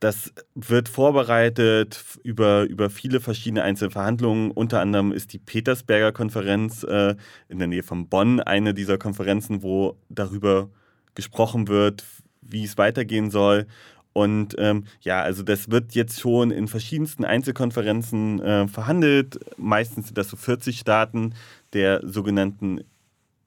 das 0.00 0.32
wird 0.54 0.88
vorbereitet 0.88 2.04
über, 2.22 2.64
über 2.64 2.90
viele 2.90 3.20
verschiedene 3.20 3.62
einzelne 3.62 3.90
Verhandlungen. 3.90 4.50
Unter 4.50 4.80
anderem 4.80 5.12
ist 5.12 5.32
die 5.32 5.38
Petersberger 5.38 6.12
Konferenz 6.12 6.82
äh, 6.82 7.14
in 7.48 7.58
der 7.58 7.68
Nähe 7.68 7.82
von 7.82 8.08
Bonn 8.08 8.40
eine 8.40 8.74
dieser 8.74 8.98
Konferenzen, 8.98 9.62
wo 9.62 9.96
darüber 10.08 10.68
gesprochen 11.14 11.68
wird, 11.68 12.04
wie 12.42 12.64
es 12.64 12.76
weitergehen 12.76 13.30
soll. 13.30 13.66
Und 14.12 14.54
ähm, 14.58 14.84
ja, 15.00 15.22
also 15.22 15.42
das 15.42 15.70
wird 15.70 15.94
jetzt 15.94 16.20
schon 16.20 16.50
in 16.50 16.68
verschiedensten 16.68 17.24
Einzelkonferenzen 17.24 18.40
äh, 18.40 18.68
verhandelt. 18.68 19.40
Meistens 19.56 20.06
sind 20.06 20.18
das 20.18 20.28
so 20.28 20.36
40 20.36 20.78
Staaten 20.78 21.34
der 21.72 22.00
sogenannten 22.06 22.84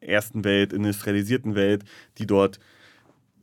ersten 0.01 0.43
Welt, 0.43 0.73
industrialisierten 0.73 1.55
Welt, 1.55 1.83
die 2.17 2.27
dort 2.27 2.59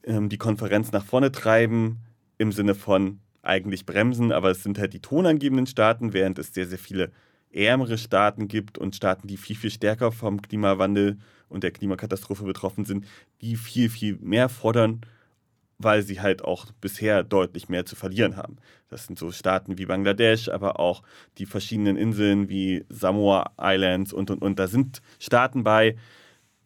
ähm, 0.04 0.28
die 0.28 0.36
Konferenz 0.36 0.92
nach 0.92 1.04
vorne 1.04 1.32
treiben, 1.32 2.00
im 2.38 2.52
Sinne 2.52 2.74
von 2.74 3.20
eigentlich 3.42 3.86
bremsen, 3.86 4.32
aber 4.32 4.50
es 4.50 4.62
sind 4.62 4.78
halt 4.78 4.94
die 4.94 5.00
tonangebenden 5.00 5.66
Staaten, 5.66 6.12
während 6.12 6.38
es 6.38 6.54
sehr, 6.54 6.66
sehr 6.66 6.78
viele 6.78 7.12
ärmere 7.52 7.98
Staaten 7.98 8.48
gibt 8.48 8.78
und 8.78 8.96
Staaten, 8.96 9.28
die 9.28 9.36
viel, 9.36 9.56
viel 9.56 9.70
stärker 9.70 10.12
vom 10.12 10.42
Klimawandel 10.42 11.18
und 11.48 11.62
der 11.62 11.70
Klimakatastrophe 11.70 12.44
betroffen 12.44 12.84
sind, 12.84 13.06
die 13.40 13.56
viel, 13.56 13.88
viel 13.88 14.18
mehr 14.20 14.48
fordern, 14.48 15.02
weil 15.78 16.02
sie 16.02 16.20
halt 16.20 16.42
auch 16.42 16.66
bisher 16.80 17.22
deutlich 17.22 17.68
mehr 17.68 17.84
zu 17.84 17.96
verlieren 17.96 18.36
haben. 18.36 18.56
Das 18.88 19.06
sind 19.06 19.18
so 19.18 19.30
Staaten 19.30 19.78
wie 19.78 19.86
Bangladesch, 19.86 20.48
aber 20.48 20.80
auch 20.80 21.02
die 21.38 21.46
verschiedenen 21.46 21.96
Inseln 21.96 22.48
wie 22.48 22.84
Samoa 22.88 23.52
Islands 23.60 24.12
und, 24.12 24.30
und, 24.30 24.42
und. 24.42 24.58
Da 24.58 24.66
sind 24.66 25.02
Staaten 25.18 25.64
bei, 25.64 25.96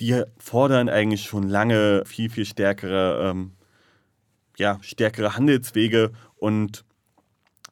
die 0.00 0.22
fordern 0.38 0.88
eigentlich 0.88 1.24
schon 1.24 1.48
lange 1.48 2.04
viel, 2.06 2.30
viel 2.30 2.44
stärkere, 2.44 3.30
ähm, 3.30 3.52
ja, 4.58 4.78
stärkere 4.82 5.36
Handelswege 5.36 6.12
und 6.36 6.84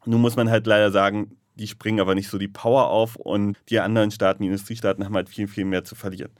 nun 0.04 0.20
muss 0.20 0.36
man 0.36 0.48
halt 0.48 0.66
leider 0.66 0.90
sagen, 0.90 1.36
die 1.56 1.66
springen 1.66 2.00
aber 2.00 2.14
nicht 2.14 2.28
so 2.28 2.38
die 2.38 2.48
Power 2.48 2.88
auf 2.88 3.16
und 3.16 3.56
die 3.68 3.80
anderen 3.80 4.10
Staaten, 4.10 4.42
die 4.42 4.48
Industriestaaten, 4.48 5.04
haben 5.04 5.14
halt 5.14 5.28
viel, 5.28 5.48
viel 5.48 5.64
mehr 5.64 5.84
zu 5.84 5.94
verlieren. 5.94 6.30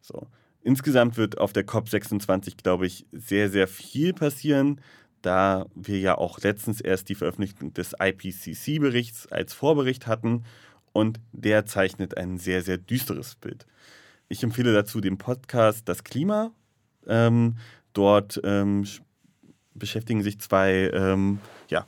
So. 0.00 0.26
Insgesamt 0.62 1.16
wird 1.16 1.38
auf 1.38 1.52
der 1.52 1.66
COP26, 1.66 2.56
glaube 2.62 2.86
ich, 2.86 3.06
sehr, 3.12 3.48
sehr 3.50 3.68
viel 3.68 4.12
passieren, 4.12 4.80
da 5.22 5.66
wir 5.74 6.00
ja 6.00 6.18
auch 6.18 6.40
letztens 6.40 6.80
erst 6.80 7.08
die 7.08 7.14
Veröffentlichung 7.14 7.72
des 7.72 7.94
IPCC-Berichts 8.00 9.30
als 9.30 9.52
Vorbericht 9.52 10.06
hatten 10.06 10.44
und 10.92 11.20
der 11.32 11.66
zeichnet 11.66 12.16
ein 12.16 12.38
sehr, 12.38 12.62
sehr 12.62 12.78
düsteres 12.78 13.36
Bild. 13.36 13.66
Ich 14.28 14.42
empfehle 14.42 14.72
dazu 14.72 15.00
den 15.00 15.18
Podcast 15.18 15.88
Das 15.88 16.02
Klima. 16.02 16.50
Ähm, 17.06 17.58
dort 17.92 18.40
ähm, 18.42 18.84
beschäftigen 19.78 20.22
sich 20.22 20.40
zwei 20.40 20.90
ähm, 20.92 21.38
ja, 21.68 21.86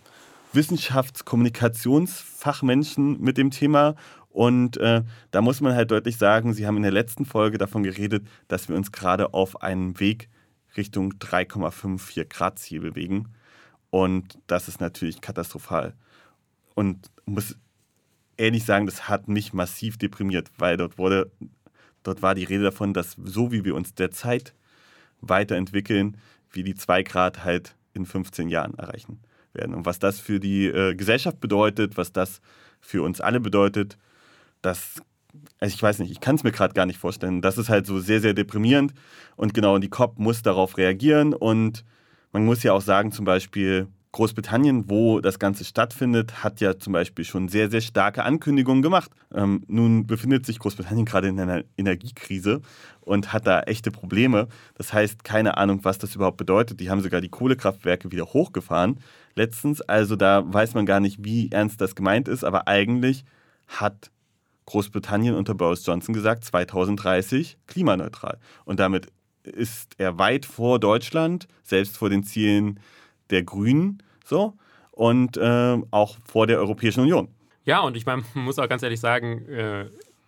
Wissenschaftskommunikationsfachmenschen 0.52 3.20
mit 3.20 3.36
dem 3.36 3.50
Thema 3.50 3.96
und 4.30 4.76
äh, 4.76 5.02
da 5.32 5.42
muss 5.42 5.60
man 5.60 5.74
halt 5.74 5.90
deutlich 5.90 6.16
sagen, 6.16 6.52
Sie 6.52 6.64
haben 6.64 6.76
in 6.76 6.84
der 6.84 6.92
letzten 6.92 7.24
Folge 7.24 7.58
davon 7.58 7.82
geredet, 7.82 8.24
dass 8.46 8.68
wir 8.68 8.76
uns 8.76 8.92
gerade 8.92 9.34
auf 9.34 9.62
einem 9.62 9.98
Weg 9.98 10.28
Richtung 10.76 11.14
3,54 11.14 12.24
Grad 12.26 12.58
Ziel 12.58 12.80
bewegen. 12.80 13.34
Und 13.90 14.38
das 14.46 14.68
ist 14.68 14.80
natürlich 14.80 15.20
katastrophal. 15.20 15.94
Und 16.74 17.10
muss 17.24 17.56
ehrlich 18.36 18.64
sagen, 18.64 18.86
das 18.86 19.08
hat 19.08 19.28
mich 19.28 19.52
massiv 19.52 19.96
deprimiert, 19.96 20.50
weil 20.58 20.76
dort 20.76 20.98
wurde, 20.98 21.30
dort 22.02 22.22
war 22.22 22.34
die 22.34 22.44
Rede 22.44 22.64
davon, 22.64 22.94
dass 22.94 23.16
so 23.24 23.50
wie 23.50 23.64
wir 23.64 23.74
uns 23.74 23.94
derzeit 23.94 24.54
weiterentwickeln, 25.20 26.18
wir 26.52 26.62
die 26.62 26.76
2 26.76 27.02
Grad 27.02 27.44
halt 27.44 27.74
in 27.98 28.06
15 28.06 28.48
Jahren 28.48 28.74
erreichen 28.74 29.20
werden. 29.52 29.74
Und 29.74 29.86
was 29.86 29.98
das 29.98 30.18
für 30.18 30.40
die 30.40 30.66
äh, 30.66 30.94
Gesellschaft 30.94 31.40
bedeutet, 31.40 31.96
was 31.96 32.12
das 32.12 32.40
für 32.80 33.02
uns 33.02 33.20
alle 33.20 33.40
bedeutet, 33.40 33.98
das, 34.62 35.02
also 35.60 35.74
ich 35.74 35.82
weiß 35.82 35.98
nicht, 35.98 36.10
ich 36.10 36.20
kann 36.20 36.36
es 36.36 36.44
mir 36.44 36.52
gerade 36.52 36.74
gar 36.74 36.86
nicht 36.86 36.98
vorstellen. 36.98 37.42
Das 37.42 37.58
ist 37.58 37.68
halt 37.68 37.86
so 37.86 37.98
sehr, 37.98 38.20
sehr 38.20 38.34
deprimierend. 38.34 38.94
Und 39.36 39.54
genau, 39.54 39.78
die 39.78 39.88
COP 39.88 40.18
muss 40.18 40.42
darauf 40.42 40.78
reagieren. 40.78 41.34
Und 41.34 41.84
man 42.32 42.44
muss 42.44 42.62
ja 42.62 42.72
auch 42.72 42.80
sagen, 42.80 43.12
zum 43.12 43.24
Beispiel 43.24 43.88
Großbritannien, 44.18 44.90
wo 44.90 45.20
das 45.20 45.38
Ganze 45.38 45.64
stattfindet, 45.64 46.42
hat 46.42 46.60
ja 46.60 46.76
zum 46.76 46.92
Beispiel 46.92 47.24
schon 47.24 47.46
sehr, 47.46 47.70
sehr 47.70 47.80
starke 47.80 48.24
Ankündigungen 48.24 48.82
gemacht. 48.82 49.12
Ähm, 49.32 49.62
nun 49.68 50.08
befindet 50.08 50.44
sich 50.44 50.58
Großbritannien 50.58 51.06
gerade 51.06 51.28
in 51.28 51.38
einer 51.38 51.62
Energiekrise 51.76 52.60
und 53.00 53.32
hat 53.32 53.46
da 53.46 53.60
echte 53.60 53.92
Probleme. 53.92 54.48
Das 54.74 54.92
heißt, 54.92 55.22
keine 55.22 55.56
Ahnung, 55.56 55.84
was 55.84 55.98
das 55.98 56.16
überhaupt 56.16 56.36
bedeutet. 56.36 56.80
Die 56.80 56.90
haben 56.90 57.00
sogar 57.00 57.20
die 57.20 57.28
Kohlekraftwerke 57.28 58.10
wieder 58.10 58.24
hochgefahren 58.24 58.98
letztens. 59.36 59.82
Also 59.82 60.16
da 60.16 60.42
weiß 60.52 60.74
man 60.74 60.84
gar 60.84 60.98
nicht, 60.98 61.22
wie 61.22 61.52
ernst 61.52 61.80
das 61.80 61.94
gemeint 61.94 62.26
ist. 62.26 62.42
Aber 62.42 62.66
eigentlich 62.66 63.24
hat 63.68 64.10
Großbritannien 64.66 65.36
unter 65.36 65.54
Boris 65.54 65.86
Johnson 65.86 66.12
gesagt, 66.12 66.42
2030 66.44 67.56
klimaneutral. 67.68 68.38
Und 68.64 68.80
damit 68.80 69.12
ist 69.44 69.94
er 69.96 70.18
weit 70.18 70.44
vor 70.44 70.80
Deutschland, 70.80 71.46
selbst 71.62 71.96
vor 71.96 72.10
den 72.10 72.24
Zielen 72.24 72.80
der 73.30 73.44
Grünen, 73.44 74.02
so 74.28 74.54
und 74.92 75.36
äh, 75.36 75.76
auch 75.90 76.16
vor 76.24 76.46
der 76.46 76.58
Europäischen 76.58 77.00
Union. 77.00 77.28
Ja, 77.64 77.80
und 77.80 77.96
ich 77.96 78.06
meine, 78.06 78.22
man 78.34 78.44
muss 78.44 78.58
auch 78.58 78.68
ganz 78.68 78.82
ehrlich 78.82 79.00
sagen, 79.00 79.46
äh, 79.48 79.86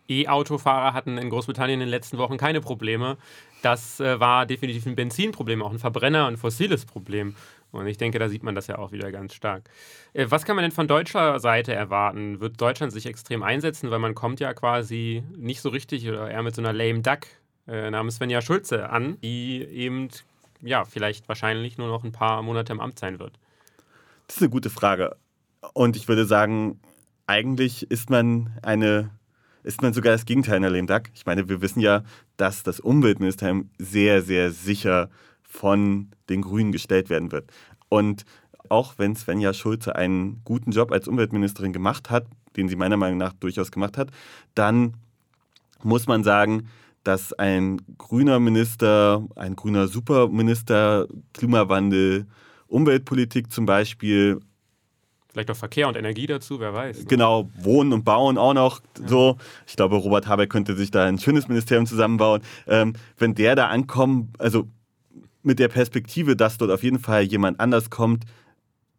E-Autofahrer 0.09 0.93
hatten 0.93 1.19
in 1.19 1.31
Großbritannien 1.31 1.81
in 1.81 1.87
den 1.87 1.89
letzten 1.89 2.19
Wochen 2.19 2.37
keine 2.37 2.61
Probleme. 2.61 3.17
Das 3.63 4.01
äh, 4.01 4.19
war 4.19 4.47
definitiv 4.47 4.87
ein 4.87 4.97
Benzinproblem, 4.97 5.63
auch 5.63 5.71
ein 5.71 5.79
Verbrenner- 5.79 6.27
und 6.27 6.37
fossiles 6.37 6.85
Problem. 6.85 7.37
Und 7.73 7.87
ich 7.87 7.99
denke, 7.99 8.19
da 8.19 8.29
sieht 8.29 8.43
man 8.43 8.57
das 8.57 8.67
ja 8.67 8.79
auch 8.79 8.91
wieder 8.91 9.13
ganz 9.13 9.35
stark. 9.35 9.71
Äh, 10.13 10.27
was 10.29 10.45
kann 10.45 10.57
man 10.57 10.65
denn 10.65 10.73
von 10.73 10.89
deutscher 10.89 11.39
Seite 11.39 11.73
erwarten? 11.73 12.41
Wird 12.41 12.61
Deutschland 12.61 12.93
sich 12.93 13.07
extrem 13.07 13.43
einsetzen, 13.43 13.91
weil 13.91 14.01
man 14.01 14.15
kommt 14.15 14.41
ja 14.41 14.53
quasi 14.55 15.23
nicht 15.37 15.61
so 15.61 15.69
richtig 15.69 16.09
oder 16.09 16.31
eher 16.31 16.43
mit 16.43 16.55
so 16.55 16.63
einer 16.63 16.73
lame 16.73 17.01
duck 17.01 17.21
äh, 17.69 17.91
namens 17.91 18.17
Svenja 18.17 18.43
Schulze 18.43 18.91
an, 18.91 19.19
die 19.23 19.63
eben 19.63 20.09
ja 20.63 20.85
vielleicht 20.85 21.29
wahrscheinlich 21.29 21.79
nur 21.79 21.89
noch 21.89 22.05
ein 22.05 22.13
paar 22.13 22.43
Monate 22.43 22.73
im 22.73 22.81
Amt 22.81 22.99
sein 22.99 23.19
wird. 23.19 23.39
Das 24.31 24.37
ist 24.37 24.43
eine 24.43 24.51
gute 24.51 24.71
Frage. 24.71 25.17
Und 25.75 25.97
ich 25.97 26.07
würde 26.07 26.25
sagen, 26.25 26.79
eigentlich 27.27 27.91
ist 27.91 28.11
man 28.11 28.57
eine 28.63 29.11
ist 29.65 29.83
man 29.83 29.93
sogar 29.93 30.13
das 30.13 30.25
Gegenteil 30.25 30.55
einer 30.55 30.71
lame 30.71 30.87
duck. 30.87 31.11
Ich 31.15 31.27
meine, 31.27 31.49
wir 31.49 31.61
wissen 31.61 31.81
ja, 31.81 32.05
dass 32.37 32.63
das 32.63 32.79
Umweltministerium 32.79 33.71
sehr, 33.77 34.23
sehr 34.23 34.53
sicher 34.53 35.11
von 35.43 36.13
den 36.29 36.43
Grünen 36.43 36.71
gestellt 36.71 37.11
werden 37.11 37.33
wird. 37.33 37.51
Und 37.89 38.25
auch 38.69 38.95
wenn 38.99 39.17
Svenja 39.17 39.53
Schulze 39.53 39.97
einen 39.97 40.43
guten 40.45 40.71
Job 40.71 40.93
als 40.93 41.09
Umweltministerin 41.09 41.73
gemacht 41.73 42.09
hat, 42.09 42.25
den 42.57 42.69
sie 42.69 42.77
meiner 42.77 42.97
Meinung 42.97 43.19
nach 43.19 43.33
durchaus 43.33 43.73
gemacht 43.73 43.99
hat, 43.99 44.13
dann 44.55 44.95
muss 45.83 46.07
man 46.07 46.23
sagen, 46.23 46.69
dass 47.03 47.33
ein 47.33 47.83
grüner 47.99 48.39
Minister, 48.39 49.27
ein 49.35 49.57
grüner 49.57 49.89
Superminister, 49.89 51.09
Klimawandel, 51.33 52.29
Umweltpolitik 52.71 53.53
zum 53.53 53.67
Beispiel, 53.67 54.41
Vielleicht 55.33 55.51
auch 55.53 55.57
Verkehr 55.57 55.87
und 55.87 55.97
Energie 55.97 56.27
dazu, 56.27 56.59
wer 56.59 56.75
weiß. 56.75 56.99
Ne? 56.99 57.05
Genau, 57.05 57.49
Wohnen 57.61 57.93
und 57.93 58.05
Bauen 58.05 58.37
auch 58.37 58.53
noch 58.53 58.81
ja. 58.99 59.07
so. 59.07 59.37
Ich 59.65 59.77
glaube, 59.77 59.95
Robert 59.95 60.27
Habeck 60.27 60.51
könnte 60.51 60.75
sich 60.75 60.91
da 60.91 61.05
ein 61.05 61.21
schönes 61.21 61.47
Ministerium 61.47 61.87
zusammenbauen. 61.87 62.43
Ähm, 62.67 62.95
wenn 63.17 63.37
der 63.37 63.55
da 63.55 63.69
ankommt, 63.69 64.41
also 64.41 64.67
mit 65.45 65.61
der 65.61 65.69
Perspektive, 65.69 66.35
dass 66.35 66.59
dort 66.59 66.73
auf 66.73 66.83
jeden 66.83 66.99
Fall 66.99 67.23
jemand 67.23 67.61
anders 67.61 67.91
kommt, 67.91 68.25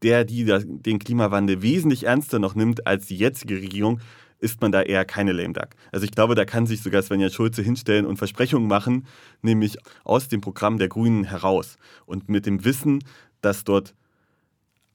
der 0.04 0.24
die, 0.24 0.46
den 0.46 1.00
Klimawandel 1.00 1.62
wesentlich 1.62 2.06
ernster 2.06 2.40
noch 2.40 2.56
nimmt 2.56 2.88
als 2.88 3.08
die 3.08 3.18
jetzige 3.18 3.56
Regierung, 3.56 4.00
ist 4.40 4.62
man 4.62 4.72
da 4.72 4.82
eher 4.82 5.06
keine 5.06 5.34
Lame 5.34 5.54
Duck. 5.54 5.70
Also 5.92 6.06
ich 6.06 6.12
glaube, 6.12 6.34
da 6.34 6.46
kann 6.46 6.66
sich 6.66 6.82
sogar 6.82 7.04
Svenja 7.04 7.30
Schulze 7.30 7.62
hinstellen 7.62 8.06
und 8.06 8.18
Versprechungen 8.18 8.68
machen, 8.68 9.06
nämlich 9.42 9.78
aus 10.04 10.30
dem 10.30 10.42
Programm 10.42 10.80
der 10.80 10.88
Grünen 10.88 11.26
heraus. 11.26 11.78
Und 12.06 12.28
mit 12.30 12.48
dem 12.48 12.66
Wissen, 12.66 13.04
dass 13.42 13.64
dort 13.64 13.96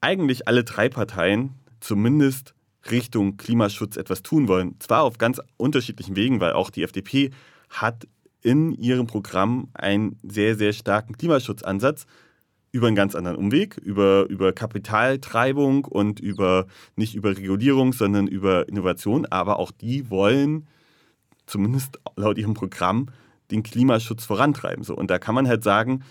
eigentlich 0.01 0.47
alle 0.47 0.63
drei 0.63 0.89
Parteien 0.89 1.55
zumindest 1.79 2.53
Richtung 2.89 3.37
Klimaschutz 3.37 3.97
etwas 3.97 4.23
tun 4.23 4.47
wollen. 4.47 4.75
Zwar 4.79 5.03
auf 5.03 5.17
ganz 5.17 5.41
unterschiedlichen 5.57 6.15
Wegen, 6.15 6.39
weil 6.39 6.53
auch 6.53 6.69
die 6.69 6.83
FDP 6.83 7.31
hat 7.69 8.07
in 8.41 8.71
ihrem 8.73 9.07
Programm 9.07 9.67
einen 9.73 10.17
sehr, 10.23 10.55
sehr 10.55 10.73
starken 10.73 11.17
Klimaschutzansatz 11.17 12.05
über 12.71 12.87
einen 12.87 12.95
ganz 12.95 13.15
anderen 13.15 13.37
Umweg, 13.37 13.77
über, 13.77 14.25
über 14.29 14.53
Kapitaltreibung 14.53 15.85
und 15.85 16.19
über 16.19 16.67
nicht 16.95 17.15
über 17.15 17.35
Regulierung, 17.35 17.93
sondern 17.93 18.27
über 18.27 18.67
Innovation. 18.69 19.25
Aber 19.25 19.59
auch 19.59 19.71
die 19.71 20.09
wollen, 20.09 20.67
zumindest 21.45 21.99
laut 22.15 22.37
ihrem 22.37 22.53
Programm, 22.53 23.07
den 23.51 23.63
Klimaschutz 23.63 24.25
vorantreiben. 24.25 24.83
So. 24.83 24.95
Und 24.95 25.09
da 25.09 25.17
kann 25.19 25.35
man 25.35 25.47
halt 25.47 25.63
sagen, 25.63 26.03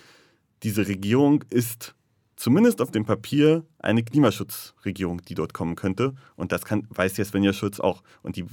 diese 0.62 0.88
Regierung 0.88 1.44
ist 1.50 1.94
zumindest 2.36 2.80
auf 2.80 2.90
dem 2.90 3.04
Papier 3.04 3.64
eine 3.78 4.02
Klimaschutzregierung, 4.02 5.22
die 5.22 5.34
dort 5.34 5.54
kommen 5.54 5.74
könnte. 5.74 6.14
Und 6.36 6.52
das 6.52 6.64
kann, 6.64 6.86
weiß 6.90 7.16
ja 7.16 7.24
Svenja 7.24 7.52
Schulz 7.52 7.80
auch. 7.80 8.02
Und 8.22 8.36
die 8.36 8.44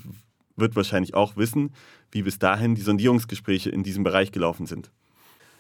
wird 0.56 0.76
wahrscheinlich 0.76 1.14
auch 1.14 1.36
wissen, 1.38 1.74
wie 2.12 2.24
bis 2.24 2.40
dahin 2.40 2.76
die 2.76 2.82
Sondierungsgespräche 2.82 3.70
in 3.70 3.84
diesem 3.84 4.04
Bereich 4.04 4.32
gelaufen 4.32 4.66
sind. 4.66 4.92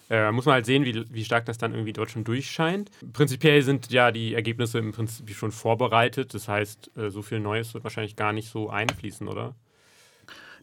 Äh, 0.09 0.31
muss 0.31 0.45
man 0.45 0.53
halt 0.55 0.65
sehen, 0.65 0.85
wie, 0.85 1.05
wie 1.11 1.25
stark 1.25 1.45
das 1.45 1.57
dann 1.57 1.71
irgendwie 1.73 1.93
dort 1.93 2.11
schon 2.11 2.23
durchscheint. 2.23 2.91
Prinzipiell 3.13 3.61
sind 3.61 3.91
ja 3.91 4.11
die 4.11 4.33
Ergebnisse 4.33 4.77
im 4.77 4.91
Prinzip 4.91 5.29
schon 5.31 5.51
vorbereitet. 5.51 6.33
Das 6.33 6.47
heißt, 6.47 6.91
äh, 6.97 7.09
so 7.09 7.21
viel 7.21 7.39
Neues 7.39 7.73
wird 7.73 7.83
wahrscheinlich 7.83 8.15
gar 8.15 8.33
nicht 8.33 8.49
so 8.49 8.69
einfließen, 8.69 9.27
oder? 9.27 9.55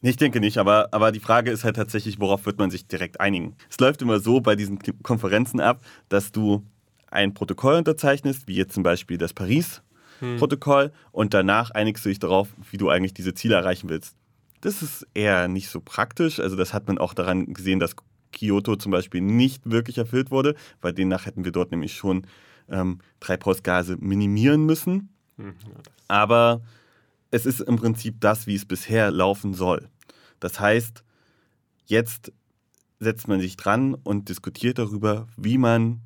Nee, 0.03 0.11
ich 0.11 0.17
denke 0.17 0.41
nicht, 0.41 0.57
aber, 0.57 0.89
aber 0.93 1.13
die 1.13 1.21
Frage 1.21 1.51
ist 1.51 1.65
halt 1.65 1.77
tatsächlich, 1.77 2.21
worauf 2.21 2.47
wird 2.47 2.59
man 2.59 2.71
sich 2.71 2.87
direkt 2.87 3.21
einigen? 3.21 3.57
Es 3.69 3.79
läuft 3.81 4.01
immer 4.01 4.19
so 4.19 4.41
bei 4.41 4.57
diesen 4.57 4.79
Konferenzen 5.03 5.61
ab, 5.61 5.83
dass 6.09 6.33
du 6.33 6.65
ein 7.11 7.35
Protokoll 7.35 7.75
unterzeichnest, 7.75 8.47
wie 8.47 8.55
jetzt 8.55 8.75
zum 8.75 8.83
Beispiel 8.83 9.19
das 9.19 9.33
Paris-Protokoll, 9.35 10.85
hm. 10.85 10.93
und 11.13 11.35
danach 11.35 11.71
einigst 11.73 12.05
du 12.05 12.09
dich 12.09 12.19
darauf, 12.19 12.49
wie 12.71 12.77
du 12.77 12.89
eigentlich 12.89 13.15
diese 13.15 13.35
Ziele 13.35 13.57
erreichen 13.57 13.89
willst. 13.89 14.17
Das 14.61 14.83
ist 14.83 15.07
eher 15.15 15.49
nicht 15.49 15.69
so 15.69 15.81
praktisch. 15.81 16.39
Also 16.39 16.57
das 16.57 16.75
hat 16.75 16.87
man 16.87 16.99
auch 16.99 17.15
daran 17.15 17.53
gesehen, 17.53 17.81
dass 17.81 17.97
Kyoto 18.33 18.77
zum 18.77 18.93
Beispiel 18.93 19.21
nicht 19.21 19.71
wirklich 19.71 19.99
erfüllt 19.99 20.31
wurde, 20.31 20.55
weil 20.81 20.93
demnach 20.93 21.27
hätten 21.27 21.45
wir 21.45 21.53
dort 21.53 21.71
nämlich 21.71 21.95
schon 21.95 22.27
ähm, 22.69 22.99
Treibhausgase 23.21 23.97
minimieren 23.99 24.65
müssen. 24.65 25.09
Hm, 25.37 25.55
Aber 26.09 26.63
es 27.31 27.47
ist 27.47 27.61
im 27.61 27.77
Prinzip 27.77 28.21
das, 28.21 28.47
wie 28.47 28.55
es 28.55 28.65
bisher 28.65 29.11
laufen 29.11 29.55
soll. 29.55 29.89
Das 30.41 30.61
heißt, 30.61 31.03
jetzt 31.87 32.33
setzt 32.99 33.29
man 33.29 33.41
sich 33.41 33.57
dran 33.57 33.95
und 33.95 34.29
diskutiert 34.29 34.79
darüber, 34.79 35.27
wie 35.37 35.59
man 35.59 36.03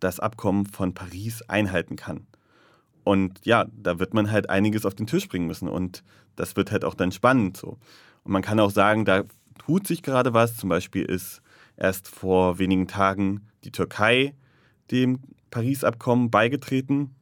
das 0.00 0.20
Abkommen 0.20 0.66
von 0.66 0.94
Paris 0.94 1.42
einhalten 1.42 1.96
kann. 1.96 2.26
Und 3.04 3.44
ja, 3.44 3.66
da 3.72 3.98
wird 3.98 4.14
man 4.14 4.30
halt 4.30 4.50
einiges 4.50 4.84
auf 4.84 4.94
den 4.94 5.06
Tisch 5.06 5.28
bringen 5.28 5.46
müssen. 5.46 5.68
Und 5.68 6.02
das 6.34 6.56
wird 6.56 6.72
halt 6.72 6.84
auch 6.84 6.94
dann 6.94 7.12
spannend 7.12 7.56
so. 7.56 7.78
Und 8.24 8.32
man 8.32 8.42
kann 8.42 8.58
auch 8.58 8.70
sagen, 8.70 9.04
da 9.04 9.22
tut 9.58 9.86
sich 9.86 10.02
gerade 10.02 10.34
was. 10.34 10.56
Zum 10.56 10.68
Beispiel 10.68 11.04
ist 11.04 11.40
erst 11.76 12.08
vor 12.08 12.58
wenigen 12.58 12.88
Tagen 12.88 13.42
die 13.64 13.70
Türkei 13.70 14.34
dem 14.90 15.20
Paris-Abkommen 15.50 16.30
beigetreten. 16.30 17.14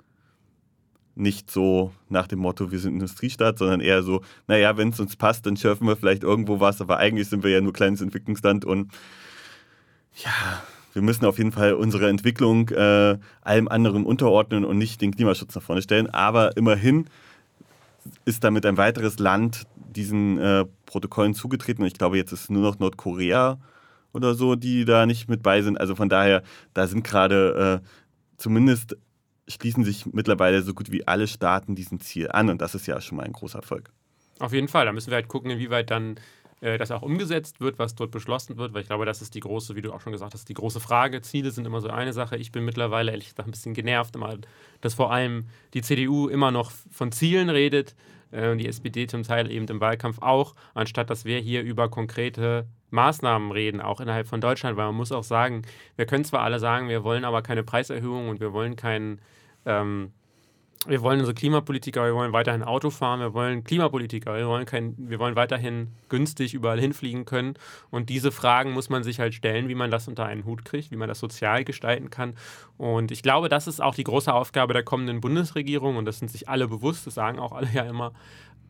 Nicht 1.15 1.51
so 1.51 1.93
nach 2.09 2.27
dem 2.27 2.41
Motto, 2.41 2.73
wir 2.73 2.79
sind 2.79 2.95
Industriestaat, 2.95 3.59
sondern 3.59 3.81
eher 3.81 4.03
so, 4.03 4.23
naja, 4.49 4.77
wenn 4.77 4.89
es 4.89 4.99
uns 4.99 5.17
passt, 5.17 5.47
dann 5.47 5.57
schürfen 5.57 5.87
wir 5.87 5.97
vielleicht 5.97 6.25
irgendwo 6.25 6.61
was, 6.61 6.81
aber 6.81 6.97
eigentlich 6.97 7.29
sind 7.29 7.45
wir 7.45 7.51
ja 7.51 7.61
nur 7.61 7.73
kleines 7.73 8.01
Entwicklungsland 8.01 8.65
und 8.65 8.91
ja, 10.15 10.63
wir 10.95 11.03
müssen 11.03 11.27
auf 11.27 11.39
jeden 11.39 11.53
Fall 11.53 11.75
unsere 11.75 12.09
Entwicklung 12.09 12.71
äh, 12.71 13.19
allem 13.43 13.69
anderen 13.69 14.07
unterordnen 14.07 14.65
und 14.65 14.79
nicht 14.79 15.01
den 15.01 15.15
Klimaschutz 15.15 15.55
nach 15.55 15.63
vorne 15.63 15.83
stellen. 15.83 16.09
Aber 16.09 16.57
immerhin 16.57 17.07
ist 18.25 18.45
damit 18.45 18.65
ein 18.65 18.77
weiteres 18.77 19.19
Land 19.19 19.65
diesen 19.77 20.39
äh, 20.39 20.65
Protokollen 20.87 21.35
zugetreten. 21.35 21.83
Und 21.83 21.89
ich 21.89 21.95
glaube, 21.95 22.17
jetzt 22.17 22.33
ist 22.33 22.51
nur 22.51 22.63
noch 22.63 22.79
Nordkorea 22.79 23.59
oder 24.13 24.35
so, 24.35 24.55
die 24.55 24.85
da 24.85 25.05
nicht 25.07 25.29
mit 25.29 25.43
bei 25.43 25.63
sind. 25.63 25.79
Also 25.79 25.97
von 25.97 26.09
daher, 26.09 26.43
da 26.75 26.87
sind 26.87 27.03
gerade 27.03 27.81
äh, 27.83 27.87
zumindest 28.37 28.97
schließen 29.49 29.85
sich 29.85 30.07
mittlerweile 30.07 30.63
so 30.63 30.73
gut 30.73 30.91
wie 30.91 31.07
alle 31.07 31.27
Staaten 31.27 31.75
diesem 31.75 32.01
Ziel 32.01 32.31
an. 32.31 32.49
Und 32.51 32.63
das 32.63 32.75
ist 32.75 32.87
ja 32.87 33.01
schon 33.01 33.17
mal 33.17 33.25
ein 33.25 33.33
großer 33.33 33.59
Erfolg. 33.59 33.91
Auf 34.39 34.53
jeden 34.53 34.69
Fall. 34.69 34.87
Da 34.87 34.93
müssen 34.93 35.11
wir 35.11 35.17
halt 35.17 35.29
gucken, 35.29 35.51
inwieweit 35.51 35.91
dann 35.91 36.17
äh, 36.65 36.79
das 36.79 36.91
auch 36.91 37.03
umgesetzt 37.03 37.61
wird, 37.61 37.79
was 37.79 37.95
dort 37.95 38.11
beschlossen 38.11 38.57
wird, 38.57 38.73
weil 38.73 38.81
ich 38.81 38.89
glaube, 38.89 39.05
das 39.05 39.21
ist 39.21 39.35
die 39.35 39.41
große, 39.41 39.77
wie 39.77 39.83
du 39.83 39.93
auch 39.93 40.01
schon 40.01 40.13
gesagt 40.13 40.33
hast, 40.33 40.49
die 40.49 40.55
große 40.55 40.81
Frage. 40.81 41.21
Ziele 41.21 41.51
sind 41.51 41.67
immer 41.67 41.83
so 41.83 41.91
eine 41.91 42.15
Sache. 42.15 42.39
Ich 42.39 42.53
bin 42.53 42.65
mittlerweile 42.65 43.11
ehrlich 43.11 43.29
gesagt 43.29 43.47
ein 43.47 43.51
bisschen 43.51 43.75
genervt, 43.75 44.17
immer, 44.17 44.39
dass 44.81 44.95
vor 44.95 45.13
allem 45.13 45.47
die 45.75 45.83
CDU 45.83 46.29
immer 46.29 46.51
noch 46.51 46.71
von 46.91 47.13
Zielen 47.13 47.51
redet 47.51 47.95
äh, 48.33 48.49
und 48.49 48.59
die 48.59 48.67
SPD 48.67 49.07
zum 49.07 49.25
Teil 49.25 49.51
eben 49.51 49.67
im 49.67 49.79
Wahlkampf 49.79 50.23
auch, 50.23 50.55
anstatt 50.73 51.11
dass 51.11 51.27
wir 51.27 51.39
hier 51.39 51.63
über 51.63 51.91
konkrete 51.91 52.67
Maßnahmen 52.91 53.53
reden, 53.53 53.83
auch 53.83 54.01
innerhalb 54.01 54.27
von 54.27 54.41
Deutschland, 54.41 54.79
weil 54.79 54.87
man 54.87 54.95
muss 54.95 55.13
auch 55.13 55.25
sagen, 55.25 55.63
wir 55.97 56.07
können 56.07 56.25
zwar 56.25 56.41
alle 56.41 56.61
sagen, 56.61 56.89
wir 56.89 57.05
wollen 57.05 57.27
aber 57.27 57.43
keine 57.43 57.63
Preiserhöhung 57.63 58.31
und 58.31 58.41
wir 58.41 58.55
wollen 58.55 58.77
keinen 58.77 59.21
ähm, 59.67 60.13
wir 60.87 61.03
wollen 61.03 61.21
unsere 61.21 61.35
Klimapolitiker, 61.35 62.05
wir 62.05 62.15
wollen 62.15 62.33
weiterhin 62.33 62.63
Auto 62.63 62.91
fahren, 62.91 63.21
wir 63.21 63.35
wollen 63.35 63.65
Klimapolitiker, 63.65 64.37
wir 64.37 64.47
wollen, 64.47 64.67
kein, 64.67 64.95
wir 64.99 65.19
wollen 65.19 65.37
weiterhin 65.37 65.89
günstig 66.09 66.55
überall 66.55 66.81
hinfliegen 66.81 67.25
können. 67.25 67.55
Und 67.91 68.11
diese 68.11 68.33
Fragen 68.33 68.73
muss 68.73 68.91
man 68.91 69.03
sich 69.03 69.21
halt 69.21 69.35
stellen, 69.35 69.69
wie 69.69 69.75
man 69.75 69.91
das 69.91 70.09
unter 70.09 70.27
einen 70.27 70.45
Hut 70.45 70.65
kriegt, 70.65 70.91
wie 70.91 70.97
man 70.97 71.09
das 71.09 71.19
sozial 71.19 71.65
gestalten 71.65 72.11
kann. 72.11 72.35
Und 72.77 73.11
ich 73.11 73.23
glaube, 73.23 73.49
das 73.49 73.67
ist 73.67 73.81
auch 73.81 73.95
die 73.95 74.05
große 74.05 74.33
Aufgabe 74.33 74.75
der 74.75 74.83
kommenden 74.83 75.21
Bundesregierung 75.21 75.97
und 75.97 76.05
das 76.05 76.19
sind 76.19 76.31
sich 76.31 76.49
alle 76.49 76.69
bewusst, 76.69 77.07
das 77.07 77.15
sagen 77.15 77.39
auch 77.39 77.53
alle 77.53 77.69
ja 77.73 77.85
immer, 77.85 78.13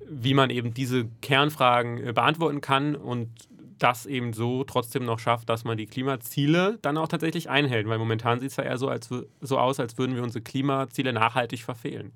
wie 0.09 0.35
man 0.35 0.51
eben 0.51 0.75
diese 0.75 1.07
Kernfragen 1.23 2.09
äh, 2.09 2.13
beantworten 2.13 2.61
kann 2.61 2.95
und 2.95 3.31
das 3.79 4.07
eben 4.07 4.33
so 4.33 4.65
trotzdem 4.65 5.05
noch 5.05 5.19
schafft, 5.19 5.49
dass 5.49 5.65
man 5.65 5.77
die 5.77 5.87
Klimaziele 5.87 6.79
dann 6.83 6.97
auch 6.97 7.09
tatsächlich 7.09 7.51
einhält. 7.51 7.89
Weil 7.89 7.99
momentan 7.99 8.41
sieht 8.41 8.51
es 8.51 8.57
ja 8.57 8.65
eher 8.65 8.79
so, 8.79 8.89
als, 8.89 9.09
so 9.41 9.59
aus, 9.59 9.81
als 9.81 9.99
würden 9.99 10.15
wir 10.15 10.23
unsere 10.23 10.43
Klimaziele 10.43 11.13
nachhaltig 11.13 11.63
verfehlen. 11.63 12.13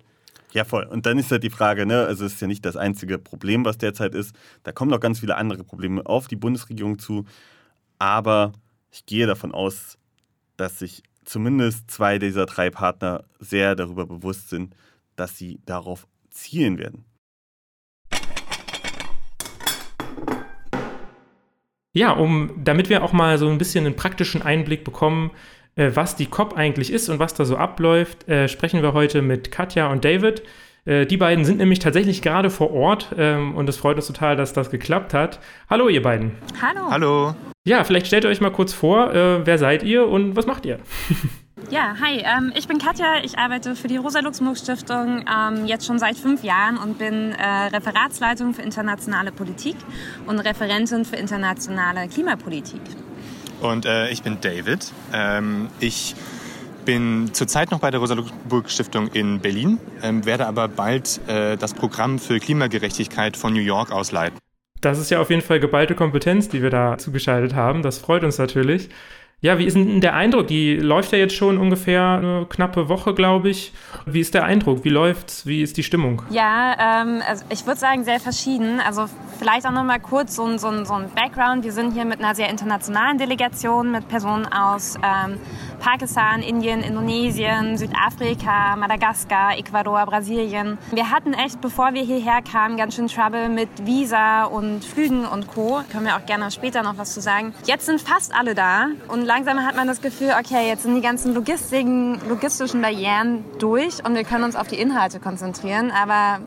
Ja, 0.52 0.64
voll. 0.64 0.84
Und 0.84 1.04
dann 1.04 1.18
ist 1.18 1.30
halt 1.30 1.42
die 1.42 1.50
Frage, 1.50 1.84
ne, 1.84 2.06
also 2.06 2.24
es 2.24 2.34
ist 2.34 2.40
ja 2.40 2.46
nicht 2.46 2.64
das 2.64 2.76
einzige 2.76 3.18
Problem, 3.18 3.64
was 3.64 3.78
derzeit 3.78 4.14
ist. 4.14 4.34
Da 4.62 4.72
kommen 4.72 4.90
noch 4.90 5.00
ganz 5.00 5.20
viele 5.20 5.36
andere 5.36 5.62
Probleme 5.64 6.04
auf 6.06 6.26
die 6.26 6.36
Bundesregierung 6.36 6.98
zu. 6.98 7.26
Aber 7.98 8.52
ich 8.90 9.04
gehe 9.04 9.26
davon 9.26 9.52
aus, 9.52 9.98
dass 10.56 10.78
sich 10.78 11.02
zumindest 11.24 11.90
zwei 11.90 12.18
dieser 12.18 12.46
drei 12.46 12.70
Partner 12.70 13.24
sehr 13.38 13.74
darüber 13.74 14.06
bewusst 14.06 14.48
sind, 14.48 14.74
dass 15.16 15.36
sie 15.36 15.60
darauf 15.66 16.06
zielen 16.30 16.78
werden. 16.78 17.04
Ja, 21.98 22.12
um, 22.12 22.52
damit 22.56 22.90
wir 22.90 23.02
auch 23.02 23.12
mal 23.12 23.38
so 23.38 23.48
ein 23.48 23.58
bisschen 23.58 23.84
einen 23.84 23.96
praktischen 23.96 24.40
Einblick 24.40 24.84
bekommen, 24.84 25.32
äh, 25.74 25.90
was 25.94 26.14
die 26.14 26.26
COP 26.26 26.56
eigentlich 26.56 26.92
ist 26.92 27.08
und 27.08 27.18
was 27.18 27.34
da 27.34 27.44
so 27.44 27.56
abläuft, 27.56 28.28
äh, 28.28 28.46
sprechen 28.46 28.82
wir 28.82 28.92
heute 28.92 29.20
mit 29.20 29.50
Katja 29.50 29.90
und 29.90 30.04
David. 30.04 30.44
Äh, 30.84 31.06
die 31.06 31.16
beiden 31.16 31.44
sind 31.44 31.58
nämlich 31.58 31.80
tatsächlich 31.80 32.22
gerade 32.22 32.50
vor 32.50 32.72
Ort 32.72 33.08
ähm, 33.18 33.56
und 33.56 33.68
es 33.68 33.78
freut 33.78 33.96
uns 33.96 34.06
total, 34.06 34.36
dass 34.36 34.52
das 34.52 34.70
geklappt 34.70 35.12
hat. 35.12 35.40
Hallo, 35.68 35.88
ihr 35.88 36.00
beiden. 36.00 36.36
Hallo. 36.62 36.88
Hallo. 36.88 37.34
Ja, 37.64 37.82
vielleicht 37.82 38.06
stellt 38.06 38.22
ihr 38.22 38.30
euch 38.30 38.40
mal 38.40 38.52
kurz 38.52 38.72
vor, 38.72 39.12
äh, 39.12 39.44
wer 39.44 39.58
seid 39.58 39.82
ihr 39.82 40.06
und 40.06 40.36
was 40.36 40.46
macht 40.46 40.66
ihr? 40.66 40.78
Ja, 41.70 41.96
hi, 42.00 42.22
ähm, 42.24 42.52
ich 42.56 42.66
bin 42.66 42.78
Katja, 42.78 43.22
ich 43.22 43.38
arbeite 43.38 43.76
für 43.76 43.88
die 43.88 43.98
Rosa-Luxemburg-Stiftung 43.98 45.24
ähm, 45.30 45.66
jetzt 45.66 45.84
schon 45.84 45.98
seit 45.98 46.16
fünf 46.16 46.42
Jahren 46.42 46.78
und 46.78 46.98
bin 46.98 47.32
äh, 47.32 47.44
Referatsleitung 47.44 48.54
für 48.54 48.62
internationale 48.62 49.32
Politik 49.32 49.76
und 50.26 50.38
Referentin 50.38 51.04
für 51.04 51.16
internationale 51.16 52.08
Klimapolitik. 52.08 52.80
Und 53.60 53.84
äh, 53.84 54.08
ich 54.08 54.22
bin 54.22 54.40
David. 54.40 54.92
Ähm, 55.12 55.68
ich 55.78 56.14
bin 56.86 57.34
zurzeit 57.34 57.70
noch 57.70 57.80
bei 57.80 57.90
der 57.90 58.00
Rosa-Luxemburg-Stiftung 58.00 59.08
in 59.08 59.40
Berlin, 59.40 59.78
ähm, 60.02 60.24
werde 60.24 60.46
aber 60.46 60.68
bald 60.68 61.20
äh, 61.28 61.58
das 61.58 61.74
Programm 61.74 62.18
für 62.18 62.38
Klimagerechtigkeit 62.40 63.36
von 63.36 63.52
New 63.52 63.60
York 63.60 63.92
ausleiten. 63.92 64.38
Das 64.80 64.98
ist 64.98 65.10
ja 65.10 65.20
auf 65.20 65.28
jeden 65.28 65.42
Fall 65.42 65.60
geballte 65.60 65.94
Kompetenz, 65.94 66.48
die 66.48 66.62
wir 66.62 66.70
da 66.70 66.96
zugeschaltet 66.98 67.54
haben. 67.54 67.82
Das 67.82 67.98
freut 67.98 68.22
uns 68.22 68.38
natürlich. 68.38 68.88
Ja, 69.40 69.56
wie 69.56 69.66
ist 69.66 69.76
denn 69.76 70.00
der 70.00 70.14
Eindruck? 70.14 70.48
Die 70.48 70.74
läuft 70.74 71.12
ja 71.12 71.18
jetzt 71.18 71.36
schon 71.36 71.58
ungefähr 71.58 72.02
eine 72.02 72.46
knappe 72.48 72.88
Woche, 72.88 73.14
glaube 73.14 73.50
ich. 73.50 73.72
Wie 74.04 74.18
ist 74.18 74.34
der 74.34 74.44
Eindruck? 74.44 74.82
Wie 74.82 74.88
läuft's? 74.88 75.46
Wie 75.46 75.62
ist 75.62 75.76
die 75.76 75.84
Stimmung? 75.84 76.22
Ja, 76.30 77.02
ähm, 77.02 77.22
also 77.24 77.44
ich 77.48 77.64
würde 77.64 77.78
sagen 77.78 78.02
sehr 78.02 78.18
verschieden. 78.18 78.80
Also 78.84 79.04
vielleicht 79.38 79.64
auch 79.64 79.70
noch 79.70 79.84
mal 79.84 80.00
kurz 80.00 80.34
so, 80.34 80.44
ein, 80.44 80.58
so, 80.58 80.66
ein, 80.66 80.84
so 80.84 80.94
ein 80.94 81.08
Background. 81.14 81.62
Wir 81.62 81.70
sind 81.70 81.92
hier 81.92 82.04
mit 82.04 82.18
einer 82.18 82.34
sehr 82.34 82.50
internationalen 82.50 83.16
Delegation 83.16 83.92
mit 83.92 84.08
Personen 84.08 84.44
aus 84.46 84.96
ähm, 84.96 85.38
Pakistan, 85.78 86.42
Indien, 86.42 86.80
Indonesien, 86.80 87.78
Südafrika, 87.78 88.74
Madagaskar, 88.74 89.56
Ecuador, 89.56 90.04
Brasilien. 90.06 90.78
Wir 90.90 91.12
hatten 91.12 91.32
echt, 91.32 91.60
bevor 91.60 91.94
wir 91.94 92.02
hierher 92.02 92.42
kamen, 92.42 92.76
ganz 92.76 92.96
schön 92.96 93.06
Trouble 93.06 93.48
mit 93.48 93.68
Visa 93.86 94.46
und 94.46 94.84
Flügen 94.84 95.24
und 95.24 95.46
Co. 95.46 95.82
Können 95.92 96.06
wir 96.06 96.16
auch 96.16 96.26
gerne 96.26 96.50
später 96.50 96.82
noch 96.82 96.98
was 96.98 97.14
zu 97.14 97.20
sagen. 97.20 97.54
Jetzt 97.66 97.86
sind 97.86 98.00
fast 98.00 98.34
alle 98.34 98.56
da 98.56 98.88
und 99.06 99.27
langsam 99.28 99.64
hat 99.64 99.76
man 99.76 99.86
das 99.86 100.00
Gefühl, 100.00 100.32
okay, 100.40 100.66
jetzt 100.66 100.82
sind 100.82 100.94
die 100.94 101.02
ganzen 101.02 101.34
logistischen 101.34 102.80
Barrieren 102.80 103.44
durch 103.58 104.04
und 104.04 104.14
wir 104.14 104.24
können 104.24 104.44
uns 104.44 104.56
auf 104.56 104.68
die 104.68 104.80
Inhalte 104.80 105.20
konzentrieren. 105.20 105.90
Aber 105.90 106.40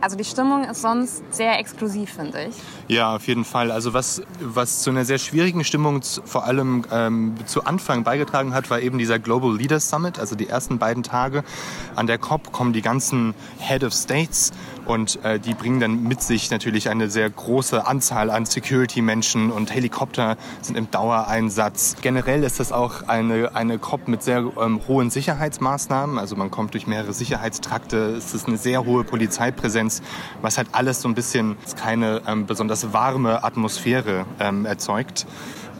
also 0.00 0.16
die 0.16 0.24
Stimmung 0.24 0.64
ist 0.64 0.80
sonst 0.80 1.22
sehr 1.30 1.58
exklusiv, 1.58 2.10
finde 2.14 2.44
ich. 2.44 2.56
Ja, 2.88 3.14
auf 3.16 3.26
jeden 3.26 3.44
Fall. 3.44 3.70
Also 3.70 3.92
was, 3.92 4.22
was 4.40 4.82
zu 4.82 4.90
einer 4.90 5.04
sehr 5.04 5.18
schwierigen 5.18 5.62
Stimmung 5.62 6.02
vor 6.02 6.44
allem 6.44 6.84
ähm, 6.90 7.34
zu 7.44 7.64
Anfang 7.64 8.02
beigetragen 8.02 8.54
hat, 8.54 8.70
war 8.70 8.80
eben 8.80 8.98
dieser 8.98 9.18
Global 9.18 9.54
Leaders 9.54 9.90
Summit, 9.90 10.18
also 10.18 10.36
die 10.36 10.48
ersten 10.48 10.78
beiden 10.78 11.02
Tage. 11.02 11.44
An 11.96 12.06
der 12.06 12.18
COP 12.18 12.50
kommen 12.50 12.72
die 12.72 12.82
ganzen 12.82 13.34
Head 13.58 13.84
of 13.84 13.92
States 13.92 14.52
und 14.86 15.22
äh, 15.24 15.38
die 15.38 15.54
bringen 15.54 15.80
dann 15.80 16.02
mit 16.02 16.22
sich 16.22 16.50
natürlich 16.50 16.88
eine 16.88 17.10
sehr 17.10 17.28
große 17.28 17.86
Anzahl 17.86 18.30
an 18.30 18.46
Security-Menschen 18.46 19.50
und 19.50 19.74
Helikopter 19.74 20.36
sind 20.62 20.76
im 20.76 20.90
Dauereinsatz. 20.90 21.96
Generell 22.02 22.44
ist 22.44 22.60
das 22.60 22.72
auch 22.72 23.08
eine, 23.08 23.54
eine 23.54 23.78
COP 23.78 24.08
mit 24.08 24.22
sehr 24.22 24.44
ähm, 24.60 24.80
hohen 24.86 25.10
Sicherheitsmaßnahmen. 25.10 26.18
Also 26.18 26.36
man 26.36 26.50
kommt 26.50 26.74
durch 26.74 26.86
mehrere 26.86 27.12
Sicherheitstrakte. 27.12 28.14
Es 28.16 28.34
ist 28.34 28.46
eine 28.46 28.56
sehr 28.56 28.84
hohe 28.84 29.04
Polizeipräsenz, 29.04 30.02
was 30.42 30.58
halt 30.58 30.68
alles 30.72 31.02
so 31.02 31.08
ein 31.08 31.14
bisschen 31.14 31.56
keine 31.80 32.22
ähm, 32.26 32.46
besonders 32.46 32.92
warme 32.92 33.44
Atmosphäre 33.44 34.26
ähm, 34.40 34.66
erzeugt. 34.66 35.26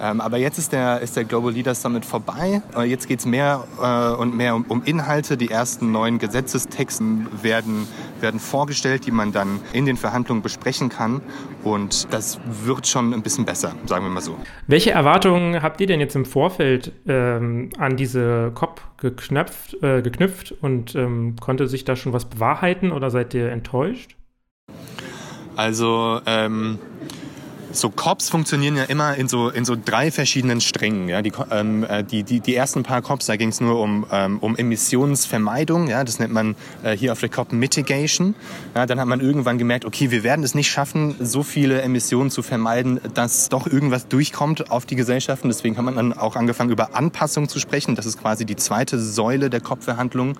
Ähm, 0.01 0.21
aber 0.21 0.37
jetzt 0.37 0.59
ist 0.59 0.73
der, 0.73 1.01
ist 1.01 1.17
der 1.17 1.25
Global 1.25 1.53
Leaders 1.53 1.83
Summit 1.83 2.05
vorbei. 2.05 2.63
Äh, 2.77 2.85
jetzt 2.85 3.09
geht 3.09 3.21
es 3.21 3.27
mehr 3.27 3.65
äh, 3.81 4.21
und 4.21 4.37
mehr 4.37 4.55
um, 4.55 4.65
um, 4.69 4.83
Inhalte. 4.85 5.37
Die 5.37 5.51
ersten 5.51 5.93
neuen 5.93 6.19
Gesetzestexten 6.19 7.27
werden, 7.43 7.89
werden 8.21 8.41
vorgestellt, 8.41 9.07
die 9.07 9.11
man 9.11 9.33
dann 9.33 9.61
in 9.73 9.87
den 9.87 9.97
Verhandlungen 9.97 10.43
besprechen 10.43 10.89
kann. 10.89 11.23
Und 11.65 12.13
das 12.13 12.39
wird 12.65 12.87
schon 12.87 13.15
ein 13.15 13.23
bisschen 13.23 13.45
besser, 13.45 13.75
sagen 13.87 14.05
wir 14.05 14.11
mal 14.11 14.21
so. 14.21 14.37
Welche 14.67 14.91
Erwartungen 14.91 15.63
habt 15.63 15.81
ihr 15.81 15.87
denn 15.87 16.01
jetzt 16.01 16.15
im 16.15 16.25
Vorfeld 16.25 16.93
ähm, 17.07 17.71
an 17.79 17.97
diese 17.97 18.53
COP 18.55 18.81
geknüpft, 18.99 19.83
äh, 19.83 20.03
geknüpft 20.03 20.55
und 20.61 20.95
ähm, 20.95 21.37
konnte 21.41 21.69
sich 21.69 21.85
da 21.85 21.97
schon 21.97 22.13
was 22.13 22.25
bewahrheiten 22.25 22.93
oder 22.93 23.11
seid 23.11 23.35
ihr 23.35 23.51
enttäuscht? 23.51 24.17
Also 25.57 26.21
ähm, 26.27 26.79
so 27.81 27.91
Cops 27.91 28.29
funktionieren 28.29 28.77
ja 28.77 28.85
immer 28.85 29.17
in 29.17 29.29
so, 29.29 29.49
in 29.49 29.65
so 29.65 29.77
drei 29.83 30.11
verschiedenen 30.11 30.61
Strängen. 30.61 31.09
Ja? 31.09 31.23
Die, 31.23 31.33
ähm, 31.51 31.85
äh, 31.85 32.05
die, 32.05 32.23
die, 32.23 32.41
die 32.41 32.55
ersten 32.55 32.83
paar 32.83 33.03
Cops, 33.03 33.27
da 33.27 33.37
ging 33.37 33.51
es 33.51 33.61
nur 33.61 33.81
um, 33.81 34.07
ähm, 34.11 34.39
um 34.39 34.57
Emissionsvermeidung. 34.57 35.89
Ja? 35.89 36.05
Das 36.05 36.19
nennt 36.19 36.33
man 36.33 36.57
äh, 36.83 36.97
hier 36.97 37.13
auf 37.13 37.21
der 37.21 37.29
Cop 37.29 37.53
Mitigation. 37.53 38.35
Ja, 38.75 38.87
dann 38.87 39.01
hat 39.01 39.07
man 39.07 39.21
irgendwann 39.21 39.59
gemerkt, 39.59 39.85
okay, 39.85 40.11
wir 40.11 40.23
werden 40.23 40.45
es 40.45 40.55
nicht 40.55 40.71
schaffen, 40.71 41.17
so 41.21 41.43
viele 41.43 41.83
Emissionen 41.83 42.31
zu 42.31 42.43
vermeiden, 42.43 43.01
dass 43.15 43.49
doch 43.49 43.67
irgendwas 43.67 44.09
durchkommt 44.09 44.71
auf 44.71 44.87
die 44.87 44.97
Gesellschaften. 44.97 45.49
Deswegen 45.49 45.77
hat 45.77 45.85
man 45.85 45.97
dann 45.97 46.13
auch 46.13 46.37
angefangen, 46.37 46.71
über 46.71 46.95
Anpassung 46.95 47.49
zu 47.49 47.59
sprechen. 47.59 47.95
Das 47.95 48.07
ist 48.07 48.21
quasi 48.21 48.45
die 48.45 48.57
zweite 48.57 48.99
Säule 48.99 49.51
der 49.51 49.61
COP-Verhandlungen. 49.61 50.37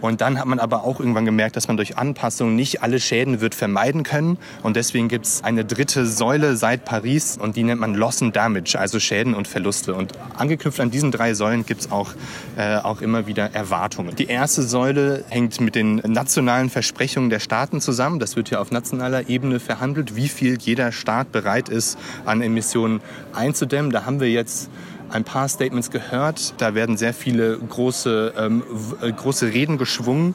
Und 0.00 0.20
dann 0.20 0.38
hat 0.38 0.46
man 0.46 0.58
aber 0.58 0.84
auch 0.84 1.00
irgendwann 1.00 1.24
gemerkt, 1.24 1.56
dass 1.56 1.68
man 1.68 1.76
durch 1.76 1.98
Anpassung 1.98 2.54
nicht 2.54 2.82
alle 2.82 3.00
Schäden 3.00 3.40
wird 3.40 3.54
vermeiden 3.54 4.02
können. 4.02 4.38
Und 4.62 4.76
deswegen 4.76 5.08
gibt 5.08 5.26
es 5.26 5.44
eine 5.44 5.64
dritte 5.64 6.06
Säule 6.06 6.56
seit 6.56 6.84
Paris 6.84 7.38
und 7.40 7.56
die 7.56 7.62
nennt 7.62 7.80
man 7.80 7.94
Loss 7.94 8.22
and 8.22 8.34
Damage, 8.34 8.78
also 8.78 8.98
Schäden 8.98 9.34
und 9.34 9.48
Verluste. 9.48 9.94
Und 9.94 10.12
angeknüpft 10.36 10.80
an 10.80 10.90
diesen 10.90 11.10
drei 11.10 11.34
Säulen 11.34 11.66
gibt 11.66 11.82
es 11.82 11.90
auch, 11.90 12.12
äh, 12.56 12.76
auch 12.76 13.00
immer 13.00 13.26
wieder 13.26 13.54
Erwartungen. 13.54 14.16
Die 14.16 14.26
erste 14.26 14.62
Säule 14.62 15.24
hängt 15.28 15.60
mit 15.60 15.74
den 15.74 15.96
nationalen 15.96 16.70
Versprechungen 16.70 17.30
der 17.30 17.40
Staaten 17.40 17.80
zusammen. 17.80 18.18
Das 18.18 18.36
wird 18.36 18.50
ja 18.50 18.60
auf 18.60 18.70
nationaler 18.70 19.28
Ebene 19.28 19.60
verhandelt, 19.60 20.16
wie 20.16 20.28
viel 20.28 20.58
jeder 20.58 20.92
Staat 20.92 21.32
bereit 21.32 21.68
ist, 21.68 21.98
an 22.24 22.42
Emissionen 22.42 23.00
einzudämmen. 23.32 23.90
Da 23.90 24.06
haben 24.06 24.20
wir 24.20 24.30
jetzt 24.30 24.70
ein 25.10 25.24
paar 25.24 25.48
Statements 25.48 25.90
gehört. 25.90 26.54
Da 26.58 26.74
werden 26.74 26.96
sehr 26.96 27.14
viele 27.14 27.58
große, 27.58 28.34
ähm, 28.36 28.62
äh, 29.02 29.12
große 29.12 29.46
Reden 29.46 29.78
geschwungen. 29.78 30.34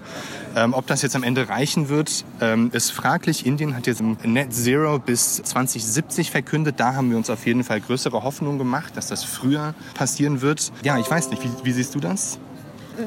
Ähm, 0.56 0.74
ob 0.74 0.88
das 0.88 1.02
jetzt 1.02 1.16
am 1.16 1.24
Ende 1.24 1.50
reichen 1.50 1.90
wird, 1.90 2.26
ähm, 2.42 2.70
ist 2.74 2.92
fraglich. 2.92 3.46
Indien 3.46 3.76
hat 3.76 3.88
jetzt 3.88 4.02
Net 4.02 4.54
Zero 4.54 5.00
bis 5.00 5.36
2070 5.44 6.32
verkündet. 6.32 6.80
Da 6.80 6.94
haben 6.96 7.10
wir 7.10 7.18
uns 7.18 7.30
auf 7.30 7.46
jeden 7.46 7.64
Fall 7.64 7.82
größere 7.82 8.24
Hoffnung 8.24 8.58
gemacht, 8.58 8.96
dass 8.96 9.08
das 9.08 9.24
früher 9.24 9.74
passieren 9.94 10.42
wird. 10.42 10.72
Ja, 10.84 10.98
ich 10.98 11.10
weiß 11.10 11.30
nicht. 11.30 11.44
Wie, 11.44 11.50
wie 11.64 11.72
siehst 11.72 11.96
du 11.96 12.00
das? 12.00 12.40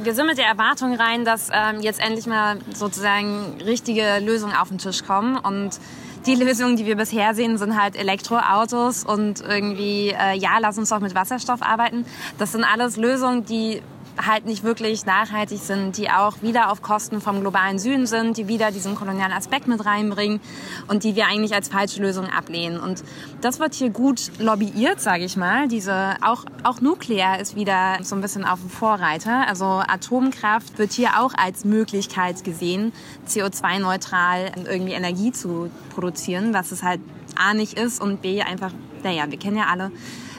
wir 0.03 0.15
sind 0.15 0.27
mit 0.27 0.39
der 0.39 0.47
Erwartung 0.47 0.95
rein, 0.95 1.25
dass 1.25 1.49
ähm, 1.53 1.81
jetzt 1.81 2.01
endlich 2.01 2.27
mal 2.27 2.59
sozusagen 2.75 3.57
richtige 3.65 4.19
Lösungen 4.21 4.55
auf 4.55 4.69
den 4.69 4.79
Tisch 4.79 5.05
kommen 5.05 5.37
und 5.39 5.79
die 6.27 6.35
Lösungen, 6.35 6.77
die 6.77 6.87
wir 6.87 6.97
bisher 6.97 7.35
sehen, 7.35 7.59
sind 7.59 7.81
halt 7.81 7.97
Elektroautos 7.97 9.05
und 9.05 9.41
irgendwie, 9.41 10.09
äh, 10.09 10.37
ja, 10.37 10.59
lass 10.61 10.79
uns 10.79 10.91
doch 10.91 11.01
mit 11.01 11.15
Wasserstoff 11.15 11.63
arbeiten. 11.63 12.05
Das 12.39 12.53
sind 12.53 12.65
alles 12.65 12.97
Lösungen, 12.97 13.45
die 13.45 13.83
halt 14.27 14.47
nicht 14.47 14.65
wirklich 14.65 15.07
nachhaltig 15.07 15.61
sind, 15.61 15.97
die 15.97 16.11
auch 16.11 16.43
wieder 16.43 16.71
auf 16.71 16.83
Kosten 16.83 17.21
vom 17.21 17.41
globalen 17.41 17.79
Süden 17.79 18.07
sind, 18.07 18.37
die 18.37 18.49
wieder 18.49 18.71
diesen 18.71 18.95
kolonialen 18.95 19.33
Aspekt 19.33 19.69
mit 19.69 19.85
reinbringen 19.85 20.41
und 20.89 21.05
die 21.05 21.17
wir 21.17 21.27
eigentlich 21.27 21.55
als 21.55 21.69
falsche 21.69 22.03
Lösung 22.03 22.27
ablehnen. 22.27 22.81
Und 22.81 23.03
das 23.41 23.59
wird 23.61 23.75
hier 23.75 23.91
gut 23.91 24.31
lobbyiert, 24.39 25.01
sage 25.01 25.25
ich 25.25 25.37
mal. 25.37 25.69
Diese 25.69 26.17
auch 26.23 26.45
auch 26.65 26.81
Nuklear 26.81 27.41
ist 27.41 27.57
wieder 27.57 27.99
so 28.03 28.15
ein 28.15 28.21
bisschen 28.21 28.45
auf 28.45 28.61
dem 28.61 28.71
Vorreiter. 28.71 29.47
Also 29.49 29.65
Atomkraft 29.65 30.79
wird 30.79 30.93
hier 30.93 31.21
auch 31.21 31.35
als 31.37 31.65
Möglichkeit 31.65 32.45
gesehen, 32.45 32.93
CO2-neutral 33.29 34.53
irgendwie 34.67 34.93
Energie 34.93 35.33
zu 35.33 35.71
produzieren, 35.95 36.55
was 36.55 36.73
es 36.73 36.83
halt 36.83 37.01
A 37.37 37.55
nicht 37.55 37.79
ist 37.79 38.01
und 38.01 38.23
B 38.23 38.43
einfach, 38.43 38.73
naja, 39.03 39.31
wir 39.31 39.39
kennen 39.39 39.57
ja 39.57 39.67
alle, 39.71 39.93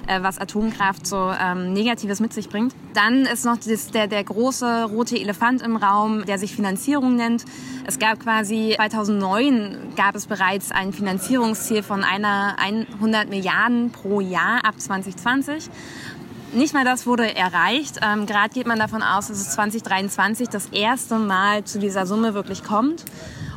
äh, 0.09 0.23
was 0.23 0.39
Atomkraft 0.39 1.05
so 1.05 1.31
ähm, 1.39 1.71
Negatives 1.71 2.19
mit 2.19 2.33
sich 2.33 2.49
bringt. 2.49 2.73
Dann 2.93 3.21
ist 3.25 3.45
noch 3.45 3.57
das, 3.57 3.91
der, 3.91 4.07
der 4.07 4.23
große 4.23 4.85
rote 4.85 5.17
Elefant 5.17 5.61
im 5.61 5.75
Raum, 5.75 6.25
der 6.25 6.39
sich 6.39 6.55
Finanzierung 6.55 7.15
nennt. 7.15 7.45
Es 7.85 7.99
gab 7.99 8.19
quasi 8.19 8.73
2009 8.75 9.93
gab 9.95 10.15
es 10.15 10.25
bereits 10.25 10.71
ein 10.71 10.91
Finanzierungsziel 10.93 11.83
von 11.83 12.03
einer 12.03 12.55
100 12.59 13.29
Milliarden 13.29 13.91
pro 13.91 14.19
Jahr 14.19 14.65
ab 14.65 14.79
2020. 14.79 15.69
nicht 16.53 16.73
mal 16.73 16.83
das 16.83 17.05
wurde 17.05 17.35
erreicht. 17.35 17.99
Ähm, 18.01 18.25
Gerade 18.25 18.49
geht 18.49 18.65
man 18.65 18.79
davon 18.79 19.03
aus, 19.03 19.27
dass 19.27 19.39
es 19.39 19.51
2023 19.51 20.49
das 20.49 20.65
erste 20.67 21.19
Mal 21.19 21.63
zu 21.63 21.77
dieser 21.77 22.07
Summe 22.07 22.33
wirklich 22.33 22.63
kommt. 22.63 23.05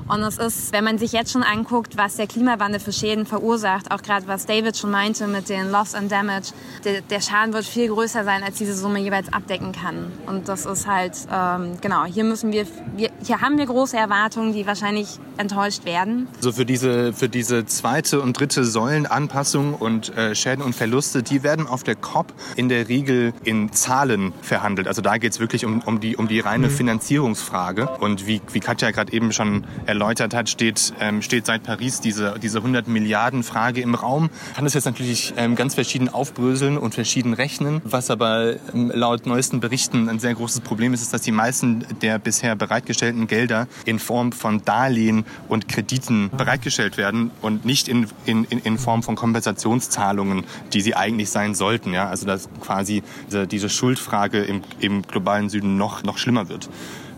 Und 0.09 0.23
es 0.23 0.39
ist, 0.39 0.73
wenn 0.73 0.85
man 0.85 0.99
sich 0.99 1.13
jetzt 1.13 1.33
schon 1.33 1.43
anguckt, 1.43 1.97
was 1.97 2.17
der 2.17 2.27
Klimawandel 2.27 2.81
für 2.81 2.93
Schäden 2.93 3.27
verursacht, 3.27 3.91
auch 3.91 4.03
gerade 4.03 4.27
was 4.27 4.47
David 4.47 4.77
schon 4.77 4.91
meinte 4.91 5.27
mit 5.27 5.49
den 5.49 5.71
Loss 5.71 5.95
and 5.95 6.11
Damage, 6.11 6.53
der, 6.85 7.01
der, 7.03 7.21
Schaden 7.21 7.55
wird 7.55 7.65
viel 7.65 7.89
größer 7.89 8.25
sein, 8.25 8.43
als 8.43 8.57
diese 8.57 8.75
Summe 8.75 8.99
jeweils 8.99 9.33
abdecken 9.33 9.73
kann. 9.73 10.13
Und 10.27 10.49
das 10.49 10.67
ist 10.67 10.87
halt, 10.87 11.17
ähm, 11.33 11.79
genau, 11.81 12.05
hier 12.05 12.25
müssen 12.25 12.53
wir, 12.53 12.67
wir, 12.97 13.11
hier 13.25 13.41
haben 13.41 13.59
wir 13.59 13.67
große 13.67 13.97
Erwartungen, 13.97 14.53
die 14.53 14.67
wahrscheinlich 14.67 15.19
enttäuscht 15.37 15.85
werden. 15.85 16.29
Also 16.37 16.53
für 16.53 16.67
diese, 16.67 17.13
für 17.13 17.29
diese 17.29 17.65
zweite 17.67 18.21
und 18.21 18.39
dritte 18.39 18.65
Säulenanpassung 18.65 19.75
und 19.75 20.17
äh, 20.17 20.35
Schäden 20.35 20.63
und 20.63 20.75
Verluste, 20.75 21.23
die 21.23 21.43
werden 21.43 21.67
auf 21.67 21.85
der 21.85 21.95
COP 21.95 22.33
in 22.57 22.69
der 22.69 22.89
Regel 22.89 23.33
in 23.45 23.73
Zahlen 23.73 24.33
verhandelt. 24.43 24.89
Also 24.89 25.03
da 25.03 25.19
geht 25.19 25.33
es 25.33 25.41
wirklich 25.41 25.65
um, 25.65 25.81
um, 25.81 26.01
die, 26.01 26.17
um 26.17 26.29
die 26.29 26.41
reine 26.41 26.69
mhm. 26.69 26.73
Finanzierungsfrage. 26.73 27.89
Und 28.01 28.27
wie, 28.27 28.41
wie 28.53 28.61
Katja 28.61 28.91
gerade 28.91 29.13
eben 29.13 29.33
schon 29.33 29.65
erläutert 29.93 30.33
hat, 30.33 30.49
steht, 30.49 30.95
ähm, 31.01 31.21
steht 31.21 31.45
seit 31.45 31.65
Paris 31.65 32.01
diese, 32.01 32.37
diese 32.43 32.59
100 32.59 32.89
Milliarden 32.89 33.43
Frage 33.43 33.83
im 33.83 33.95
Raum. 33.95 34.31
Kann 34.55 34.65
das 34.65 34.73
jetzt 34.73 34.87
natürlich 34.87 35.35
ähm, 35.37 35.55
ganz 35.55 35.75
verschieden 35.75 36.09
aufbröseln 36.09 36.79
und 36.79 36.95
verschieden 36.95 37.35
rechnen. 37.35 37.83
Was 37.85 38.11
aber 38.11 38.55
ähm, 38.73 38.91
laut 38.95 39.27
neuesten 39.27 39.61
Berichten 39.61 40.09
ein 40.09 40.19
sehr 40.19 40.35
großes 40.35 40.63
Problem 40.63 40.95
ist, 40.95 41.03
ist, 41.03 41.13
dass 41.13 41.21
die 41.21 41.33
meisten 41.33 41.85
der 42.01 42.19
bisher 42.19 42.57
bereitgestellten 42.57 43.27
Gelder 43.27 43.69
in 43.85 43.99
Form 43.99 44.33
von 44.33 44.65
Darlehen 44.65 45.27
und 45.49 45.69
Krediten 45.69 46.31
bereitgestellt 46.35 46.97
werden 46.97 47.31
und 47.43 47.67
nicht 47.67 47.87
in, 47.87 48.07
in, 48.25 48.45
in 48.45 48.79
Form 48.79 49.03
von 49.03 49.15
Kompensationszahlungen, 49.15 50.45
die 50.73 50.81
sie 50.81 50.97
eigentlich 50.97 51.29
sein 51.29 51.55
sollten. 51.55 51.93
Ja? 51.93 52.09
Also 52.09 52.25
dass 52.25 52.49
quasi 52.61 53.03
diese, 53.27 53.47
diese 53.47 53.69
Schuldfrage 53.69 54.43
im, 54.43 54.63
im 54.81 55.03
globalen 55.03 55.51
Süden 55.51 55.77
noch, 55.77 56.03
noch 56.03 56.17
schlimmer 56.17 56.49
wird. 56.49 56.71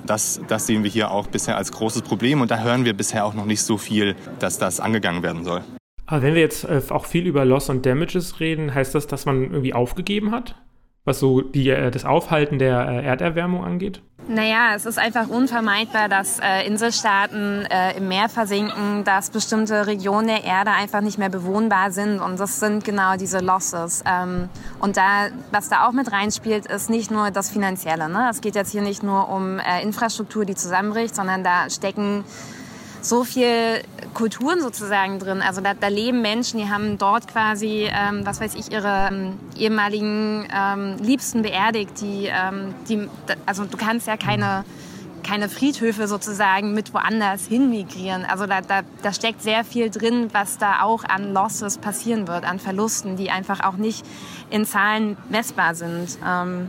Das, 0.06 0.40
das 0.48 0.66
sehen 0.66 0.84
wir 0.84 0.90
hier 0.90 1.10
auch 1.10 1.26
bisher 1.26 1.56
als 1.56 1.72
großes 1.72 2.02
Problem 2.02 2.40
und 2.40 2.50
da 2.50 2.58
hören 2.58 2.84
wir 2.84 2.94
bisher 2.94 3.24
auch 3.24 3.34
noch 3.34 3.46
nicht 3.46 3.62
so 3.62 3.78
viel, 3.78 4.14
dass 4.38 4.58
das 4.58 4.80
angegangen 4.80 5.22
werden 5.22 5.44
soll. 5.44 5.62
Aber 6.06 6.22
wenn 6.22 6.34
wir 6.34 6.42
jetzt 6.42 6.64
äh, 6.64 6.82
auch 6.90 7.06
viel 7.06 7.26
über 7.26 7.44
Loss 7.44 7.70
und 7.70 7.86
Damages 7.86 8.40
reden, 8.40 8.74
heißt 8.74 8.94
das, 8.94 9.06
dass 9.06 9.24
man 9.24 9.42
irgendwie 9.42 9.74
aufgegeben 9.74 10.32
hat? 10.32 10.56
Was 11.04 11.18
so 11.18 11.40
die, 11.40 11.68
äh, 11.70 11.90
das 11.90 12.04
Aufhalten 12.04 12.58
der 12.58 12.86
äh, 12.86 13.04
Erderwärmung 13.04 13.64
angeht? 13.64 14.02
Naja, 14.26 14.74
es 14.74 14.86
ist 14.86 14.98
einfach 14.98 15.28
unvermeidbar, 15.28 16.08
dass 16.08 16.38
äh, 16.38 16.66
Inselstaaten 16.66 17.66
äh, 17.66 17.98
im 17.98 18.08
Meer 18.08 18.30
versinken, 18.30 19.04
dass 19.04 19.28
bestimmte 19.28 19.86
Regionen 19.86 20.28
der 20.28 20.44
Erde 20.44 20.70
einfach 20.70 21.02
nicht 21.02 21.18
mehr 21.18 21.28
bewohnbar 21.28 21.90
sind. 21.90 22.20
Und 22.20 22.40
das 22.40 22.58
sind 22.58 22.84
genau 22.84 23.16
diese 23.16 23.40
Losses. 23.40 24.02
Ähm, 24.06 24.48
und 24.80 24.96
da, 24.96 25.28
was 25.50 25.68
da 25.68 25.86
auch 25.86 25.92
mit 25.92 26.10
reinspielt, 26.10 26.64
ist 26.64 26.88
nicht 26.88 27.10
nur 27.10 27.30
das 27.32 27.50
Finanzielle. 27.50 28.08
Ne? 28.08 28.28
Es 28.30 28.40
geht 28.40 28.54
jetzt 28.54 28.72
hier 28.72 28.80
nicht 28.80 29.02
nur 29.02 29.28
um 29.28 29.58
äh, 29.58 29.82
Infrastruktur, 29.82 30.46
die 30.46 30.54
zusammenbricht, 30.54 31.14
sondern 31.14 31.44
da 31.44 31.68
stecken 31.68 32.24
so 33.04 33.24
viel 33.24 33.82
Kulturen 34.14 34.60
sozusagen 34.60 35.18
drin. 35.18 35.42
Also 35.42 35.60
da, 35.60 35.74
da 35.74 35.88
leben 35.88 36.22
Menschen, 36.22 36.58
die 36.58 36.70
haben 36.70 36.98
dort 36.98 37.28
quasi, 37.28 37.88
ähm, 37.90 38.24
was 38.24 38.40
weiß 38.40 38.54
ich, 38.54 38.72
ihre 38.72 39.08
ähm, 39.10 39.38
ehemaligen 39.56 40.48
ähm, 40.54 40.96
Liebsten 41.00 41.42
beerdigt. 41.42 42.00
Die, 42.00 42.26
ähm, 42.26 42.74
die, 42.88 43.08
also 43.46 43.64
du 43.64 43.76
kannst 43.76 44.06
ja 44.06 44.16
keine 44.16 44.64
keine 45.24 45.48
Friedhöfe 45.48 46.06
sozusagen 46.06 46.74
mit 46.74 46.92
woanders 46.92 47.46
hin 47.46 47.70
migrieren. 47.70 48.24
Also 48.26 48.46
da, 48.46 48.60
da, 48.60 48.82
da 49.02 49.12
steckt 49.12 49.42
sehr 49.42 49.64
viel 49.64 49.88
drin, 49.88 50.28
was 50.32 50.58
da 50.58 50.82
auch 50.82 51.02
an 51.02 51.32
Losses 51.32 51.78
passieren 51.78 52.28
wird, 52.28 52.44
an 52.44 52.60
Verlusten, 52.60 53.16
die 53.16 53.30
einfach 53.30 53.60
auch 53.64 53.76
nicht 53.76 54.04
in 54.50 54.66
Zahlen 54.66 55.16
messbar 55.30 55.74
sind. 55.74 56.18
Ähm, 56.24 56.68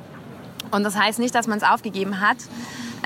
und 0.71 0.83
das 0.83 0.97
heißt 0.97 1.19
nicht, 1.19 1.36
dass 1.36 1.47
man 1.47 1.57
es 1.57 1.63
aufgegeben 1.63 2.21
hat. 2.21 2.38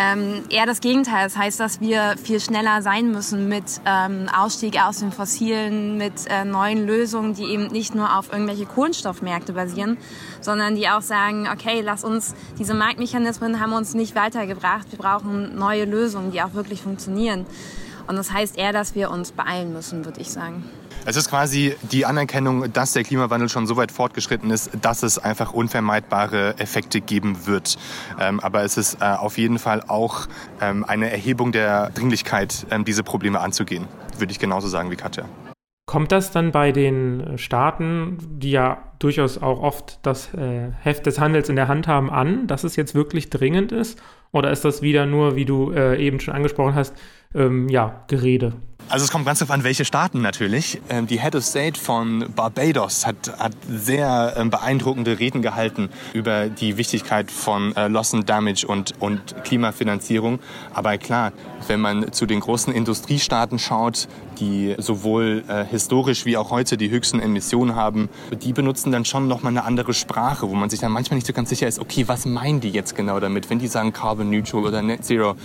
Ähm, 0.01 0.45
eher 0.49 0.65
das 0.65 0.79
Gegenteil. 0.79 1.25
Das 1.25 1.35
heißt, 1.35 1.59
dass 1.59 1.81
wir 1.81 2.15
viel 2.23 2.39
schneller 2.39 2.81
sein 2.81 3.11
müssen 3.11 3.49
mit 3.49 3.65
ähm, 3.85 4.27
Ausstieg 4.33 4.81
aus 4.81 4.99
den 4.99 5.11
Fossilen, 5.11 5.97
mit 5.97 6.25
äh, 6.29 6.45
neuen 6.45 6.87
Lösungen, 6.87 7.33
die 7.33 7.43
eben 7.43 7.67
nicht 7.67 7.95
nur 7.95 8.17
auf 8.17 8.31
irgendwelche 8.31 8.65
Kohlenstoffmärkte 8.65 9.51
basieren, 9.51 9.97
sondern 10.39 10.75
die 10.75 10.87
auch 10.87 11.01
sagen, 11.01 11.49
okay, 11.51 11.81
lass 11.83 12.05
uns, 12.05 12.33
diese 12.57 12.73
Marktmechanismen 12.73 13.59
haben 13.59 13.73
uns 13.73 13.93
nicht 13.93 14.15
weitergebracht. 14.15 14.89
Wir 14.89 14.99
brauchen 14.99 15.57
neue 15.57 15.83
Lösungen, 15.83 16.31
die 16.31 16.41
auch 16.41 16.53
wirklich 16.53 16.81
funktionieren. 16.81 17.45
Und 18.07 18.15
das 18.15 18.31
heißt 18.31 18.57
eher, 18.57 18.71
dass 18.71 18.95
wir 18.95 19.11
uns 19.11 19.33
beeilen 19.33 19.73
müssen, 19.73 20.05
würde 20.05 20.21
ich 20.21 20.31
sagen. 20.31 20.63
Es 21.09 21.15
ist 21.15 21.31
quasi 21.31 21.73
die 21.91 22.05
Anerkennung, 22.05 22.71
dass 22.71 22.93
der 22.93 23.03
Klimawandel 23.03 23.49
schon 23.49 23.65
so 23.65 23.75
weit 23.77 23.91
fortgeschritten 23.91 24.51
ist, 24.51 24.69
dass 24.79 25.01
es 25.01 25.17
einfach 25.17 25.53
unvermeidbare 25.53 26.59
Effekte 26.59 27.01
geben 27.01 27.47
wird. 27.47 27.79
Ähm, 28.19 28.39
aber 28.41 28.61
es 28.61 28.77
ist 28.77 29.01
äh, 29.01 29.05
auf 29.05 29.39
jeden 29.39 29.57
Fall 29.57 29.81
auch 29.87 30.27
ähm, 30.61 30.85
eine 30.87 31.09
Erhebung 31.09 31.51
der 31.51 31.89
Dringlichkeit, 31.89 32.67
ähm, 32.69 32.85
diese 32.85 33.01
Probleme 33.01 33.39
anzugehen, 33.39 33.87
würde 34.19 34.31
ich 34.31 34.37
genauso 34.37 34.67
sagen 34.67 34.91
wie 34.91 34.97
Katja. 34.97 35.25
Kommt 35.87 36.11
das 36.11 36.29
dann 36.29 36.51
bei 36.51 36.71
den 36.71 37.39
Staaten, 37.39 38.19
die 38.37 38.51
ja 38.51 38.77
durchaus 38.99 39.39
auch 39.39 39.63
oft 39.63 39.97
das 40.03 40.31
äh, 40.35 40.73
Heft 40.83 41.07
des 41.07 41.19
Handels 41.19 41.49
in 41.49 41.55
der 41.55 41.67
Hand 41.67 41.87
haben, 41.87 42.11
an, 42.11 42.45
dass 42.45 42.63
es 42.63 42.75
jetzt 42.75 42.93
wirklich 42.93 43.31
dringend 43.31 43.71
ist? 43.71 43.99
Oder 44.31 44.51
ist 44.51 44.63
das 44.63 44.83
wieder 44.83 45.07
nur, 45.07 45.35
wie 45.35 45.45
du 45.45 45.71
äh, 45.71 45.97
eben 45.97 46.19
schon 46.19 46.35
angesprochen 46.35 46.75
hast, 46.75 46.95
ähm, 47.33 47.67
ja, 47.67 48.03
Gerede? 48.07 48.53
Also 48.89 49.05
es 49.05 49.11
kommt 49.11 49.27
ganz 49.27 49.37
darauf 49.37 49.53
an, 49.53 49.63
welche 49.63 49.85
Staaten 49.85 50.19
natürlich. 50.21 50.81
Ähm, 50.89 51.05
die 51.05 51.21
Head 51.21 51.35
of 51.35 51.43
State 51.43 51.79
von 51.79 52.25
Barbados 52.35 53.05
hat, 53.05 53.31
hat 53.37 53.53
sehr 53.69 54.33
ähm, 54.35 54.49
beeindruckende 54.49 55.19
Reden 55.19 55.43
gehalten 55.43 55.89
über 56.13 56.49
die 56.49 56.75
Wichtigkeit 56.77 57.29
von 57.29 57.75
äh, 57.75 57.87
Loss 57.87 58.15
and 58.15 58.27
Damage 58.27 58.65
und, 58.65 58.95
und 58.99 59.43
Klimafinanzierung. 59.43 60.39
Aber 60.73 60.97
klar, 60.97 61.33
wenn 61.67 61.79
man 61.81 62.11
zu 62.11 62.25
den 62.25 62.39
großen 62.39 62.73
Industriestaaten 62.73 63.59
schaut, 63.59 64.07
die 64.39 64.75
sowohl 64.77 65.43
äh, 65.47 65.65
historisch 65.65 66.25
wie 66.25 66.37
auch 66.37 66.51
heute 66.51 66.77
die 66.77 66.89
höchsten 66.89 67.19
Emissionen 67.19 67.75
haben, 67.75 68.09
die 68.41 68.53
benutzen 68.53 68.91
dann 68.91 69.05
schon 69.05 69.27
nochmal 69.27 69.51
eine 69.51 69.63
andere 69.63 69.93
Sprache, 69.93 70.49
wo 70.49 70.55
man 70.55 70.69
sich 70.69 70.79
dann 70.79 70.91
manchmal 70.91 71.15
nicht 71.15 71.27
so 71.27 71.33
ganz 71.33 71.49
sicher 71.49 71.67
ist, 71.67 71.79
okay, 71.79 72.07
was 72.07 72.25
meinen 72.25 72.59
die 72.59 72.69
jetzt 72.69 72.95
genau 72.95 73.19
damit, 73.19 73.49
wenn 73.49 73.59
die 73.59 73.67
sagen 73.67 73.93
Carbon 73.93 74.29
Neutral 74.29 74.65
oder 74.65 74.81
Net 74.81 75.05
Zero. 75.05 75.35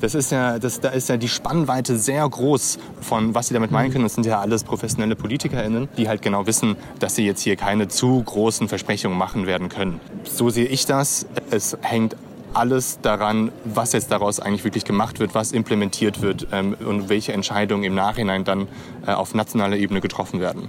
Das 0.00 0.14
ist 0.14 0.32
ja, 0.32 0.58
das, 0.58 0.80
da 0.80 0.90
ist 0.90 1.08
ja 1.08 1.16
die 1.16 1.28
Spannweite 1.28 1.98
sehr 1.98 2.28
groß 2.28 2.78
von 3.00 3.34
was 3.34 3.48
sie 3.48 3.54
damit 3.54 3.70
meinen 3.70 3.92
können. 3.92 4.04
Das 4.04 4.14
sind 4.14 4.26
ja 4.26 4.40
alles 4.40 4.64
professionelle 4.64 5.16
PolitikerInnen, 5.16 5.88
die 5.96 6.08
halt 6.08 6.22
genau 6.22 6.46
wissen, 6.46 6.76
dass 6.98 7.14
sie 7.14 7.24
jetzt 7.24 7.42
hier 7.42 7.56
keine 7.56 7.88
zu 7.88 8.22
großen 8.22 8.68
Versprechungen 8.68 9.16
machen 9.16 9.46
werden 9.46 9.68
können. 9.68 10.00
So 10.24 10.50
sehe 10.50 10.66
ich 10.66 10.86
das. 10.86 11.26
Es 11.50 11.76
hängt 11.82 12.16
alles 12.54 13.00
daran, 13.00 13.52
was 13.64 13.92
jetzt 13.92 14.10
daraus 14.10 14.40
eigentlich 14.40 14.64
wirklich 14.64 14.84
gemacht 14.84 15.20
wird, 15.20 15.34
was 15.34 15.52
implementiert 15.52 16.22
wird 16.22 16.48
ähm, 16.52 16.74
und 16.74 17.08
welche 17.08 17.32
Entscheidungen 17.32 17.84
im 17.84 17.94
Nachhinein 17.94 18.44
dann 18.44 18.68
äh, 19.06 19.12
auf 19.12 19.34
nationaler 19.34 19.76
Ebene 19.76 20.00
getroffen 20.00 20.40
werden. 20.40 20.68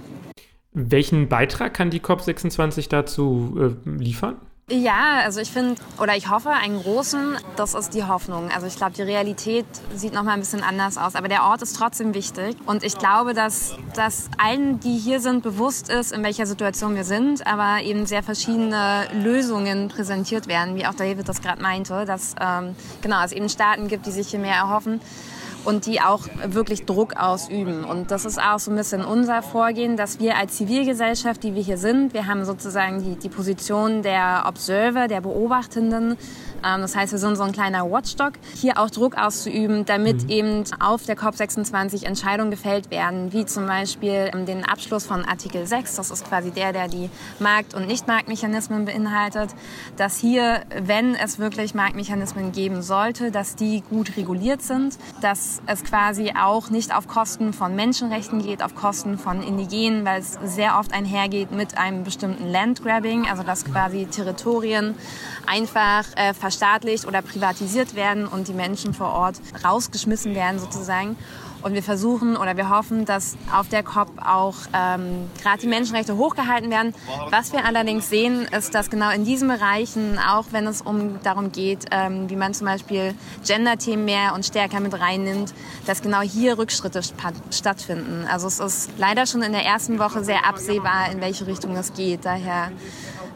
Welchen 0.72 1.28
Beitrag 1.28 1.74
kann 1.74 1.90
die 1.90 2.00
COP26 2.00 2.88
dazu 2.88 3.76
äh, 3.86 3.88
liefern? 3.88 4.36
Ja, 4.70 5.20
also 5.22 5.40
ich 5.40 5.50
finde 5.50 5.74
oder 6.00 6.16
ich 6.16 6.30
hoffe 6.30 6.48
einen 6.48 6.80
großen, 6.80 7.36
das 7.56 7.74
ist 7.74 7.92
die 7.92 8.04
Hoffnung. 8.04 8.50
Also 8.50 8.66
ich 8.66 8.76
glaube, 8.76 8.92
die 8.94 9.02
Realität 9.02 9.66
sieht 9.94 10.14
noch 10.14 10.22
mal 10.22 10.32
ein 10.32 10.40
bisschen 10.40 10.62
anders 10.62 10.96
aus, 10.96 11.16
aber 11.16 11.28
der 11.28 11.44
Ort 11.44 11.60
ist 11.60 11.76
trotzdem 11.76 12.14
wichtig 12.14 12.56
und 12.64 12.82
ich 12.82 12.96
glaube, 12.96 13.34
dass, 13.34 13.76
dass 13.94 14.30
allen, 14.38 14.80
die 14.80 14.96
hier 14.96 15.20
sind, 15.20 15.42
bewusst 15.42 15.90
ist, 15.90 16.12
in 16.12 16.24
welcher 16.24 16.46
Situation 16.46 16.94
wir 16.94 17.04
sind, 17.04 17.46
aber 17.46 17.82
eben 17.82 18.06
sehr 18.06 18.22
verschiedene 18.22 19.06
Lösungen 19.12 19.88
präsentiert 19.88 20.46
werden, 20.48 20.76
wie 20.76 20.86
auch 20.86 20.94
David 20.94 21.28
das 21.28 21.42
gerade 21.42 21.60
meinte, 21.60 22.06
dass 22.06 22.34
ähm, 22.40 22.74
genau 23.02 23.22
es 23.22 23.32
eben 23.32 23.50
Staaten 23.50 23.88
gibt, 23.88 24.06
die 24.06 24.12
sich 24.12 24.28
hier 24.28 24.40
mehr 24.40 24.56
erhoffen 24.56 24.98
und 25.64 25.86
die 25.86 26.00
auch 26.00 26.22
wirklich 26.46 26.84
Druck 26.84 27.16
ausüben. 27.16 27.84
Und 27.84 28.10
das 28.10 28.24
ist 28.24 28.40
auch 28.40 28.58
so 28.58 28.70
ein 28.70 28.76
bisschen 28.76 29.04
unser 29.04 29.42
Vorgehen, 29.42 29.96
dass 29.96 30.20
wir 30.20 30.36
als 30.36 30.56
Zivilgesellschaft, 30.56 31.42
die 31.42 31.54
wir 31.54 31.62
hier 31.62 31.78
sind, 31.78 32.14
wir 32.14 32.26
haben 32.26 32.44
sozusagen 32.44 33.02
die, 33.02 33.16
die 33.16 33.28
Position 33.28 34.02
der 34.02 34.44
Observer, 34.46 35.08
der 35.08 35.20
Beobachtenden, 35.20 36.16
das 36.64 36.96
heißt, 36.96 37.12
wir 37.12 37.18
sind 37.18 37.36
so 37.36 37.42
ein 37.42 37.52
kleiner 37.52 37.90
Watchdog, 37.90 38.32
hier 38.54 38.78
auch 38.78 38.90
Druck 38.90 39.18
auszuüben, 39.18 39.84
damit 39.84 40.24
mhm. 40.24 40.30
eben 40.30 40.64
auf 40.80 41.04
der 41.04 41.16
COP26 41.16 42.04
Entscheidungen 42.04 42.50
gefällt 42.50 42.90
werden, 42.90 43.32
wie 43.32 43.44
zum 43.44 43.66
Beispiel 43.66 44.30
ähm, 44.32 44.46
den 44.46 44.64
Abschluss 44.64 45.04
von 45.04 45.24
Artikel 45.24 45.66
6, 45.66 45.96
das 45.96 46.10
ist 46.10 46.26
quasi 46.26 46.50
der, 46.50 46.72
der 46.72 46.88
die 46.88 47.10
Markt- 47.38 47.74
und 47.74 47.86
Nicht-Marktmechanismen 47.86 48.84
beinhaltet, 48.84 49.50
dass 49.96 50.18
hier, 50.18 50.62
wenn 50.82 51.14
es 51.14 51.38
wirklich 51.38 51.74
Marktmechanismen 51.74 52.52
geben 52.52 52.82
sollte, 52.82 53.30
dass 53.30 53.56
die 53.56 53.82
gut 53.90 54.16
reguliert 54.16 54.62
sind, 54.62 54.96
dass 55.20 55.60
es 55.66 55.84
quasi 55.84 56.32
auch 56.38 56.70
nicht 56.70 56.94
auf 56.96 57.08
Kosten 57.08 57.52
von 57.52 57.76
Menschenrechten 57.76 58.42
geht, 58.42 58.62
auf 58.62 58.74
Kosten 58.74 59.18
von 59.18 59.42
Indigenen, 59.42 60.04
weil 60.04 60.20
es 60.20 60.38
sehr 60.44 60.78
oft 60.78 60.92
einhergeht 60.92 61.52
mit 61.52 61.76
einem 61.76 62.04
bestimmten 62.04 62.50
Landgrabbing, 62.50 63.28
also 63.28 63.42
dass 63.42 63.64
quasi 63.64 64.06
Territorien 64.06 64.94
einfach 65.46 66.04
äh, 66.16 66.32
verstaatlicht 66.54 67.06
oder 67.06 67.22
privatisiert 67.22 67.94
werden 67.94 68.26
und 68.26 68.48
die 68.48 68.52
Menschen 68.52 68.94
vor 68.94 69.12
Ort 69.12 69.36
rausgeschmissen 69.64 70.34
werden 70.34 70.60
sozusagen. 70.60 71.16
Und 71.62 71.72
wir 71.72 71.82
versuchen 71.82 72.36
oder 72.36 72.58
wir 72.58 72.68
hoffen, 72.68 73.06
dass 73.06 73.38
auf 73.50 73.68
der 73.68 73.82
COP 73.82 74.10
auch 74.22 74.54
ähm, 74.74 75.30
gerade 75.42 75.62
die 75.62 75.66
Menschenrechte 75.66 76.18
hochgehalten 76.18 76.70
werden. 76.70 76.94
Was 77.30 77.54
wir 77.54 77.64
allerdings 77.64 78.10
sehen, 78.10 78.46
ist, 78.56 78.74
dass 78.74 78.90
genau 78.90 79.10
in 79.10 79.24
diesen 79.24 79.48
Bereichen, 79.48 80.18
auch 80.18 80.44
wenn 80.50 80.66
es 80.66 80.82
um 80.82 81.22
darum 81.22 81.52
geht, 81.52 81.86
ähm, 81.90 82.28
wie 82.28 82.36
man 82.36 82.52
zum 82.52 82.66
Beispiel 82.66 83.14
Gender-Themen 83.46 84.04
mehr 84.04 84.34
und 84.34 84.44
stärker 84.44 84.78
mit 84.80 84.92
reinnimmt, 85.00 85.54
dass 85.86 86.02
genau 86.02 86.20
hier 86.20 86.58
Rückschritte 86.58 87.00
stattfinden. 87.50 88.26
Also 88.30 88.46
es 88.46 88.60
ist 88.60 88.90
leider 88.98 89.24
schon 89.24 89.40
in 89.40 89.52
der 89.52 89.64
ersten 89.64 89.98
Woche 89.98 90.22
sehr 90.22 90.46
absehbar, 90.46 91.10
in 91.10 91.22
welche 91.22 91.46
Richtung 91.46 91.74
es 91.76 91.94
geht. 91.94 92.26
Daher 92.26 92.72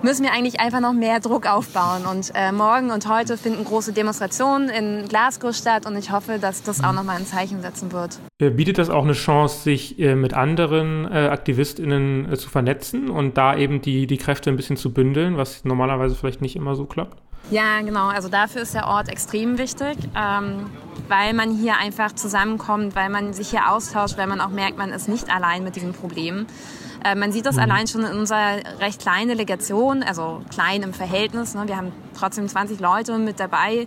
müssen 0.02 0.22
wir 0.22 0.32
eigentlich 0.32 0.60
einfach 0.60 0.80
noch 0.80 0.92
mehr 0.92 1.20
Druck 1.20 1.46
aufbauen. 1.46 2.06
Und 2.06 2.32
äh, 2.34 2.52
morgen 2.52 2.90
und 2.90 3.08
heute 3.08 3.36
finden 3.36 3.64
große 3.64 3.92
Demonstrationen 3.92 4.68
in 4.68 5.08
Glasgow 5.08 5.54
statt 5.54 5.86
und 5.86 5.96
ich 5.96 6.10
hoffe, 6.10 6.38
dass 6.38 6.62
das 6.62 6.82
auch 6.82 6.92
nochmal 6.92 7.16
ein 7.16 7.26
Zeichen 7.26 7.62
setzen 7.62 7.92
wird. 7.92 8.18
Äh, 8.38 8.50
bietet 8.50 8.78
das 8.78 8.90
auch 8.90 9.04
eine 9.04 9.12
Chance, 9.12 9.62
sich 9.62 9.98
äh, 9.98 10.14
mit 10.14 10.34
anderen 10.34 11.04
äh, 11.10 11.28
AktivistInnen 11.28 12.32
äh, 12.32 12.36
zu 12.36 12.48
vernetzen 12.48 13.10
und 13.10 13.36
da 13.36 13.56
eben 13.56 13.80
die, 13.80 14.06
die 14.06 14.18
Kräfte 14.18 14.50
ein 14.50 14.56
bisschen 14.56 14.76
zu 14.76 14.92
bündeln, 14.92 15.36
was 15.36 15.64
normalerweise 15.64 16.14
vielleicht 16.14 16.42
nicht 16.42 16.56
immer 16.56 16.74
so 16.74 16.84
klappt? 16.84 17.18
Ja, 17.50 17.80
genau. 17.80 18.08
Also 18.08 18.28
dafür 18.28 18.62
ist 18.62 18.74
der 18.74 18.86
Ort 18.86 19.08
extrem 19.08 19.56
wichtig, 19.56 19.96
ähm, 20.14 20.66
weil 21.08 21.32
man 21.32 21.50
hier 21.50 21.78
einfach 21.78 22.12
zusammenkommt, 22.12 22.94
weil 22.94 23.08
man 23.08 23.32
sich 23.32 23.48
hier 23.48 23.70
austauscht, 23.70 24.18
weil 24.18 24.26
man 24.26 24.40
auch 24.40 24.50
merkt, 24.50 24.76
man 24.76 24.90
ist 24.90 25.08
nicht 25.08 25.34
allein 25.34 25.64
mit 25.64 25.74
diesem 25.74 25.94
Problem. 25.94 26.46
Äh, 27.04 27.14
man 27.14 27.32
sieht 27.32 27.46
das 27.46 27.56
mhm. 27.56 27.62
allein 27.62 27.86
schon 27.86 28.04
in 28.04 28.16
unserer 28.16 28.56
recht 28.80 29.00
kleinen 29.00 29.28
Delegation, 29.28 30.02
also 30.02 30.42
klein 30.50 30.82
im 30.82 30.92
Verhältnis. 30.92 31.54
Ne? 31.54 31.64
Wir 31.66 31.76
haben 31.76 31.92
trotzdem 32.18 32.48
20 32.48 32.80
Leute 32.80 33.18
mit 33.18 33.38
dabei, 33.38 33.86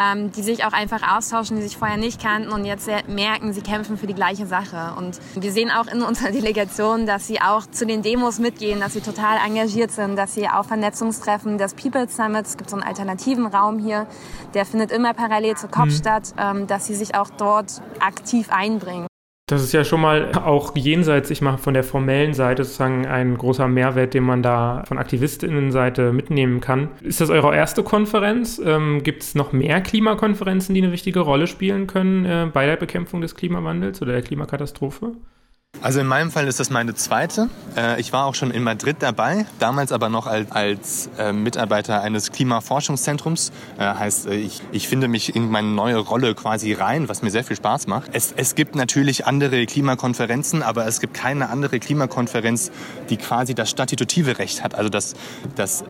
ähm, 0.00 0.32
die 0.32 0.42
sich 0.42 0.64
auch 0.64 0.72
einfach 0.72 1.16
austauschen, 1.16 1.56
die 1.56 1.62
sich 1.62 1.76
vorher 1.76 1.96
nicht 1.96 2.20
kannten 2.20 2.50
und 2.50 2.64
jetzt 2.64 2.88
merken, 3.08 3.52
sie 3.52 3.62
kämpfen 3.62 3.96
für 3.96 4.06
die 4.06 4.14
gleiche 4.14 4.46
Sache. 4.46 4.94
Und 4.96 5.18
wir 5.34 5.52
sehen 5.52 5.70
auch 5.70 5.86
in 5.86 6.02
unserer 6.02 6.30
Delegation, 6.32 7.06
dass 7.06 7.26
sie 7.26 7.40
auch 7.40 7.66
zu 7.66 7.86
den 7.86 8.02
Demos 8.02 8.38
mitgehen, 8.38 8.80
dass 8.80 8.94
sie 8.94 9.00
total 9.00 9.38
engagiert 9.44 9.90
sind, 9.90 10.16
dass 10.16 10.34
sie 10.34 10.48
auf 10.48 10.66
Vernetzungstreffen 10.66 11.58
des 11.58 11.74
People 11.74 12.08
Summits, 12.08 12.50
es 12.50 12.56
gibt 12.56 12.70
so 12.70 12.76
einen 12.76 12.84
alternativen 12.84 13.46
Raum 13.46 13.78
hier, 13.78 14.06
der 14.54 14.66
findet 14.66 14.92
immer 14.92 15.14
parallel 15.14 15.56
zur 15.56 15.70
COP 15.70 15.86
mhm. 15.86 15.90
statt, 15.90 16.34
ähm, 16.38 16.66
dass 16.66 16.86
sie 16.86 16.94
sich 16.94 17.14
auch 17.14 17.30
dort 17.30 17.82
aktiv 18.00 18.48
einbringen. 18.50 19.06
Das 19.46 19.62
ist 19.62 19.72
ja 19.72 19.84
schon 19.84 20.00
mal 20.00 20.32
auch 20.32 20.74
jenseits, 20.76 21.28
ich 21.30 21.42
mache 21.42 21.58
von 21.58 21.74
der 21.74 21.82
formellen 21.82 22.32
Seite 22.32 22.62
sozusagen 22.64 23.06
ein 23.06 23.36
großer 23.36 23.66
Mehrwert, 23.66 24.14
den 24.14 24.22
man 24.22 24.42
da 24.42 24.84
von 24.86 24.98
Aktivistinnenseite 24.98 26.12
mitnehmen 26.12 26.60
kann. 26.60 26.88
Ist 27.02 27.20
das 27.20 27.28
eure 27.28 27.54
erste 27.54 27.82
Konferenz? 27.82 28.60
Ähm, 28.64 29.02
Gibt 29.02 29.22
es 29.22 29.34
noch 29.34 29.52
mehr 29.52 29.80
Klimakonferenzen, 29.80 30.74
die 30.74 30.82
eine 30.82 30.92
wichtige 30.92 31.20
Rolle 31.20 31.48
spielen 31.48 31.88
können 31.88 32.24
äh, 32.24 32.48
bei 32.52 32.66
der 32.66 32.76
Bekämpfung 32.76 33.20
des 33.20 33.34
Klimawandels 33.34 34.00
oder 34.00 34.12
der 34.12 34.22
Klimakatastrophe? 34.22 35.16
Also 35.80 35.98
in 35.98 36.06
meinem 36.06 36.30
Fall 36.30 36.46
ist 36.46 36.60
das 36.60 36.70
meine 36.70 36.94
zweite. 36.94 37.48
Äh, 37.76 38.00
ich 38.00 38.12
war 38.12 38.26
auch 38.26 38.34
schon 38.34 38.50
in 38.50 38.62
Madrid 38.62 38.98
dabei, 39.00 39.46
damals 39.58 39.90
aber 39.90 40.10
noch 40.10 40.26
als, 40.26 41.10
äh, 41.18 41.32
Mitarbeiter 41.32 42.02
eines 42.02 42.30
Klimaforschungszentrums. 42.30 43.50
Äh, 43.78 43.86
heißt, 43.86 44.26
ich, 44.26 44.60
ich 44.70 44.86
finde 44.86 45.08
mich 45.08 45.34
in 45.34 45.50
meine 45.50 45.68
neue 45.68 45.96
Rolle 45.96 46.34
quasi 46.34 46.72
rein, 46.72 47.08
was 47.08 47.22
mir 47.22 47.30
sehr 47.30 47.42
viel 47.42 47.56
Spaß 47.56 47.86
macht. 47.86 48.10
Es, 48.12 48.32
es 48.36 48.54
gibt 48.54 48.76
natürlich 48.76 49.26
andere 49.26 49.64
Klimakonferenzen, 49.66 50.62
aber 50.62 50.86
es 50.86 51.00
gibt 51.00 51.14
keine 51.14 51.48
andere 51.48 51.80
Klimakonferenz, 51.80 52.70
die 53.08 53.16
quasi 53.16 53.54
das 53.54 53.70
statutative 53.70 54.38
Recht 54.38 54.62
hat. 54.62 54.74
Also 54.74 54.90
dass, 54.90 55.14
dass, 55.56 55.84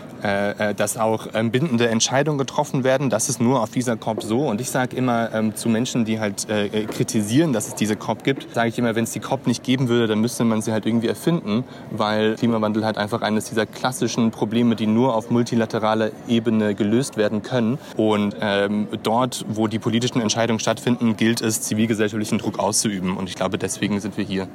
dass 0.76 0.96
auch 0.96 1.28
ähm, 1.34 1.50
bindende 1.50 1.88
Entscheidungen 1.88 2.38
getroffen 2.38 2.84
werden. 2.84 3.10
Das 3.10 3.28
ist 3.28 3.40
nur 3.40 3.60
auf 3.60 3.70
dieser 3.70 3.96
COP 3.96 4.22
so. 4.22 4.46
Und 4.46 4.60
ich 4.60 4.70
sage 4.70 4.96
immer 4.96 5.34
ähm, 5.34 5.56
zu 5.56 5.68
Menschen, 5.68 6.04
die 6.04 6.20
halt 6.20 6.46
kritisieren, 6.46 7.52
dass 7.52 7.68
es 7.68 7.74
diese 7.74 7.96
COP 7.96 8.24
gibt, 8.24 8.54
sage 8.54 8.68
ich 8.68 8.78
immer, 8.78 8.94
wenn 8.94 9.04
es 9.04 9.10
die 9.10 9.20
COP 9.20 9.46
nicht 9.46 9.64
gibt, 9.64 9.71
geben 9.72 9.88
würde, 9.88 10.06
dann 10.06 10.20
müsste 10.20 10.44
man 10.44 10.60
sie 10.60 10.70
halt 10.70 10.84
irgendwie 10.84 11.08
erfinden, 11.08 11.64
weil 11.90 12.34
Klimawandel 12.34 12.84
halt 12.84 12.98
einfach 12.98 13.22
eines 13.22 13.46
dieser 13.46 13.64
klassischen 13.64 14.30
Probleme, 14.30 14.76
die 14.76 14.86
nur 14.86 15.14
auf 15.16 15.30
multilateraler 15.30 16.10
Ebene 16.28 16.74
gelöst 16.74 17.16
werden 17.16 17.40
können. 17.40 17.78
Und 17.96 18.36
ähm, 18.42 18.86
dort, 19.02 19.46
wo 19.48 19.68
die 19.68 19.78
politischen 19.78 20.20
Entscheidungen 20.20 20.60
stattfinden, 20.60 21.16
gilt 21.16 21.40
es, 21.40 21.62
zivilgesellschaftlichen 21.62 22.36
Druck 22.36 22.58
auszuüben. 22.58 23.16
Und 23.16 23.30
ich 23.30 23.34
glaube, 23.34 23.56
deswegen 23.56 23.98
sind 24.00 24.18
wir 24.18 24.24
hier. 24.24 24.46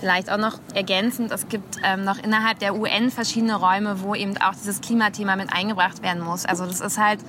Vielleicht 0.00 0.32
auch 0.32 0.38
noch 0.38 0.58
ergänzend, 0.74 1.30
es 1.30 1.48
gibt 1.48 1.76
ähm, 1.84 2.04
noch 2.04 2.16
innerhalb 2.18 2.58
der 2.58 2.74
UN 2.74 3.10
verschiedene 3.10 3.54
Räume, 3.56 4.00
wo 4.00 4.14
eben 4.14 4.34
auch 4.38 4.54
dieses 4.54 4.80
Klimathema 4.80 5.36
mit 5.36 5.52
eingebracht 5.52 6.02
werden 6.02 6.22
muss. 6.22 6.46
Also 6.46 6.64
das 6.64 6.80
ist 6.80 6.96
halt 6.96 7.20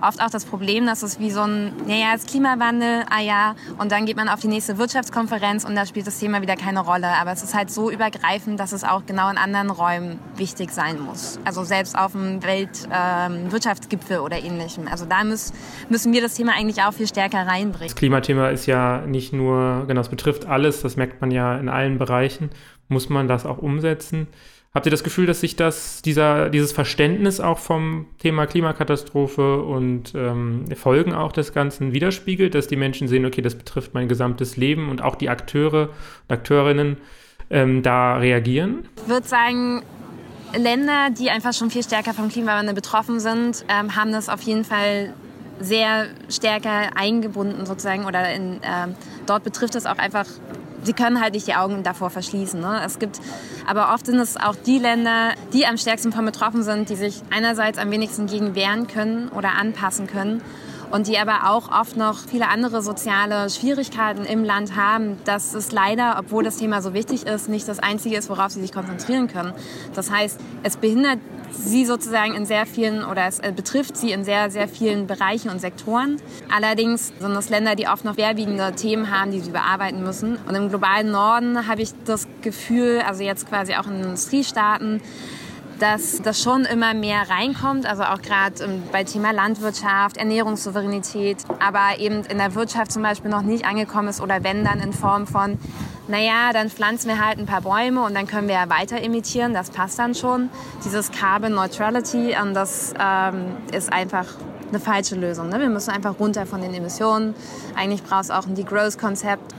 oft 0.00 0.22
auch 0.22 0.30
das 0.30 0.44
Problem, 0.44 0.86
dass 0.86 1.02
es 1.02 1.18
wie 1.18 1.32
so 1.32 1.40
ein, 1.40 1.72
naja, 1.88 2.12
es 2.14 2.22
ist 2.22 2.30
Klimawandel, 2.30 3.02
ah 3.10 3.20
ja, 3.20 3.56
und 3.78 3.90
dann 3.90 4.06
geht 4.06 4.16
man 4.16 4.28
auf 4.28 4.38
die 4.38 4.46
nächste 4.46 4.78
Wirtschaftskonferenz 4.78 5.64
und 5.64 5.74
da 5.74 5.86
spielt 5.86 6.06
das 6.06 6.20
Thema 6.20 6.40
wieder 6.40 6.54
keine 6.54 6.80
Rolle. 6.80 7.08
Aber 7.20 7.32
es 7.32 7.42
ist 7.42 7.52
halt 7.52 7.70
so 7.72 7.90
übergreifend, 7.90 8.60
dass 8.60 8.70
es 8.70 8.84
auch 8.84 9.04
genau 9.06 9.28
in 9.28 9.36
anderen 9.36 9.70
Räumen 9.70 10.20
wichtig 10.36 10.70
sein 10.70 11.00
muss. 11.00 11.40
Also 11.44 11.64
selbst 11.64 11.98
auf 11.98 12.12
dem 12.12 12.44
Weltwirtschaftsgipfel 12.44 14.18
ähm, 14.18 14.22
oder 14.22 14.38
ähnlichem. 14.38 14.86
Also 14.86 15.04
da 15.04 15.24
muss, 15.24 15.52
müssen 15.88 16.12
wir 16.12 16.22
das 16.22 16.34
Thema 16.34 16.52
eigentlich 16.52 16.80
auch 16.82 16.92
viel 16.92 17.08
stärker 17.08 17.44
reinbringen. 17.44 17.88
Das 17.88 17.96
Klimathema 17.96 18.50
ist 18.50 18.66
ja 18.66 18.98
nicht 18.98 19.32
nur, 19.32 19.86
genau, 19.88 20.00
es 20.00 20.08
betrifft 20.08 20.46
alles, 20.46 20.80
das 20.82 20.94
merkt 20.94 21.20
man 21.20 21.32
ja 21.32 21.56
in 21.56 21.68
allen 21.68 21.98
Bereichen 21.98 22.19
erreichen, 22.20 22.50
muss 22.88 23.08
man 23.08 23.28
das 23.28 23.46
auch 23.46 23.58
umsetzen. 23.58 24.28
Habt 24.72 24.86
ihr 24.86 24.90
das 24.90 25.02
Gefühl, 25.02 25.26
dass 25.26 25.40
sich 25.40 25.56
das, 25.56 26.00
dieser, 26.00 26.48
dieses 26.48 26.70
Verständnis 26.70 27.40
auch 27.40 27.58
vom 27.58 28.06
Thema 28.18 28.46
Klimakatastrophe 28.46 29.62
und 29.62 30.12
ähm, 30.14 30.64
Folgen 30.76 31.12
auch 31.12 31.32
des 31.32 31.52
Ganzen 31.52 31.92
widerspiegelt, 31.92 32.54
dass 32.54 32.68
die 32.68 32.76
Menschen 32.76 33.08
sehen, 33.08 33.26
okay, 33.26 33.42
das 33.42 33.56
betrifft 33.56 33.94
mein 33.94 34.06
gesamtes 34.06 34.56
Leben 34.56 34.88
und 34.88 35.02
auch 35.02 35.16
die 35.16 35.28
Akteure 35.28 35.88
und 36.28 36.32
Akteurinnen 36.32 36.98
ähm, 37.50 37.82
da 37.82 38.18
reagieren? 38.18 38.88
Ich 39.02 39.08
würde 39.08 39.26
sagen, 39.26 39.82
Länder, 40.56 41.08
die 41.18 41.30
einfach 41.30 41.52
schon 41.52 41.70
viel 41.70 41.82
stärker 41.82 42.14
vom 42.14 42.28
Klimawandel 42.28 42.74
betroffen 42.74 43.18
sind, 43.18 43.64
ähm, 43.68 43.96
haben 43.96 44.12
das 44.12 44.28
auf 44.28 44.42
jeden 44.42 44.64
Fall 44.64 45.14
sehr 45.58 46.06
stärker 46.28 46.96
eingebunden 46.96 47.66
sozusagen 47.66 48.06
oder 48.06 48.32
in, 48.32 48.60
ähm, 48.62 48.94
dort 49.26 49.42
betrifft 49.42 49.74
es 49.74 49.84
auch 49.84 49.98
einfach 49.98 50.26
sie 50.82 50.92
können 50.92 51.20
halt 51.20 51.34
nicht 51.34 51.46
die 51.46 51.54
Augen 51.54 51.82
davor 51.82 52.10
verschließen. 52.10 52.60
Ne? 52.60 52.80
Es 52.84 52.98
gibt, 52.98 53.20
aber 53.66 53.92
oft 53.94 54.06
sind 54.06 54.18
es 54.18 54.36
auch 54.36 54.54
die 54.54 54.78
Länder, 54.78 55.32
die 55.52 55.66
am 55.66 55.76
stärksten 55.76 56.12
von 56.12 56.24
betroffen 56.24 56.62
sind, 56.62 56.88
die 56.88 56.96
sich 56.96 57.22
einerseits 57.30 57.78
am 57.78 57.90
wenigsten 57.90 58.26
gegen 58.26 58.54
wehren 58.54 58.86
können 58.86 59.28
oder 59.28 59.52
anpassen 59.52 60.06
können 60.06 60.42
und 60.90 61.06
die 61.06 61.18
aber 61.18 61.50
auch 61.50 61.70
oft 61.70 61.96
noch 61.96 62.18
viele 62.18 62.48
andere 62.48 62.82
soziale 62.82 63.48
Schwierigkeiten 63.48 64.24
im 64.24 64.44
Land 64.44 64.76
haben, 64.76 65.18
dass 65.24 65.54
es 65.54 65.72
leider, 65.72 66.16
obwohl 66.18 66.44
das 66.44 66.56
Thema 66.56 66.82
so 66.82 66.94
wichtig 66.94 67.26
ist, 67.26 67.48
nicht 67.48 67.68
das 67.68 67.78
Einzige 67.78 68.16
ist, 68.16 68.28
worauf 68.28 68.50
sie 68.50 68.60
sich 68.60 68.72
konzentrieren 68.72 69.28
können. 69.28 69.52
Das 69.94 70.10
heißt, 70.10 70.40
es 70.62 70.76
behindert 70.76 71.18
sie 71.52 71.84
sozusagen 71.84 72.34
in 72.34 72.46
sehr 72.46 72.66
vielen 72.66 73.04
oder 73.04 73.26
es 73.26 73.38
äh, 73.38 73.52
betrifft 73.54 73.96
sie 73.96 74.12
in 74.12 74.24
sehr, 74.24 74.50
sehr 74.50 74.68
vielen 74.68 75.06
Bereichen 75.06 75.50
und 75.50 75.60
Sektoren. 75.60 76.20
Allerdings 76.54 77.12
sind 77.18 77.32
es 77.36 77.48
Länder, 77.48 77.74
die 77.74 77.88
oft 77.88 78.04
noch 78.04 78.14
schwerwiegende 78.14 78.72
Themen 78.72 79.10
haben, 79.10 79.30
die 79.30 79.40
sie 79.40 79.50
bearbeiten 79.50 80.02
müssen. 80.02 80.38
Und 80.48 80.54
im 80.54 80.68
globalen 80.68 81.10
Norden 81.10 81.66
habe 81.66 81.82
ich 81.82 81.90
das 82.04 82.26
Gefühl, 82.42 83.02
also 83.06 83.22
jetzt 83.22 83.48
quasi 83.48 83.74
auch 83.74 83.86
in 83.86 84.02
Industriestaaten, 84.02 85.00
dass 85.80 86.20
das 86.22 86.42
schon 86.42 86.64
immer 86.64 86.94
mehr 86.94 87.28
reinkommt, 87.28 87.86
also 87.86 88.02
auch 88.02 88.20
gerade 88.20 88.62
ähm, 88.62 88.82
bei 88.92 89.02
Thema 89.02 89.32
Landwirtschaft, 89.32 90.18
Ernährungssouveränität, 90.18 91.38
aber 91.58 91.98
eben 91.98 92.22
in 92.26 92.38
der 92.38 92.54
Wirtschaft 92.54 92.92
zum 92.92 93.02
Beispiel 93.02 93.30
noch 93.30 93.42
nicht 93.42 93.64
angekommen 93.64 94.08
ist 94.08 94.20
oder 94.20 94.44
wenn 94.44 94.64
dann 94.64 94.80
in 94.80 94.92
Form 94.92 95.26
von, 95.26 95.58
naja, 96.06 96.52
dann 96.52 96.68
pflanzen 96.68 97.08
wir 97.08 97.24
halt 97.24 97.38
ein 97.38 97.46
paar 97.46 97.62
Bäume 97.62 98.02
und 98.02 98.14
dann 98.14 98.26
können 98.26 98.46
wir 98.46 98.56
ja 98.56 98.68
weiter 98.68 99.00
emittieren, 99.02 99.54
das 99.54 99.70
passt 99.70 99.98
dann 99.98 100.14
schon. 100.14 100.50
Dieses 100.84 101.10
Carbon 101.10 101.54
Neutrality, 101.54 102.36
und 102.40 102.54
das 102.54 102.92
ähm, 103.00 103.56
ist 103.72 103.92
einfach 103.92 104.26
eine 104.68 104.80
falsche 104.80 105.16
Lösung. 105.16 105.48
Ne? 105.48 105.60
Wir 105.60 105.68
müssen 105.68 105.90
einfach 105.90 106.18
runter 106.18 106.46
von 106.46 106.60
den 106.60 106.74
Emissionen. 106.74 107.34
Eigentlich 107.74 108.02
braucht 108.02 108.24
es 108.24 108.30
auch 108.30 108.46
ein 108.46 108.54
Degrowth-Konzept. 108.54 109.54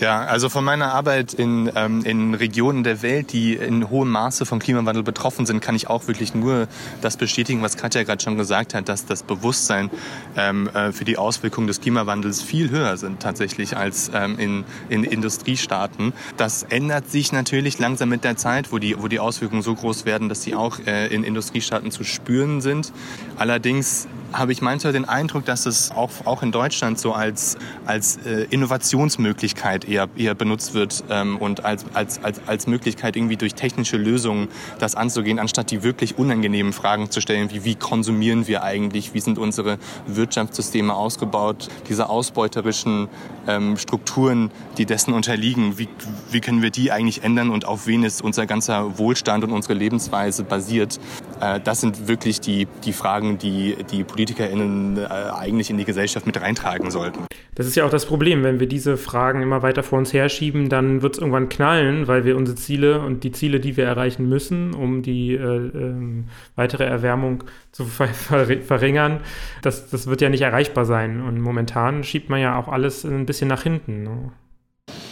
Ja, 0.00 0.24
also 0.24 0.48
von 0.48 0.64
meiner 0.64 0.94
Arbeit 0.94 1.34
in, 1.34 1.70
ähm, 1.76 2.02
in 2.06 2.32
Regionen 2.32 2.84
der 2.84 3.02
Welt, 3.02 3.34
die 3.34 3.54
in 3.54 3.90
hohem 3.90 4.08
Maße 4.08 4.46
vom 4.46 4.58
Klimawandel 4.58 5.02
betroffen 5.02 5.44
sind, 5.44 5.60
kann 5.60 5.74
ich 5.74 5.90
auch 5.90 6.06
wirklich 6.06 6.34
nur 6.34 6.68
das 7.02 7.18
bestätigen, 7.18 7.60
was 7.60 7.76
Katja 7.76 8.02
gerade 8.04 8.22
schon 8.22 8.38
gesagt 8.38 8.72
hat, 8.72 8.88
dass 8.88 9.04
das 9.04 9.22
Bewusstsein 9.22 9.90
ähm, 10.38 10.70
äh, 10.72 10.92
für 10.92 11.04
die 11.04 11.18
Auswirkungen 11.18 11.66
des 11.66 11.82
Klimawandels 11.82 12.40
viel 12.40 12.70
höher 12.70 12.96
sind 12.96 13.20
tatsächlich 13.20 13.76
als 13.76 14.10
ähm, 14.14 14.38
in, 14.38 14.64
in 14.88 15.04
Industriestaaten. 15.04 16.14
Das 16.38 16.62
ändert 16.62 17.10
sich 17.10 17.32
natürlich 17.32 17.78
langsam 17.78 18.08
mit 18.08 18.24
der 18.24 18.38
Zeit, 18.38 18.72
wo 18.72 18.78
die, 18.78 18.96
wo 18.98 19.06
die 19.06 19.20
Auswirkungen 19.20 19.60
so 19.60 19.74
groß 19.74 20.06
werden, 20.06 20.30
dass 20.30 20.42
sie 20.42 20.54
auch 20.54 20.78
äh, 20.86 21.08
in 21.08 21.24
Industriestaaten 21.24 21.90
zu 21.90 22.04
spüren 22.04 22.62
sind. 22.62 22.90
Allerdings 23.36 24.08
habe 24.32 24.52
ich 24.52 24.62
manchmal 24.62 24.92
den 24.92 25.04
Eindruck, 25.04 25.44
dass 25.44 25.66
es 25.66 25.90
auch, 25.90 26.10
auch 26.24 26.42
in 26.42 26.52
Deutschland 26.52 26.98
so 26.98 27.12
als, 27.12 27.56
als 27.86 28.18
äh, 28.18 28.46
Innovationsmöglichkeit 28.50 29.88
eher, 29.88 30.08
eher 30.16 30.34
benutzt 30.34 30.74
wird 30.74 31.04
ähm, 31.10 31.36
und 31.36 31.64
als, 31.64 31.84
als, 31.94 32.22
als, 32.22 32.40
als 32.46 32.66
Möglichkeit 32.66 33.16
irgendwie 33.16 33.36
durch 33.36 33.54
technische 33.54 33.96
Lösungen 33.96 34.48
das 34.78 34.94
anzugehen, 34.94 35.38
anstatt 35.38 35.70
die 35.70 35.82
wirklich 35.82 36.18
unangenehmen 36.18 36.72
Fragen 36.72 37.10
zu 37.10 37.20
stellen, 37.20 37.50
wie 37.50 37.64
wie 37.64 37.74
konsumieren 37.74 38.46
wir 38.46 38.62
eigentlich, 38.62 39.14
wie 39.14 39.20
sind 39.20 39.38
unsere 39.38 39.78
Wirtschaftssysteme 40.06 40.94
ausgebaut, 40.94 41.68
diese 41.88 42.08
ausbeuterischen 42.08 43.08
ähm, 43.46 43.76
Strukturen, 43.76 44.50
die 44.78 44.86
dessen 44.86 45.12
unterliegen, 45.14 45.78
wie, 45.78 45.88
wie 46.30 46.40
können 46.40 46.62
wir 46.62 46.70
die 46.70 46.92
eigentlich 46.92 47.22
ändern 47.24 47.50
und 47.50 47.66
auf 47.66 47.86
wen 47.86 48.02
ist 48.02 48.22
unser 48.22 48.46
ganzer 48.46 48.98
Wohlstand 48.98 49.44
und 49.44 49.52
unsere 49.52 49.74
Lebensweise 49.74 50.44
basiert. 50.44 50.98
Äh, 51.40 51.60
das 51.60 51.80
sind 51.80 52.08
wirklich 52.08 52.40
die, 52.40 52.66
die 52.84 52.92
Fragen, 52.92 53.38
die 53.38 53.76
die 53.90 54.04
PolitikerInnen 54.04 54.98
äh, 54.98 55.06
eigentlich 55.06 55.70
in 55.70 55.78
die 55.78 55.84
Gesellschaft 55.84 56.26
mit 56.26 56.40
reintragen 56.40 56.90
sollten. 56.90 57.26
Das 57.54 57.66
ist 57.66 57.74
ja 57.74 57.84
auch 57.84 57.90
das 57.90 58.06
Problem, 58.06 58.42
wenn 58.42 58.60
wir 58.60 58.68
diese 58.68 58.96
Fragen 58.96 59.42
immer 59.42 59.62
weiter 59.62 59.82
vor 59.82 59.98
uns 59.98 60.12
herschieben, 60.12 60.68
dann 60.68 61.02
wird 61.02 61.14
es 61.14 61.18
irgendwann 61.18 61.48
knallen, 61.48 62.06
weil 62.06 62.24
wir 62.24 62.36
unsere 62.36 62.56
Ziele 62.56 63.00
und 63.00 63.24
die 63.24 63.32
Ziele, 63.32 63.60
die 63.60 63.76
wir 63.76 63.84
erreichen 63.84 64.28
müssen, 64.28 64.74
um 64.74 65.02
die 65.02 65.34
äh, 65.34 65.66
äh, 65.66 66.24
weitere 66.56 66.84
Erwärmung 66.84 67.44
zu 67.72 67.84
ver 67.84 68.08
ver 68.08 68.46
verringern, 68.62 69.20
das, 69.62 69.90
das 69.90 70.06
wird 70.06 70.20
ja 70.20 70.28
nicht 70.28 70.42
erreichbar 70.42 70.84
sein. 70.84 71.22
Und 71.22 71.40
momentan 71.40 72.04
schiebt 72.04 72.30
man 72.30 72.40
ja 72.40 72.58
auch 72.58 72.68
alles 72.68 73.04
ein 73.04 73.26
bisschen 73.26 73.48
nach 73.48 73.62
hinten. 73.62 74.02
Ne? 74.04 74.32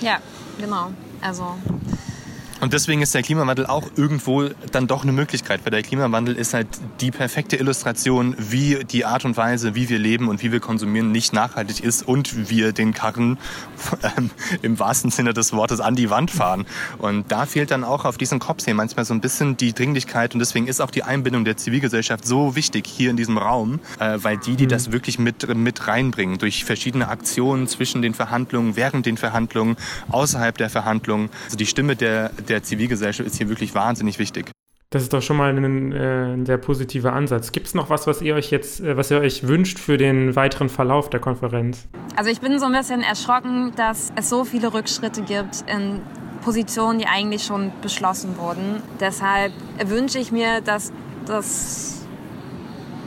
Ja, 0.00 0.18
genau. 0.60 0.92
Also 1.20 1.56
und 2.60 2.72
deswegen 2.72 3.02
ist 3.02 3.14
der 3.14 3.22
Klimawandel 3.22 3.66
auch 3.66 3.88
irgendwo 3.96 4.48
dann 4.72 4.86
doch 4.86 5.02
eine 5.02 5.12
Möglichkeit, 5.12 5.60
weil 5.64 5.70
der 5.70 5.82
Klimawandel 5.82 6.34
ist 6.34 6.54
halt 6.54 6.66
die 7.00 7.10
perfekte 7.10 7.56
Illustration, 7.56 8.34
wie 8.38 8.84
die 8.84 9.04
Art 9.04 9.24
und 9.24 9.36
Weise, 9.36 9.74
wie 9.74 9.88
wir 9.88 9.98
leben 9.98 10.28
und 10.28 10.42
wie 10.42 10.50
wir 10.50 10.58
konsumieren, 10.58 11.12
nicht 11.12 11.32
nachhaltig 11.32 11.80
ist 11.80 12.06
und 12.06 12.50
wir 12.50 12.72
den 12.72 12.94
Karren 12.94 13.38
ähm, 14.16 14.30
im 14.62 14.78
wahrsten 14.78 15.10
Sinne 15.10 15.34
des 15.34 15.52
Wortes 15.52 15.80
an 15.80 15.94
die 15.94 16.10
Wand 16.10 16.30
fahren. 16.30 16.66
Und 16.98 17.30
da 17.30 17.46
fehlt 17.46 17.70
dann 17.70 17.84
auch 17.84 18.04
auf 18.04 18.18
diesen 18.18 18.40
Cops 18.40 18.64
hier 18.64 18.74
manchmal 18.74 19.04
so 19.04 19.14
ein 19.14 19.20
bisschen 19.20 19.56
die 19.56 19.72
Dringlichkeit 19.72 20.34
und 20.34 20.40
deswegen 20.40 20.66
ist 20.66 20.80
auch 20.80 20.90
die 20.90 21.04
Einbindung 21.04 21.44
der 21.44 21.56
Zivilgesellschaft 21.56 22.26
so 22.26 22.56
wichtig 22.56 22.86
hier 22.86 23.10
in 23.10 23.16
diesem 23.16 23.38
Raum, 23.38 23.78
äh, 24.00 24.18
weil 24.20 24.36
die, 24.36 24.56
die 24.56 24.64
mhm. 24.64 24.70
das 24.70 24.90
wirklich 24.90 25.18
mit, 25.18 25.54
mit 25.54 25.86
reinbringen, 25.86 26.38
durch 26.38 26.64
verschiedene 26.64 27.08
Aktionen 27.08 27.68
zwischen 27.68 28.02
den 28.02 28.14
Verhandlungen, 28.14 28.74
während 28.74 29.06
den 29.06 29.16
Verhandlungen, 29.16 29.76
außerhalb 30.08 30.58
der 30.58 30.70
Verhandlungen, 30.70 31.30
also 31.44 31.56
die 31.56 31.66
Stimme 31.66 31.94
der 31.94 32.30
der 32.48 32.62
Zivilgesellschaft 32.62 33.26
ist 33.26 33.36
hier 33.36 33.48
wirklich 33.48 33.74
wahnsinnig 33.74 34.18
wichtig. 34.18 34.50
Das 34.90 35.02
ist 35.02 35.12
doch 35.12 35.20
schon 35.20 35.36
mal 35.36 35.54
ein, 35.54 35.92
äh, 35.92 36.32
ein 36.32 36.46
sehr 36.46 36.56
positiver 36.56 37.12
Ansatz. 37.12 37.52
Gibt 37.52 37.66
es 37.66 37.74
noch 37.74 37.90
was, 37.90 38.06
was 38.06 38.22
ihr 38.22 38.34
euch 38.34 38.50
jetzt, 38.50 38.80
äh, 38.80 38.96
was 38.96 39.10
ihr 39.10 39.20
euch 39.20 39.46
wünscht 39.46 39.78
für 39.78 39.98
den 39.98 40.34
weiteren 40.34 40.70
Verlauf 40.70 41.10
der 41.10 41.20
Konferenz? 41.20 41.86
Also 42.16 42.30
ich 42.30 42.40
bin 42.40 42.58
so 42.58 42.64
ein 42.64 42.72
bisschen 42.72 43.02
erschrocken, 43.02 43.72
dass 43.76 44.10
es 44.16 44.30
so 44.30 44.44
viele 44.44 44.72
Rückschritte 44.72 45.22
gibt 45.22 45.64
in 45.66 46.00
Positionen, 46.42 46.98
die 46.98 47.06
eigentlich 47.06 47.44
schon 47.44 47.70
beschlossen 47.82 48.38
wurden. 48.38 48.82
Deshalb 48.98 49.52
wünsche 49.84 50.18
ich 50.18 50.32
mir, 50.32 50.62
dass 50.62 50.90
das 51.26 52.06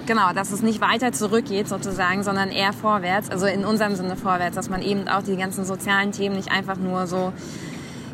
genau, 0.06 0.34
dass 0.34 0.52
es 0.52 0.62
nicht 0.62 0.82
weiter 0.82 1.12
zurückgeht 1.14 1.68
sozusagen, 1.68 2.22
sondern 2.22 2.50
eher 2.50 2.74
vorwärts, 2.74 3.30
also 3.30 3.46
in 3.48 3.66
unserem 3.66 3.96
Sinne 3.96 4.16
vorwärts, 4.16 4.56
dass 4.56 4.70
man 4.70 4.82
eben 4.82 5.08
auch 5.08 5.24
die 5.24 5.36
ganzen 5.36 5.66
sozialen 5.66 6.12
Themen 6.12 6.36
nicht 6.36 6.52
einfach 6.52 6.78
nur 6.78 7.08
so 7.08 7.34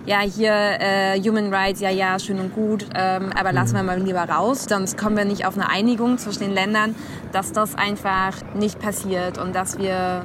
ja, 0.08 0.22
hier 0.22 0.54
äh, 0.54 1.20
Human 1.22 1.54
Rights, 1.54 1.82
ja, 1.82 1.90
ja, 1.90 2.18
schön 2.18 2.40
und 2.40 2.56
gut, 2.56 2.86
ähm, 2.96 3.30
aber 3.38 3.52
lassen 3.52 3.76
wir 3.76 3.84
mal 3.84 4.00
lieber 4.00 4.24
raus, 4.24 4.66
sonst 4.68 4.98
kommen 4.98 5.18
wir 5.18 5.26
nicht 5.26 5.46
auf 5.46 5.56
eine 5.56 5.70
Einigung 5.70 6.18
zwischen 6.18 6.44
den 6.44 6.54
Ländern, 6.54 6.96
dass 7.34 7.52
das 7.52 7.76
einfach 7.76 8.34
nicht 8.56 8.80
passiert 8.80 9.38
und 9.38 9.54
dass 9.54 9.78
wir 9.78 10.24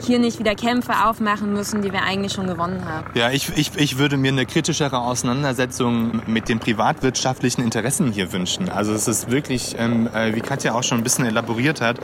hier 0.00 0.20
nicht 0.20 0.38
wieder 0.38 0.54
Kämpfe 0.54 0.92
aufmachen 1.06 1.52
müssen, 1.52 1.82
die 1.82 1.92
wir 1.92 2.02
eigentlich 2.04 2.32
schon 2.32 2.46
gewonnen 2.46 2.84
haben. 2.84 3.10
Ja, 3.14 3.30
ich, 3.30 3.50
ich, 3.56 3.72
ich 3.76 3.98
würde 3.98 4.16
mir 4.16 4.30
eine 4.30 4.46
kritischere 4.46 4.98
Auseinandersetzung 4.98 6.22
mit 6.28 6.48
den 6.48 6.60
privatwirtschaftlichen 6.60 7.62
Interessen 7.62 8.12
hier 8.12 8.32
wünschen. 8.32 8.68
Also 8.68 8.92
es 8.92 9.08
ist 9.08 9.28
wirklich, 9.28 9.74
ähm, 9.76 10.08
äh, 10.14 10.36
wie 10.36 10.40
Katja 10.40 10.74
auch 10.74 10.84
schon 10.84 10.98
ein 10.98 11.02
bisschen 11.02 11.26
elaboriert 11.26 11.80
hat, 11.80 11.98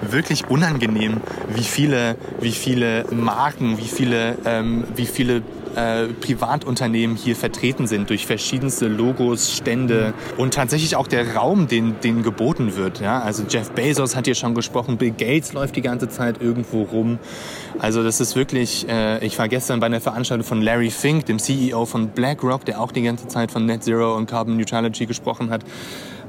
wirklich 0.00 0.48
unangenehm, 0.48 1.20
wie 1.48 1.64
viele, 1.64 2.14
wie 2.40 2.52
viele 2.52 3.04
Marken, 3.10 3.78
wie 3.78 3.88
viele, 3.88 4.38
ähm, 4.44 4.84
wie 4.94 5.06
viele 5.06 5.42
äh, 5.80 6.08
Privatunternehmen 6.08 7.16
hier 7.16 7.36
vertreten 7.36 7.86
sind 7.86 8.10
durch 8.10 8.26
verschiedenste 8.26 8.86
Logos, 8.88 9.56
Stände 9.56 10.12
und 10.36 10.54
tatsächlich 10.54 10.96
auch 10.96 11.06
der 11.06 11.34
Raum, 11.34 11.68
den, 11.68 12.00
den 12.00 12.22
geboten 12.22 12.76
wird. 12.76 13.00
Ja? 13.00 13.20
Also 13.20 13.44
Jeff 13.48 13.70
Bezos 13.70 14.16
hat 14.16 14.26
hier 14.26 14.34
schon 14.34 14.54
gesprochen, 14.54 14.96
Bill 14.96 15.12
Gates 15.12 15.52
läuft 15.52 15.76
die 15.76 15.82
ganze 15.82 16.08
Zeit 16.08 16.40
irgendwo 16.40 16.82
rum. 16.82 17.18
Also 17.78 18.02
das 18.02 18.20
ist 18.20 18.36
wirklich, 18.36 18.88
äh, 18.88 19.24
ich 19.24 19.38
war 19.38 19.48
gestern 19.48 19.80
bei 19.80 19.86
einer 19.86 20.00
Veranstaltung 20.00 20.46
von 20.46 20.60
Larry 20.60 20.90
Fink, 20.90 21.26
dem 21.26 21.38
CEO 21.38 21.86
von 21.86 22.08
BlackRock, 22.08 22.64
der 22.64 22.80
auch 22.80 22.92
die 22.92 23.02
ganze 23.02 23.28
Zeit 23.28 23.50
von 23.50 23.64
Net 23.66 23.82
Zero 23.82 24.16
und 24.16 24.28
Carbon 24.28 24.56
Neutrality 24.56 25.06
gesprochen 25.06 25.50
hat. 25.50 25.64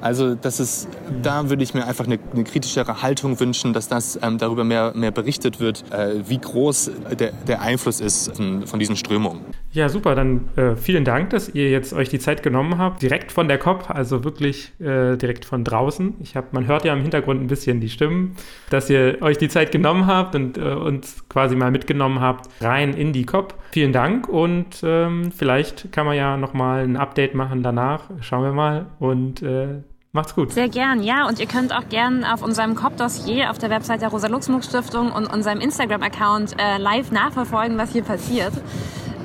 Also 0.01 0.35
das 0.35 0.59
ist, 0.59 0.87
da 1.21 1.49
würde 1.49 1.63
ich 1.63 1.73
mir 1.73 1.85
einfach 1.85 2.05
eine, 2.05 2.19
eine 2.33 2.43
kritischere 2.43 3.01
Haltung 3.01 3.39
wünschen, 3.39 3.73
dass 3.73 3.87
das 3.87 4.19
ähm, 4.21 4.37
darüber 4.37 4.63
mehr, 4.63 4.93
mehr 4.95 5.11
berichtet 5.11 5.59
wird, 5.59 5.83
äh, 5.91 6.27
wie 6.27 6.39
groß 6.39 6.91
der, 7.19 7.31
der 7.31 7.61
Einfluss 7.61 7.99
ist 7.99 8.35
von, 8.35 8.65
von 8.65 8.79
diesen 8.79 8.95
Strömungen. 8.95 9.41
Ja, 9.73 9.87
super. 9.87 10.15
Dann 10.15 10.49
äh, 10.57 10.75
vielen 10.75 11.05
Dank, 11.05 11.29
dass 11.29 11.49
ihr 11.49 11.69
jetzt 11.69 11.93
euch 11.93 12.09
die 12.09 12.19
Zeit 12.19 12.43
genommen 12.43 12.77
habt, 12.77 13.01
direkt 13.01 13.31
von 13.31 13.47
der 13.47 13.57
COP, 13.57 13.89
also 13.89 14.23
wirklich 14.23 14.73
äh, 14.81 15.15
direkt 15.15 15.45
von 15.45 15.63
draußen. 15.63 16.15
Ich 16.19 16.35
hab, 16.35 16.51
man 16.51 16.67
hört 16.67 16.83
ja 16.83 16.93
im 16.93 17.01
Hintergrund 17.01 17.41
ein 17.41 17.47
bisschen 17.47 17.79
die 17.79 17.89
Stimmen, 17.89 18.35
dass 18.69 18.89
ihr 18.89 19.17
euch 19.21 19.37
die 19.37 19.47
Zeit 19.47 19.71
genommen 19.71 20.07
habt 20.07 20.35
und 20.35 20.57
äh, 20.57 20.61
uns 20.61 21.27
quasi 21.29 21.55
mal 21.55 21.71
mitgenommen 21.71 22.19
habt 22.19 22.49
rein 22.59 22.93
in 22.93 23.13
die 23.13 23.25
COP. 23.25 23.53
Vielen 23.71 23.93
Dank 23.93 24.27
und 24.27 24.81
ähm, 24.83 25.31
vielleicht 25.31 25.91
kann 25.93 26.05
man 26.05 26.17
ja 26.17 26.35
noch 26.35 26.53
mal 26.53 26.83
ein 26.83 26.97
Update 26.97 27.35
machen 27.35 27.63
danach. 27.63 28.09
Schauen 28.19 28.43
wir 28.43 28.51
mal 28.51 28.87
und 28.99 29.41
äh, 29.41 29.83
Macht's 30.13 30.35
gut. 30.35 30.51
Sehr 30.51 30.67
gern, 30.67 31.01
ja. 31.03 31.27
Und 31.27 31.39
ihr 31.39 31.45
könnt 31.45 31.73
auch 31.73 31.87
gern 31.87 32.25
auf 32.25 32.41
unserem 32.41 32.75
COP-Dossier 32.75 33.49
auf 33.49 33.57
der 33.57 33.69
Website 33.69 34.01
der 34.01 34.09
Rosa-Luxemburg-Stiftung 34.09 35.11
und 35.11 35.25
unserem 35.25 35.61
Instagram-Account 35.61 36.55
äh, 36.59 36.77
live 36.77 37.11
nachverfolgen, 37.11 37.77
was 37.77 37.91
hier 37.93 38.03
passiert. 38.03 38.51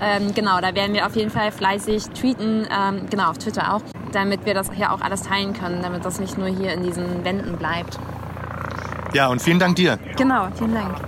Ähm, 0.01 0.33
genau, 0.35 0.61
da 0.61 0.75
werden 0.75 0.95
wir 0.95 1.07
auf 1.07 1.17
jeden 1.17 1.31
Fall 1.31 1.51
fleißig 1.51 2.05
tweeten, 2.11 2.69
ähm, 2.71 3.07
genau, 3.11 3.31
auf 3.31 3.39
Twitter 3.39 3.75
auch, 3.75 3.83
damit 4.13 4.45
wir 4.45 4.55
das 4.55 4.71
hier 4.71 4.93
auch 4.93 5.01
alles 5.01 5.23
teilen 5.23 5.55
können, 5.55 5.83
damit 5.83 6.05
das 6.05 6.21
nicht 6.21 6.39
nur 6.39 6.49
hier 6.49 6.73
in 6.73 6.83
diesen 6.83 7.25
Wänden 7.25 7.57
bleibt. 7.57 7.99
Ja, 9.13 9.29
und 9.29 9.41
vielen 9.41 9.59
Dank 9.59 9.77
dir. 9.77 9.99
Genau, 10.17 10.49
vielen 10.57 10.75
Dank. 10.75 10.99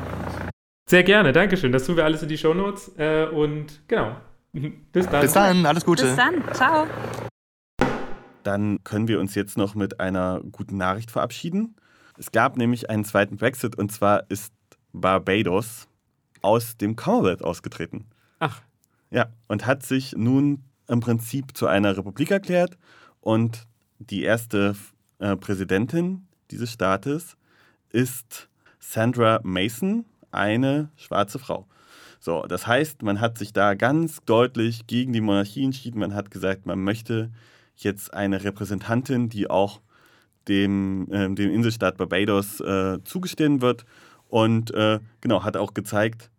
Sehr 0.88 1.02
gerne, 1.02 1.32
Dankeschön. 1.32 1.70
Das 1.70 1.84
tun 1.84 1.96
wir 1.96 2.04
alles 2.04 2.22
in 2.22 2.28
die 2.28 2.38
Shownotes. 2.38 2.92
Äh, 2.96 3.26
und 3.26 3.86
genau. 3.86 4.16
Bis 4.92 5.06
dann. 5.08 5.20
Bis 5.20 5.32
dann, 5.34 5.66
alles 5.66 5.84
Gute. 5.84 6.04
Bis 6.04 6.16
dann, 6.16 6.42
ciao. 6.54 6.86
Dann 8.42 8.82
können 8.84 9.08
wir 9.08 9.20
uns 9.20 9.34
jetzt 9.34 9.56
noch 9.56 9.74
mit 9.74 10.00
einer 10.00 10.40
guten 10.52 10.76
Nachricht 10.76 11.10
verabschieden. 11.10 11.76
Es 12.16 12.32
gab 12.32 12.56
nämlich 12.56 12.90
einen 12.90 13.04
zweiten 13.04 13.36
Brexit 13.36 13.76
und 13.76 13.92
zwar 13.92 14.28
ist 14.30 14.52
Barbados 14.92 15.88
aus 16.42 16.76
dem 16.76 16.96
Commonwealth 16.96 17.42
ausgetreten. 17.42 18.06
Ach. 18.38 18.62
Ja, 19.10 19.26
und 19.46 19.66
hat 19.66 19.84
sich 19.84 20.14
nun 20.16 20.64
im 20.86 21.00
Prinzip 21.00 21.56
zu 21.56 21.66
einer 21.66 21.96
Republik 21.96 22.30
erklärt 22.30 22.76
und 23.20 23.66
die 23.98 24.22
erste 24.22 24.76
äh, 25.18 25.36
Präsidentin 25.36 26.26
dieses 26.50 26.72
Staates 26.72 27.36
ist 27.90 28.48
Sandra 28.78 29.40
Mason, 29.42 30.04
eine 30.30 30.90
schwarze 30.96 31.38
Frau. 31.38 31.66
So, 32.20 32.42
das 32.46 32.66
heißt, 32.66 33.02
man 33.02 33.20
hat 33.20 33.38
sich 33.38 33.52
da 33.52 33.74
ganz 33.74 34.20
deutlich 34.24 34.86
gegen 34.86 35.12
die 35.12 35.20
Monarchie 35.20 35.64
entschieden. 35.64 36.00
Man 36.00 36.14
hat 36.14 36.30
gesagt, 36.30 36.66
man 36.66 36.82
möchte 36.82 37.30
jetzt 37.84 38.12
eine 38.12 38.44
Repräsentantin, 38.44 39.28
die 39.28 39.48
auch 39.48 39.80
dem, 40.48 41.10
äh, 41.10 41.32
dem 41.32 41.50
Inselstaat 41.50 41.96
Barbados 41.96 42.60
äh, 42.60 42.98
zugestehen 43.04 43.60
wird. 43.60 43.84
Und 44.28 44.72
äh, 44.72 45.00
genau, 45.20 45.44
hat 45.44 45.56
auch 45.56 45.74
gezeigt, 45.74 46.30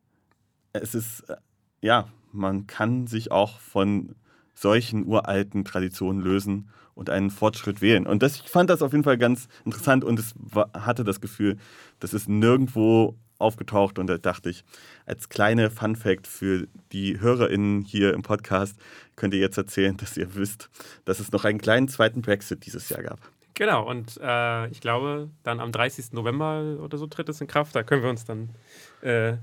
es 0.73 0.95
ist, 0.95 1.21
äh, 1.29 1.35
ja, 1.81 2.07
man 2.31 2.67
kann 2.67 3.07
sich 3.07 3.31
auch 3.31 3.59
von 3.59 4.15
solchen 4.53 5.05
uralten 5.05 5.63
Traditionen 5.63 6.21
lösen 6.21 6.69
und 6.93 7.09
einen 7.09 7.29
Fortschritt 7.29 7.81
wählen. 7.81 8.05
Und 8.05 8.21
das, 8.21 8.35
ich 8.35 8.49
fand 8.49 8.69
das 8.69 8.81
auf 8.81 8.91
jeden 8.91 9.05
Fall 9.05 9.17
ganz 9.17 9.47
interessant 9.63 10.03
und 10.03 10.19
es 10.19 10.35
hatte 10.73 11.03
das 11.03 11.21
Gefühl, 11.21 11.57
das 11.99 12.13
ist 12.13 12.27
nirgendwo 12.27 13.15
aufgetaucht 13.39 13.97
und 13.97 14.07
da 14.07 14.17
dachte 14.17 14.49
ich, 14.49 14.63
als 15.05 15.29
kleine 15.29 15.71
Fun 15.71 15.95
Fact 15.95 16.27
für 16.27 16.67
die 16.91 17.19
HörerInnen 17.19 17.81
hier 17.81 18.13
im 18.13 18.21
Podcast 18.21 18.79
könnt 19.15 19.33
ihr 19.33 19.39
jetzt 19.39 19.57
erzählen, 19.57 19.97
dass 19.97 20.17
ihr 20.17 20.35
wisst, 20.35 20.69
dass 21.05 21.19
es 21.19 21.31
noch 21.31 21.45
einen 21.45 21.59
kleinen 21.59 21.87
zweiten 21.87 22.21
Brexit 22.21 22.65
dieses 22.65 22.89
Jahr 22.89 23.03
gab. 23.03 23.19
Genau, 23.55 23.89
und 23.89 24.17
äh, 24.21 24.67
ich 24.67 24.79
glaube, 24.79 25.29
dann 25.43 25.59
am 25.59 25.71
30. 25.71 26.13
November 26.13 26.77
oder 26.81 26.97
so 26.97 27.07
tritt 27.07 27.27
es 27.27 27.41
in 27.41 27.47
Kraft. 27.47 27.75
Da 27.75 27.83
können 27.83 28.03
wir 28.03 28.09
uns 28.09 28.23
dann 28.23 28.49
äh, 29.01 29.33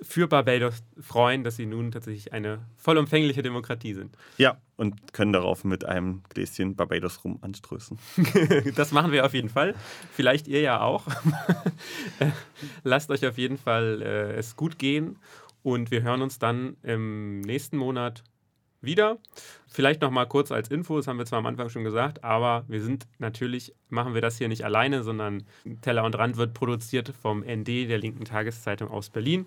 für 0.00 0.28
Barbados 0.28 0.82
freuen, 1.00 1.44
dass 1.44 1.56
sie 1.56 1.66
nun 1.66 1.90
tatsächlich 1.90 2.32
eine 2.32 2.60
vollumfängliche 2.76 3.42
Demokratie 3.42 3.94
sind. 3.94 4.16
Ja, 4.36 4.58
und 4.76 5.12
können 5.12 5.32
darauf 5.32 5.64
mit 5.64 5.84
einem 5.84 6.22
Gläschen 6.28 6.76
Barbados 6.76 7.24
rum 7.24 7.38
anströßen. 7.42 7.98
das 8.76 8.92
machen 8.92 9.12
wir 9.12 9.26
auf 9.26 9.34
jeden 9.34 9.48
Fall. 9.48 9.74
Vielleicht 10.12 10.48
ihr 10.48 10.60
ja 10.60 10.80
auch. 10.80 11.06
Lasst 12.84 13.10
euch 13.10 13.26
auf 13.26 13.38
jeden 13.38 13.58
Fall 13.58 14.02
äh, 14.02 14.32
es 14.34 14.56
gut 14.56 14.78
gehen 14.78 15.16
und 15.62 15.90
wir 15.90 16.02
hören 16.02 16.22
uns 16.22 16.38
dann 16.38 16.76
im 16.82 17.40
nächsten 17.40 17.76
Monat 17.76 18.22
wieder. 18.80 19.18
Vielleicht 19.66 20.00
noch 20.00 20.10
mal 20.10 20.26
kurz 20.26 20.52
als 20.52 20.68
Info, 20.68 20.96
das 20.96 21.06
haben 21.06 21.18
wir 21.18 21.26
zwar 21.26 21.40
am 21.40 21.46
Anfang 21.46 21.68
schon 21.68 21.84
gesagt, 21.84 22.24
aber 22.24 22.64
wir 22.68 22.80
sind 22.80 23.06
natürlich, 23.18 23.74
machen 23.88 24.14
wir 24.14 24.20
das 24.20 24.38
hier 24.38 24.48
nicht 24.48 24.64
alleine, 24.64 25.02
sondern 25.02 25.44
Teller 25.82 26.04
und 26.04 26.16
Rand 26.16 26.36
wird 26.36 26.54
produziert 26.54 27.12
vom 27.20 27.40
ND, 27.40 27.88
der 27.88 27.98
linken 27.98 28.24
Tageszeitung 28.24 28.90
aus 28.90 29.10
Berlin. 29.10 29.46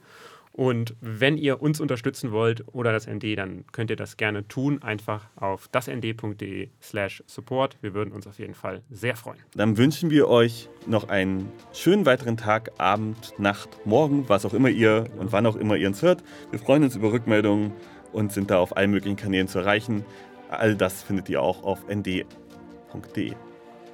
Und 0.54 0.96
wenn 1.00 1.38
ihr 1.38 1.62
uns 1.62 1.80
unterstützen 1.80 2.32
wollt 2.32 2.66
oder 2.74 2.92
das 2.92 3.08
ND, 3.08 3.38
dann 3.38 3.64
könnt 3.72 3.90
ihr 3.90 3.96
das 3.96 4.18
gerne 4.18 4.48
tun. 4.48 4.82
Einfach 4.82 5.28
auf 5.38 5.70
dasnd.de 5.70 6.70
slash 6.82 7.24
support. 7.26 7.78
Wir 7.82 7.94
würden 7.94 8.12
uns 8.12 8.28
auf 8.28 8.38
jeden 8.38 8.54
Fall 8.54 8.82
sehr 8.90 9.16
freuen. 9.16 9.40
Dann 9.56 9.78
wünschen 9.78 10.10
wir 10.10 10.28
euch 10.28 10.70
noch 10.88 11.08
einen 11.08 11.50
schönen 11.72 12.06
weiteren 12.06 12.36
Tag, 12.36 12.72
Abend, 12.80 13.34
Nacht, 13.40 13.70
Morgen, 13.86 14.28
was 14.28 14.46
auch 14.46 14.54
immer 14.54 14.70
ihr 14.70 15.06
und 15.18 15.32
wann 15.32 15.46
auch 15.46 15.56
immer 15.56 15.78
ihr 15.78 15.88
uns 15.88 16.02
hört. 16.02 16.22
Wir 16.50 16.60
freuen 16.60 16.84
uns 16.84 16.98
über 16.98 17.14
Rückmeldungen 17.14 17.72
und 18.14 18.32
sind 18.32 18.52
da 18.52 18.60
auf 18.60 18.76
allen 18.78 18.92
möglichen 18.92 19.16
Kanälen 19.16 19.48
zu 19.48 19.60
erreichen. 19.60 20.06
All 20.50 20.76
das 20.76 21.04
findet 21.04 21.30
ihr 21.30 21.42
auch 21.42 21.64
auf 21.64 21.88
nd.de. 21.88 22.26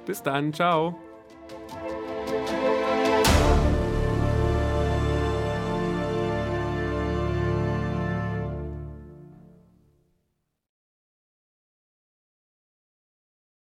Bis 0.06 0.22
dann, 0.22 0.52
ciao. 0.52 0.96